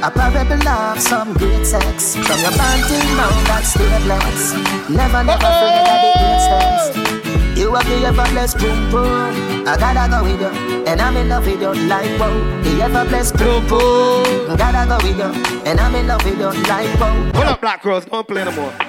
A 0.02 0.10
parable 0.10 0.68
of 0.68 1.00
some 1.00 1.34
great 1.34 1.66
sex. 1.66 2.16
From 2.16 2.40
your 2.40 2.52
panty 2.52 2.98
mouth 3.16 3.46
that 3.48 3.64
stay 3.64 3.98
blessed. 4.04 4.56
Never, 4.88 5.24
never 5.24 5.44
afraid 5.44 5.84
of 5.84 6.00
the 6.00 6.12
instance. 6.32 7.58
You 7.58 7.74
have 7.74 7.84
the 7.84 8.06
ever 8.06 8.30
blessed 8.32 8.58
boom 8.58 8.90
boom. 8.90 9.66
I 9.68 9.76
gotta 9.76 10.08
go 10.08 10.22
with 10.22 10.40
you, 10.40 10.84
and 10.86 11.00
I'm 11.00 11.16
in 11.16 11.28
love 11.28 11.44
with 11.44 11.60
you 11.60 11.74
like 11.74 12.18
wow. 12.18 12.32
The 12.62 12.82
ever 12.82 13.04
blessed 13.06 13.36
boom 13.36 13.66
boom. 13.66 14.56
Gotta 14.56 14.88
go 14.88 14.96
with 15.06 15.18
you, 15.18 15.62
and 15.66 15.78
I'm 15.78 15.94
in 15.94 16.06
love 16.06 16.24
with 16.24 16.38
you 16.38 16.52
like 16.68 17.00
wow. 17.00 17.12
Hold 17.34 17.48
up, 17.48 17.60
Blaq 17.60 17.84
Rose. 17.84 18.06
Don't 18.06 18.26
play 18.26 18.44
no 18.44 18.52
more. 18.52 18.87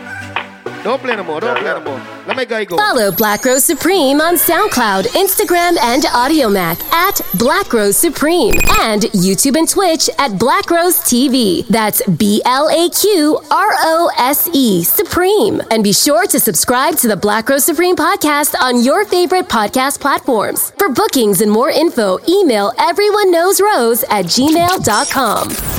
Don't 0.84 1.02
play 1.02 1.16
no 1.16 1.24
more. 1.24 1.42
Don't 1.42 1.58
play 1.58 1.74
no 1.74 1.82
more. 1.82 2.02
Let 2.26 2.38
me 2.38 2.46
go. 2.46 2.64
go. 2.64 2.78
Follow 2.78 3.12
Blaq 3.12 3.44
Rose 3.44 3.66
Supreme 3.66 4.22
on 4.22 4.36
SoundCloud, 4.36 5.06
Instagram, 5.08 5.78
and 5.82 6.04
Audiomack 6.04 6.82
at 6.94 7.16
Blaq 7.36 7.74
Rose 7.74 7.98
Supreme 7.98 8.54
and 8.80 9.04
YouTube 9.14 9.58
and 9.58 9.68
Twitch 9.68 10.10
at 10.18 10.32
Blaq 10.32 10.70
Rose 10.70 11.00
TV. 11.00 11.68
That's 11.68 12.06
B 12.08 12.42
L 12.46 12.70
A 12.70 12.90
Q 12.90 13.38
R 13.52 13.70
O 13.80 14.12
S 14.18 14.48
E 14.54 14.84
Supreme. 14.84 15.62
And 15.72 15.84
be 15.84 15.94
sure 15.94 16.26
to 16.28 16.40
subscribe 16.40 16.96
to 16.98 17.08
the 17.08 17.16
Blaq 17.16 17.50
Rose 17.50 17.66
Supreme 17.66 17.96
podcast 17.96 18.56
on 18.60 18.84
your 18.84 19.06
favorite 19.06 19.50
podcast 19.50 20.00
platforms. 20.00 20.72
For 20.78 20.90
bookings 20.90 21.42
and 21.42 21.52
more 21.52 21.70
info, 21.70 22.20
email 22.30 22.72
everyone 22.80 23.32
knows 23.32 23.60
rose 23.60 24.04
at 24.04 24.26
gmail.com. 24.26 25.79